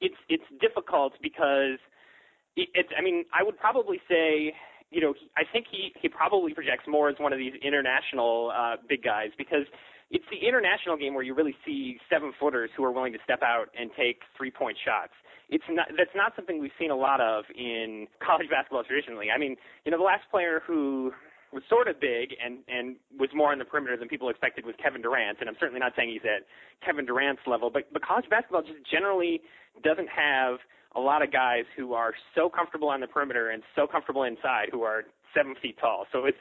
it's 0.00 0.16
it's 0.28 0.42
difficult 0.60 1.12
because 1.22 1.78
it's. 2.56 2.88
I 2.98 3.00
mean, 3.00 3.26
I 3.32 3.44
would 3.44 3.56
probably 3.60 4.00
say, 4.08 4.52
you 4.90 5.00
know, 5.00 5.14
I 5.36 5.42
think 5.52 5.66
he 5.70 5.92
he 6.02 6.08
probably 6.08 6.54
projects 6.54 6.86
more 6.88 7.10
as 7.10 7.14
one 7.20 7.32
of 7.32 7.38
these 7.38 7.54
international 7.62 8.50
uh, 8.52 8.74
big 8.88 9.04
guys 9.04 9.30
because 9.38 9.66
it's 10.10 10.24
the 10.32 10.48
international 10.48 10.96
game 10.96 11.14
where 11.14 11.22
you 11.22 11.32
really 11.32 11.54
see 11.64 11.98
seven 12.10 12.32
footers 12.40 12.70
who 12.76 12.82
are 12.82 12.90
willing 12.90 13.12
to 13.12 13.20
step 13.22 13.42
out 13.44 13.66
and 13.78 13.88
take 13.96 14.18
three 14.36 14.50
point 14.50 14.76
shots. 14.84 15.12
It's 15.52 15.68
not 15.68 15.88
that's 15.96 16.16
not 16.16 16.32
something 16.34 16.58
we've 16.60 16.74
seen 16.78 16.90
a 16.90 16.96
lot 16.96 17.20
of 17.20 17.44
in 17.54 18.08
college 18.26 18.48
basketball 18.48 18.84
traditionally. 18.84 19.28
I 19.30 19.38
mean, 19.38 19.56
you 19.84 19.92
know, 19.92 19.98
the 19.98 20.08
last 20.08 20.24
player 20.30 20.62
who 20.66 21.12
was 21.52 21.62
sort 21.68 21.86
of 21.86 22.00
big 22.00 22.32
and 22.42 22.64
and 22.66 22.96
was 23.20 23.28
more 23.34 23.52
on 23.52 23.58
the 23.58 23.64
perimeter 23.64 23.96
than 23.96 24.08
people 24.08 24.30
expected 24.30 24.64
was 24.64 24.74
Kevin 24.82 25.02
Durant, 25.02 25.38
and 25.40 25.48
I'm 25.48 25.56
certainly 25.60 25.80
not 25.80 25.92
saying 25.94 26.10
he's 26.10 26.24
at 26.24 26.48
Kevin 26.84 27.04
Durant's 27.04 27.42
level, 27.46 27.70
but 27.70 27.92
but 27.92 28.02
college 28.02 28.24
basketball 28.30 28.62
just 28.62 28.80
generally 28.90 29.42
doesn't 29.84 30.08
have 30.08 30.58
a 30.96 31.00
lot 31.00 31.22
of 31.22 31.32
guys 31.32 31.64
who 31.76 31.94
are 31.94 32.12
so 32.34 32.48
comfortable 32.48 32.88
on 32.88 33.00
the 33.00 33.06
perimeter 33.06 33.50
and 33.50 33.62
so 33.76 33.86
comfortable 33.86 34.24
inside 34.24 34.68
who 34.70 34.82
are 34.82 35.04
seven 35.34 35.54
feet 35.60 35.76
tall. 35.80 36.06
So 36.12 36.24
it's 36.24 36.40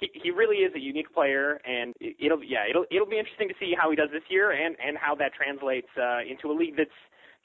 he, 0.00 0.10
he 0.12 0.30
really 0.30 0.58
is 0.58 0.72
a 0.74 0.80
unique 0.80 1.12
player, 1.12 1.60
and 1.64 1.94
it'll 2.00 2.42
yeah 2.42 2.64
it'll 2.68 2.84
it'll 2.90 3.08
be 3.08 3.18
interesting 3.18 3.48
to 3.48 3.54
see 3.60 3.74
how 3.78 3.90
he 3.90 3.96
does 3.96 4.10
this 4.12 4.24
year 4.28 4.52
and 4.52 4.76
and 4.84 4.96
how 4.96 5.14
that 5.16 5.32
translates 5.34 5.88
uh, 6.00 6.20
into 6.24 6.50
a 6.50 6.56
league 6.56 6.76
that's 6.76 6.96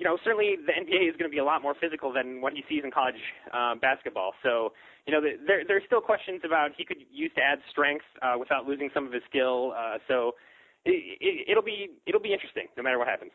you 0.03 0.09
know 0.09 0.17
certainly 0.21 0.57
the 0.59 0.73
NBA 0.75 1.07
is 1.07 1.15
going 1.15 1.31
to 1.31 1.33
be 1.33 1.39
a 1.39 1.45
lot 1.45 1.61
more 1.61 1.75
physical 1.79 2.11
than 2.11 2.41
what 2.41 2.51
he 2.51 2.61
sees 2.67 2.83
in 2.83 2.91
college 2.91 3.15
uh, 3.53 3.75
basketball. 3.75 4.33
So 4.43 4.73
you 5.07 5.13
know 5.13 5.21
the, 5.21 5.39
there 5.47 5.63
there's 5.65 5.83
still 5.87 6.01
questions 6.01 6.41
about 6.43 6.71
he 6.77 6.83
could 6.83 6.97
use 7.09 7.31
to 7.35 7.41
add 7.41 7.59
strength 7.71 8.03
uh, 8.21 8.35
without 8.37 8.65
losing 8.65 8.89
some 8.93 9.07
of 9.07 9.13
his 9.13 9.23
skill. 9.29 9.71
Uh, 9.71 9.99
so 10.09 10.33
it, 10.83 10.91
it, 11.21 11.51
it'll 11.51 11.63
be 11.63 11.87
it'll 12.05 12.19
be 12.19 12.33
interesting 12.33 12.67
no 12.75 12.83
matter 12.83 12.99
what 12.99 13.07
happens. 13.07 13.31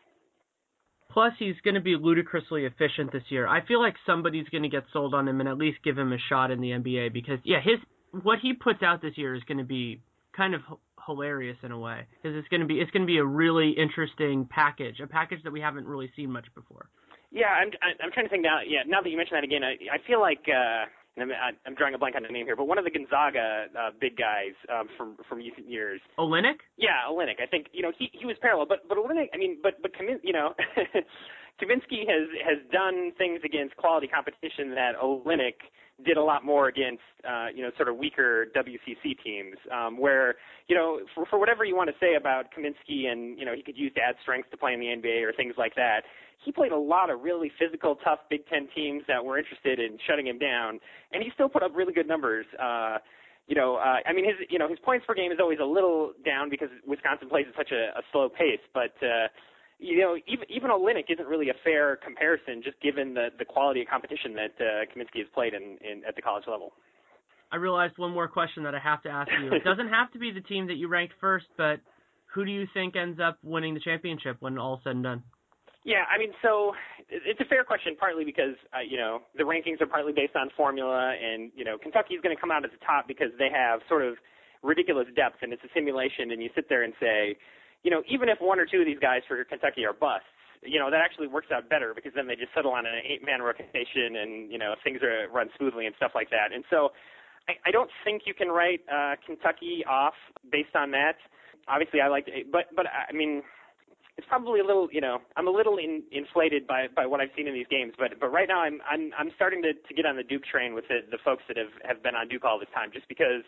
Plus, 1.11 1.33
he's 1.39 1.55
going 1.63 1.73
to 1.73 1.81
be 1.81 1.95
ludicrously 1.99 2.65
efficient 2.65 3.11
this 3.11 3.23
year. 3.29 3.47
I 3.47 3.65
feel 3.65 3.81
like 3.81 3.95
somebody's 4.05 4.47
going 4.49 4.61
to 4.61 4.69
get 4.69 4.83
sold 4.93 5.15
on 5.15 5.27
him 5.27 5.39
and 5.39 5.49
at 5.49 5.57
least 5.57 5.79
give 5.83 5.97
him 5.97 6.13
a 6.13 6.19
shot 6.29 6.51
in 6.51 6.61
the 6.61 6.69
NBA 6.69 7.13
because, 7.13 7.39
yeah, 7.43 7.61
his 7.63 7.79
what 8.21 8.37
he 8.43 8.53
puts 8.53 8.83
out 8.83 9.01
this 9.01 9.17
year 9.17 9.33
is 9.33 9.41
going 9.47 9.57
to 9.57 9.63
be 9.63 10.01
kind 10.37 10.53
of 10.53 10.61
hilarious 11.09 11.57
in 11.63 11.71
a 11.71 11.79
way 11.79 12.05
because 12.11 12.37
it's 12.37 12.47
going 12.49 12.61
to 12.61 12.67
be 12.67 12.79
it's 12.79 12.91
going 12.91 13.01
to 13.01 13.07
be 13.07 13.17
a 13.17 13.25
really 13.25 13.71
interesting 13.71 14.47
package, 14.49 14.99
a 14.99 15.07
package 15.07 15.41
that 15.43 15.51
we 15.51 15.59
haven't 15.59 15.85
really 15.85 16.11
seen 16.15 16.31
much 16.31 16.45
before. 16.53 16.89
Yeah, 17.31 17.49
I'm 17.49 17.71
I'm 17.81 18.11
trying 18.11 18.25
to 18.25 18.29
think 18.29 18.43
now. 18.43 18.59
Yeah, 18.65 18.81
now 18.87 19.01
that 19.01 19.09
you 19.09 19.17
mention 19.17 19.35
that 19.35 19.43
again, 19.43 19.63
I 19.63 19.73
I 19.91 19.97
feel 20.05 20.21
like 20.21 20.45
uh 20.47 20.85
I'm, 21.21 21.31
I'm 21.65 21.75
drawing 21.75 21.93
a 21.93 21.97
blank 21.97 22.15
on 22.15 22.23
the 22.23 22.29
name 22.29 22.45
here, 22.45 22.55
but 22.55 22.65
one 22.65 22.77
of 22.77 22.85
the 22.85 22.91
Gonzaga 22.91 23.65
uh, 23.77 23.89
big 23.99 24.15
guys 24.15 24.55
um, 24.71 24.87
from 24.97 25.17
from 25.27 25.39
recent 25.39 25.69
years. 25.69 25.99
Olynyk. 26.17 26.63
Yeah, 26.77 27.09
Olynyk. 27.09 27.41
I 27.41 27.45
think 27.45 27.67
you 27.73 27.81
know 27.81 27.91
he 27.97 28.09
he 28.13 28.25
was 28.25 28.37
parallel, 28.41 28.67
but 28.67 28.87
but 28.87 28.97
Olynyk. 28.97 29.27
I 29.33 29.37
mean, 29.37 29.57
but 29.61 29.81
but 29.81 29.91
you 30.23 30.33
know, 30.33 30.53
Kaminsky 31.61 32.07
has 32.07 32.27
has 32.45 32.57
done 32.71 33.11
things 33.17 33.41
against 33.43 33.75
quality 33.77 34.07
competition 34.07 34.75
that 34.75 34.93
Olynyk 35.01 35.59
did 36.05 36.17
a 36.17 36.23
lot 36.23 36.45
more 36.45 36.67
against 36.67 37.03
uh, 37.27 37.47
you 37.53 37.61
know 37.61 37.71
sort 37.75 37.89
of 37.89 37.97
weaker 37.97 38.47
WCC 38.55 39.21
teams, 39.23 39.57
um, 39.71 39.97
where 39.97 40.35
you 40.67 40.75
know 40.75 40.99
for, 41.13 41.25
for 41.25 41.39
whatever 41.39 41.65
you 41.65 41.75
want 41.75 41.89
to 41.89 41.95
say 41.99 42.15
about 42.15 42.45
Kaminsky 42.55 43.07
and 43.07 43.37
you 43.37 43.45
know 43.45 43.53
he 43.53 43.61
could 43.61 43.77
use 43.77 43.93
to 43.95 44.01
add 44.01 44.15
strength 44.21 44.49
to 44.51 44.57
play 44.57 44.73
in 44.73 44.79
the 44.79 44.87
NBA 44.87 45.23
or 45.23 45.33
things 45.33 45.55
like 45.57 45.75
that. 45.75 46.03
He 46.45 46.53
played 46.53 46.71
a 46.71 46.77
lot 46.77 47.09
of 47.09 47.19
really 47.21 47.51
physical, 47.59 47.95
tough 47.95 48.19
Big 48.29 48.47
Ten 48.47 48.69
teams 48.73 49.03
that 49.09 49.23
were 49.23 49.37
interested 49.37 49.79
in 49.79 49.97
shutting 50.07 50.27
him 50.27 50.39
down, 50.39 50.79
and 51.11 51.21
he 51.21 51.29
still 51.33 51.49
put 51.49 51.63
up 51.63 51.71
really 51.75 51.93
good 51.93 52.07
numbers. 52.07 52.45
Uh, 52.57 52.99
you 53.47 53.55
know, 53.55 53.75
uh, 53.75 53.97
I 54.07 54.13
mean, 54.13 54.25
his 54.25 54.35
you 54.49 54.59
know 54.59 54.69
his 54.69 54.79
points 54.79 55.05
per 55.05 55.15
game 55.15 55.31
is 55.31 55.39
always 55.41 55.59
a 55.59 55.65
little 55.65 56.13
down 56.23 56.49
because 56.49 56.69
Wisconsin 56.87 57.27
plays 57.27 57.45
at 57.49 57.57
such 57.57 57.71
a, 57.71 57.97
a 57.97 58.01
slow 58.11 58.29
pace. 58.29 58.61
But 58.73 58.93
uh, 59.03 59.27
you 59.79 59.99
know, 59.99 60.17
even 60.27 60.45
even 60.49 60.69
Olynyk 60.69 61.09
isn't 61.09 61.27
really 61.27 61.49
a 61.49 61.57
fair 61.63 61.95
comparison, 61.95 62.61
just 62.63 62.79
given 62.81 63.13
the 63.13 63.29
the 63.37 63.45
quality 63.45 63.81
of 63.81 63.87
competition 63.87 64.35
that 64.35 64.53
uh, 64.59 64.85
Kaminsky 64.91 65.19
has 65.19 65.27
played 65.33 65.53
in, 65.53 65.77
in 65.81 66.03
at 66.07 66.15
the 66.15 66.21
college 66.21 66.43
level. 66.47 66.73
I 67.51 67.55
realized 67.55 67.97
one 67.97 68.11
more 68.11 68.27
question 68.27 68.63
that 68.63 68.75
I 68.75 68.79
have 68.79 69.01
to 69.03 69.09
ask 69.09 69.31
you. 69.41 69.51
It 69.51 69.63
doesn't 69.63 69.89
have 69.89 70.11
to 70.13 70.19
be 70.19 70.31
the 70.31 70.41
team 70.41 70.67
that 70.67 70.75
you 70.75 70.87
ranked 70.87 71.15
first, 71.19 71.47
but 71.57 71.79
who 72.33 72.45
do 72.45 72.51
you 72.51 72.67
think 72.73 72.95
ends 72.95 73.19
up 73.19 73.39
winning 73.41 73.73
the 73.73 73.79
championship 73.79 74.37
when 74.39 74.59
all 74.59 74.79
said 74.83 74.93
and 74.93 75.03
done? 75.03 75.23
Yeah, 75.85 76.03
I 76.11 76.19
mean, 76.19 76.31
so 76.43 76.73
it's 77.07 77.39
a 77.39 77.45
fair 77.45 77.63
question, 77.63 77.95
partly 77.97 78.25
because 78.25 78.53
uh, 78.75 78.83
you 78.85 78.97
know 78.97 79.21
the 79.37 79.43
rankings 79.43 79.81
are 79.81 79.87
partly 79.87 80.11
based 80.11 80.35
on 80.35 80.49
formula, 80.55 81.15
and 81.15 81.51
you 81.55 81.63
know 81.63 81.77
Kentucky 81.77 82.15
is 82.15 82.21
going 82.21 82.35
to 82.35 82.39
come 82.39 82.51
out 82.51 82.65
at 82.65 82.71
the 82.71 82.85
top 82.85 83.07
because 83.07 83.31
they 83.39 83.49
have 83.49 83.79
sort 83.87 84.03
of 84.03 84.15
ridiculous 84.61 85.07
depth, 85.15 85.37
and 85.41 85.53
it's 85.53 85.63
a 85.63 85.71
simulation, 85.73 86.31
and 86.31 86.43
you 86.43 86.49
sit 86.53 86.67
there 86.67 86.83
and 86.83 86.93
say, 86.99 87.37
you 87.83 87.91
know, 87.91 88.03
even 88.09 88.29
if 88.29 88.39
one 88.39 88.59
or 88.59 88.65
two 88.65 88.79
of 88.79 88.85
these 88.85 88.99
guys 88.99 89.21
for 89.27 89.43
Kentucky 89.43 89.85
are 89.85 89.93
busts, 89.93 90.27
you 90.61 90.79
know 90.79 90.91
that 90.91 90.99
actually 90.99 91.27
works 91.27 91.47
out 91.53 91.69
better 91.69 91.93
because 91.95 92.11
then 92.15 92.27
they 92.27 92.35
just 92.35 92.53
settle 92.53 92.71
on 92.71 92.85
an 92.85 92.99
eight-man 93.07 93.41
rotation, 93.41 94.15
and 94.19 94.51
you 94.51 94.57
know 94.57 94.75
things 94.83 94.99
are 95.01 95.27
run 95.31 95.49
smoothly 95.57 95.85
and 95.85 95.95
stuff 95.95 96.11
like 96.15 96.29
that. 96.29 96.51
And 96.53 96.63
so, 96.69 96.89
I, 97.47 97.53
I 97.67 97.71
don't 97.71 97.89
think 98.03 98.23
you 98.25 98.33
can 98.33 98.49
write 98.49 98.81
uh, 98.91 99.15
Kentucky 99.25 99.83
off 99.87 100.15
based 100.51 100.75
on 100.75 100.91
that. 100.91 101.15
Obviously, 101.67 102.01
I 102.01 102.07
like, 102.07 102.27
but 102.51 102.67
but 102.75 102.87
I 102.87 103.13
mean 103.13 103.43
it's 104.19 104.27
probably 104.27 104.59
a 104.59 104.67
little, 104.67 104.89
you 104.91 104.99
know, 104.99 105.19
I'm 105.37 105.47
a 105.47 105.49
little 105.49 105.77
in, 105.77 106.03
inflated 106.11 106.67
by 106.67 106.91
by 106.93 107.07
what 107.07 107.21
I've 107.21 107.31
seen 107.37 107.47
in 107.47 107.53
these 107.53 107.71
games, 107.71 107.93
but 107.97 108.19
but 108.19 108.27
right 108.27 108.49
now 108.49 108.59
I'm 108.59 108.83
I'm 108.83 109.11
I'm 109.17 109.31
starting 109.33 109.63
to 109.63 109.71
to 109.71 109.93
get 109.95 110.05
on 110.05 110.17
the 110.17 110.27
Duke 110.27 110.43
train 110.43 110.75
with 110.75 110.83
the 110.91 110.99
the 111.09 111.17
folks 111.23 111.43
that 111.47 111.55
have 111.55 111.71
have 111.87 112.03
been 112.03 112.15
on 112.15 112.27
Duke 112.27 112.43
all 112.43 112.59
this 112.59 112.67
time, 112.75 112.91
just 112.91 113.07
because, 113.07 113.47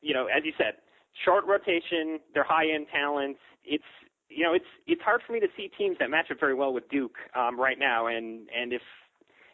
you 0.00 0.14
know, 0.14 0.24
as 0.24 0.40
you 0.42 0.56
said, 0.56 0.80
short 1.24 1.44
rotation, 1.46 2.20
they're 2.34 2.44
high 2.44 2.70
end 2.72 2.86
talents. 2.92 3.40
It's 3.64 3.84
you 4.28 4.44
know, 4.44 4.54
it's 4.54 4.64
it's 4.86 5.02
hard 5.02 5.20
for 5.26 5.32
me 5.32 5.40
to 5.40 5.48
see 5.56 5.70
teams 5.76 5.96
that 5.98 6.10
match 6.10 6.30
up 6.30 6.38
very 6.38 6.54
well 6.54 6.72
with 6.72 6.88
Duke 6.88 7.16
um, 7.36 7.58
right 7.58 7.78
now, 7.78 8.06
and 8.06 8.48
and 8.56 8.72
if 8.72 8.82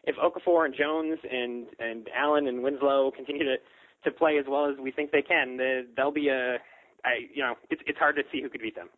if 0.05 0.17
Okafor 0.17 0.67
and 0.67 0.75
Jones 0.75 1.19
and 1.31 1.67
and 1.79 2.09
Allen 2.15 2.47
and 2.47 2.63
Winslow 2.63 3.11
continue 3.15 3.45
to 3.45 3.57
to 4.05 4.11
play 4.11 4.39
as 4.39 4.45
well 4.49 4.71
as 4.71 4.77
we 4.79 4.91
think 4.91 5.11
they 5.11 5.23
can, 5.23 5.59
they'll 5.97 6.13
be 6.13 6.29
a 6.29 6.59
I 7.05 7.27
you 7.35 7.43
know, 7.43 7.55
it's 7.71 7.83
it's 7.87 7.99
hard 7.99 8.17
to 8.17 8.23
see 8.33 8.43
who 8.43 8.49
could 8.49 8.61
beat 8.61 8.75
them. 8.75 8.89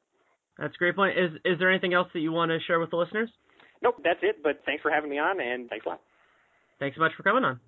That's 0.58 0.74
a 0.74 0.78
great 0.78 0.96
point. 0.96 1.18
Is 1.18 1.30
is 1.44 1.58
there 1.58 1.70
anything 1.70 1.94
else 1.94 2.08
that 2.12 2.20
you 2.20 2.32
want 2.32 2.50
to 2.50 2.58
share 2.66 2.80
with 2.80 2.90
the 2.90 2.96
listeners? 2.96 3.30
Nope, 3.82 3.96
that's 4.02 4.20
it. 4.22 4.42
But 4.42 4.62
thanks 4.66 4.82
for 4.82 4.90
having 4.90 5.10
me 5.10 5.18
on, 5.18 5.40
and 5.40 5.68
thanks 5.68 5.86
a 5.86 5.90
lot. 5.90 6.00
Thanks 6.80 6.96
so 6.96 7.00
much 7.00 7.12
for 7.16 7.22
coming 7.22 7.44
on. 7.44 7.60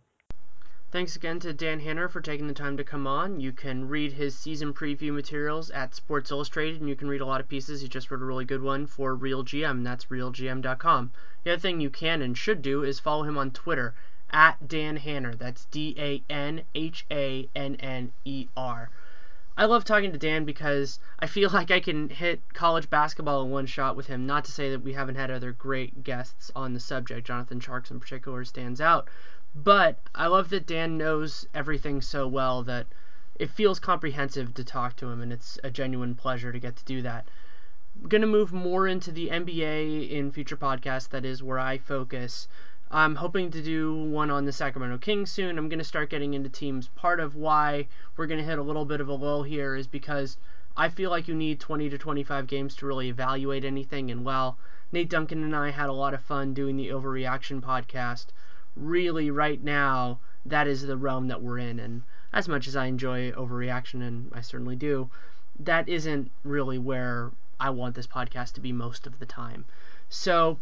Thanks 0.93 1.15
again 1.15 1.39
to 1.41 1.53
Dan 1.53 1.79
Hanner 1.79 2.09
for 2.09 2.21
taking 2.21 2.49
the 2.49 2.53
time 2.53 2.77
to 2.77 2.83
come 2.83 3.07
on. 3.07 3.39
You 3.39 3.53
can 3.53 3.89
read 3.89 4.15
his 4.15 4.35
season 4.35 4.75
preview 4.75 5.13
materials 5.13 5.71
at 5.71 5.95
Sports 5.95 6.33
Illustrated, 6.33 6.81
and 6.81 6.89
you 6.89 6.97
can 6.97 7.07
read 7.07 7.21
a 7.21 7.27
lot 7.27 7.41
of 7.41 7.49
pieces. 7.49 7.81
He 7.81 7.87
just 7.87 8.11
wrote 8.11 8.23
a 8.23 8.25
really 8.25 8.45
good 8.45 8.61
one 8.61 8.89
for 8.89 9.15
Real 9.15 9.45
RealGM. 9.45 9.85
That's 9.85 10.07
realgm.com. 10.07 11.13
The 11.45 11.53
other 11.53 11.61
thing 11.61 11.81
you 11.81 11.91
can 11.91 12.23
and 12.23 12.37
should 12.37 12.61
do 12.61 12.83
is 12.83 12.99
follow 12.99 13.23
him 13.23 13.39
on 13.39 13.53
Twitter 13.53 13.95
at 14.33 14.67
Dan 14.67 14.97
Hanner. 14.97 15.37
That's 15.37 15.67
D 15.67 15.95
A 15.97 16.25
N 16.29 16.63
H 16.75 17.07
A 17.09 17.49
N 17.55 17.77
N 17.77 18.11
E 18.25 18.49
R. 18.57 18.91
I 19.57 19.67
love 19.67 19.85
talking 19.85 20.11
to 20.11 20.19
Dan 20.19 20.45
because 20.45 20.99
I 21.21 21.29
feel 21.29 21.51
like 21.55 21.71
I 21.71 21.79
can 21.79 22.09
hit 22.09 22.41
college 22.53 22.91
basketball 22.91 23.43
in 23.45 23.51
one 23.51 23.67
shot 23.67 23.95
with 23.95 24.09
him. 24.09 24.27
Not 24.27 24.45
to 24.47 24.53
say 24.53 24.71
that 24.71 24.83
we 24.83 24.95
haven't 24.95 25.15
had 25.15 25.31
other 25.31 25.53
great 25.53 26.03
guests 26.03 26.51
on 26.57 26.75
the 26.75 26.81
subject. 26.81 27.29
Jonathan 27.29 27.61
Tjarks 27.61 27.93
in 27.93 28.01
particular 28.01 28.45
stands 28.45 28.81
out. 28.81 29.09
But 29.53 29.99
I 30.15 30.29
love 30.29 30.51
that 30.51 30.65
Dan 30.65 30.97
knows 30.97 31.45
everything 31.53 32.03
so 32.03 32.29
well 32.29 32.63
that 32.63 32.87
it 33.35 33.51
feels 33.51 33.81
comprehensive 33.81 34.55
to 34.55 34.63
talk 34.63 34.95
to 34.97 35.09
him, 35.09 35.21
and 35.21 35.33
it's 35.33 35.59
a 35.65 35.71
genuine 35.73 36.15
pleasure 36.15 36.53
to 36.53 36.61
get 36.61 36.77
to 36.77 36.85
do 36.85 37.03
that. 37.03 37.27
I'm 38.01 38.09
going 38.09 38.21
to 38.21 38.29
move 38.29 38.53
more 38.53 38.87
into 38.87 39.11
the 39.11 39.29
NBA 39.29 40.09
in 40.09 40.31
future 40.31 40.57
podcasts. 40.57 41.09
That 41.09 41.25
is 41.25 41.43
where 41.43 41.59
I 41.59 41.79
focus. 41.79 42.47
I'm 42.93 43.17
hoping 43.17 43.51
to 43.51 43.61
do 43.61 43.93
one 43.93 44.31
on 44.31 44.45
the 44.45 44.53
Sacramento 44.53 44.99
Kings 44.99 45.33
soon. 45.33 45.59
I'm 45.59 45.69
going 45.69 45.81
to 45.81 45.85
start 45.85 46.11
getting 46.11 46.35
into 46.35 46.49
teams. 46.49 46.87
Part 46.89 47.19
of 47.19 47.35
why 47.35 47.89
we're 48.17 48.27
going 48.27 48.39
to 48.39 48.49
hit 48.49 48.59
a 48.59 48.63
little 48.63 48.85
bit 48.85 49.01
of 49.01 49.09
a 49.09 49.15
lull 49.15 49.43
here 49.43 49.75
is 49.75 49.89
because 49.89 50.37
I 50.77 50.89
feel 50.89 51.11
like 51.11 51.27
you 51.27 51.35
need 51.35 51.59
20 51.59 51.89
to 51.91 51.99
25 51.99 52.47
games 52.47 52.77
to 52.77 52.87
really 52.87 53.09
evaluate 53.09 53.65
anything. 53.65 54.13
And 54.13 54.25
while 54.25 54.59
Nate 54.93 55.11
Duncan 55.11 55.43
and 55.43 55.57
I 55.57 55.71
had 55.71 55.89
a 55.89 55.93
lot 55.93 56.15
of 56.15 56.23
fun 56.23 56.55
doing 56.55 56.77
the 56.77 56.91
Overreaction 56.91 57.61
podcast, 57.61 58.27
really 58.77 59.31
right 59.31 59.63
now, 59.63 60.21
that 60.47 60.67
is 60.67 60.83
the 60.83 60.97
realm 60.97 61.29
that 61.29 61.43
we're 61.43 61.59
in. 61.59 61.79
And 61.79 62.03
as 62.33 62.49
much 62.49 62.67
as 62.67 62.77
I 62.77 62.87
enjoy 62.87 63.33
Overreaction, 63.33 64.03
and 64.07 64.31
I 64.33 64.41
certainly 64.41 64.77
do, 64.77 65.11
that 65.59 65.89
isn't 65.89 66.31
really 66.45 66.79
where 66.79 67.33
I 67.59 67.71
want 67.71 67.95
this 67.95 68.07
podcast 68.07 68.53
to 68.55 68.61
be 68.61 68.73
most 68.73 69.07
of 69.07 69.19
the 69.19 69.27
time. 69.27 69.65
So, 70.09 70.59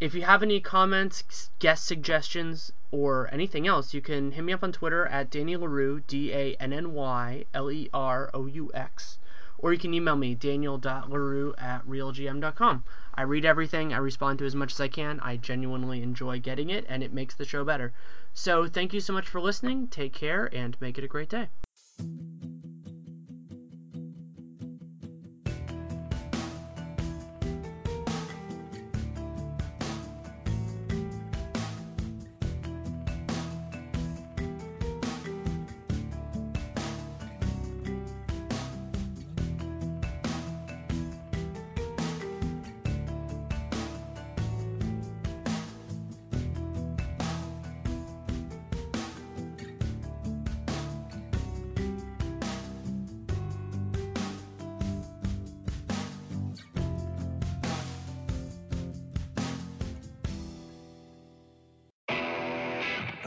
if 0.00 0.14
you 0.14 0.22
have 0.22 0.42
any 0.42 0.60
comments, 0.60 1.50
guest 1.58 1.86
suggestions, 1.86 2.72
or 2.90 3.28
anything 3.32 3.66
else, 3.66 3.94
you 3.94 4.00
can 4.00 4.32
hit 4.32 4.44
me 4.44 4.52
up 4.52 4.62
on 4.62 4.70
Twitter 4.70 5.06
at 5.06 5.30
Danny 5.30 5.56
Leroux, 5.56 6.00
D 6.06 6.32
A 6.32 6.54
N 6.56 6.72
N 6.72 6.92
Y 6.92 7.44
L 7.54 7.70
E 7.70 7.88
R 7.92 8.30
O 8.34 8.46
U 8.46 8.70
X. 8.74 9.18
Or 9.64 9.72
you 9.72 9.78
can 9.78 9.94
email 9.94 10.14
me, 10.14 10.34
daniel.leroux 10.34 11.54
at 11.56 11.86
realgm.com. 11.86 12.84
I 13.14 13.22
read 13.22 13.46
everything, 13.46 13.94
I 13.94 13.96
respond 13.96 14.38
to 14.40 14.44
as 14.44 14.54
much 14.54 14.72
as 14.72 14.80
I 14.82 14.88
can. 14.88 15.20
I 15.20 15.38
genuinely 15.38 16.02
enjoy 16.02 16.38
getting 16.38 16.68
it, 16.68 16.84
and 16.86 17.02
it 17.02 17.14
makes 17.14 17.34
the 17.34 17.46
show 17.46 17.64
better. 17.64 17.94
So 18.34 18.68
thank 18.68 18.92
you 18.92 19.00
so 19.00 19.14
much 19.14 19.26
for 19.26 19.40
listening. 19.40 19.88
Take 19.88 20.12
care, 20.12 20.54
and 20.54 20.78
make 20.82 20.98
it 20.98 21.04
a 21.04 21.08
great 21.08 21.30
day. 21.30 21.48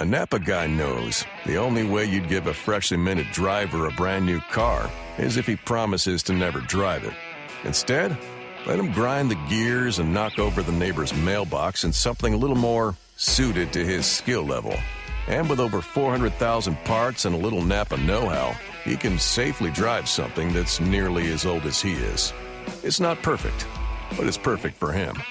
Napa 0.08 0.40
guy 0.40 0.68
knows 0.68 1.26
the 1.46 1.58
only 1.58 1.84
way 1.84 2.06
you'd 2.06 2.30
give 2.30 2.48
a 2.48 2.54
freshly 2.54 2.96
minted 2.96 3.30
driver 3.34 3.88
a 3.88 3.92
brand 3.92 4.26
new 4.26 4.40
car 4.40 4.90
is 5.18 5.36
if 5.36 5.46
he 5.46 5.58
promises 5.58 6.24
to 6.24 6.34
never 6.34 6.62
drive 6.62 7.04
it. 7.04 7.14
Instead, 7.66 8.18
let 8.66 8.80
him 8.80 8.94
grind 8.94 9.30
the 9.30 9.40
gears 9.50 10.00
and 10.00 10.14
knock 10.14 10.40
over 10.40 10.62
the 10.62 10.72
neighbor's 10.72 11.14
mailbox 11.14 11.84
in 11.84 11.92
something 11.92 12.34
a 12.34 12.38
little 12.38 12.56
more 12.56 12.96
suited 13.18 13.74
to 13.74 13.84
his 13.84 14.06
skill 14.06 14.44
level. 14.44 14.78
And 15.28 15.50
with 15.50 15.60
over 15.60 15.82
400,000 15.82 16.78
parts 16.86 17.26
and 17.26 17.36
a 17.36 17.38
little 17.38 17.62
Napa 17.62 17.98
know 17.98 18.30
how, 18.30 18.56
he 18.86 18.96
can 18.96 19.20
safely 19.20 19.72
drive 19.72 20.08
something 20.08 20.54
that's 20.54 20.80
nearly 20.80 21.34
as 21.34 21.46
old 21.46 21.66
as 21.66 21.82
he 21.82 21.92
is. 21.92 22.32
It's 22.82 23.02
not 23.02 23.22
perfect, 23.22 23.68
but 24.16 24.26
it's 24.26 24.38
perfect 24.38 24.78
for 24.78 24.94
him. 24.94 25.22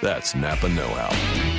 That's 0.00 0.36
Napa 0.36 0.68
Know 0.68 0.86
How. 0.86 1.49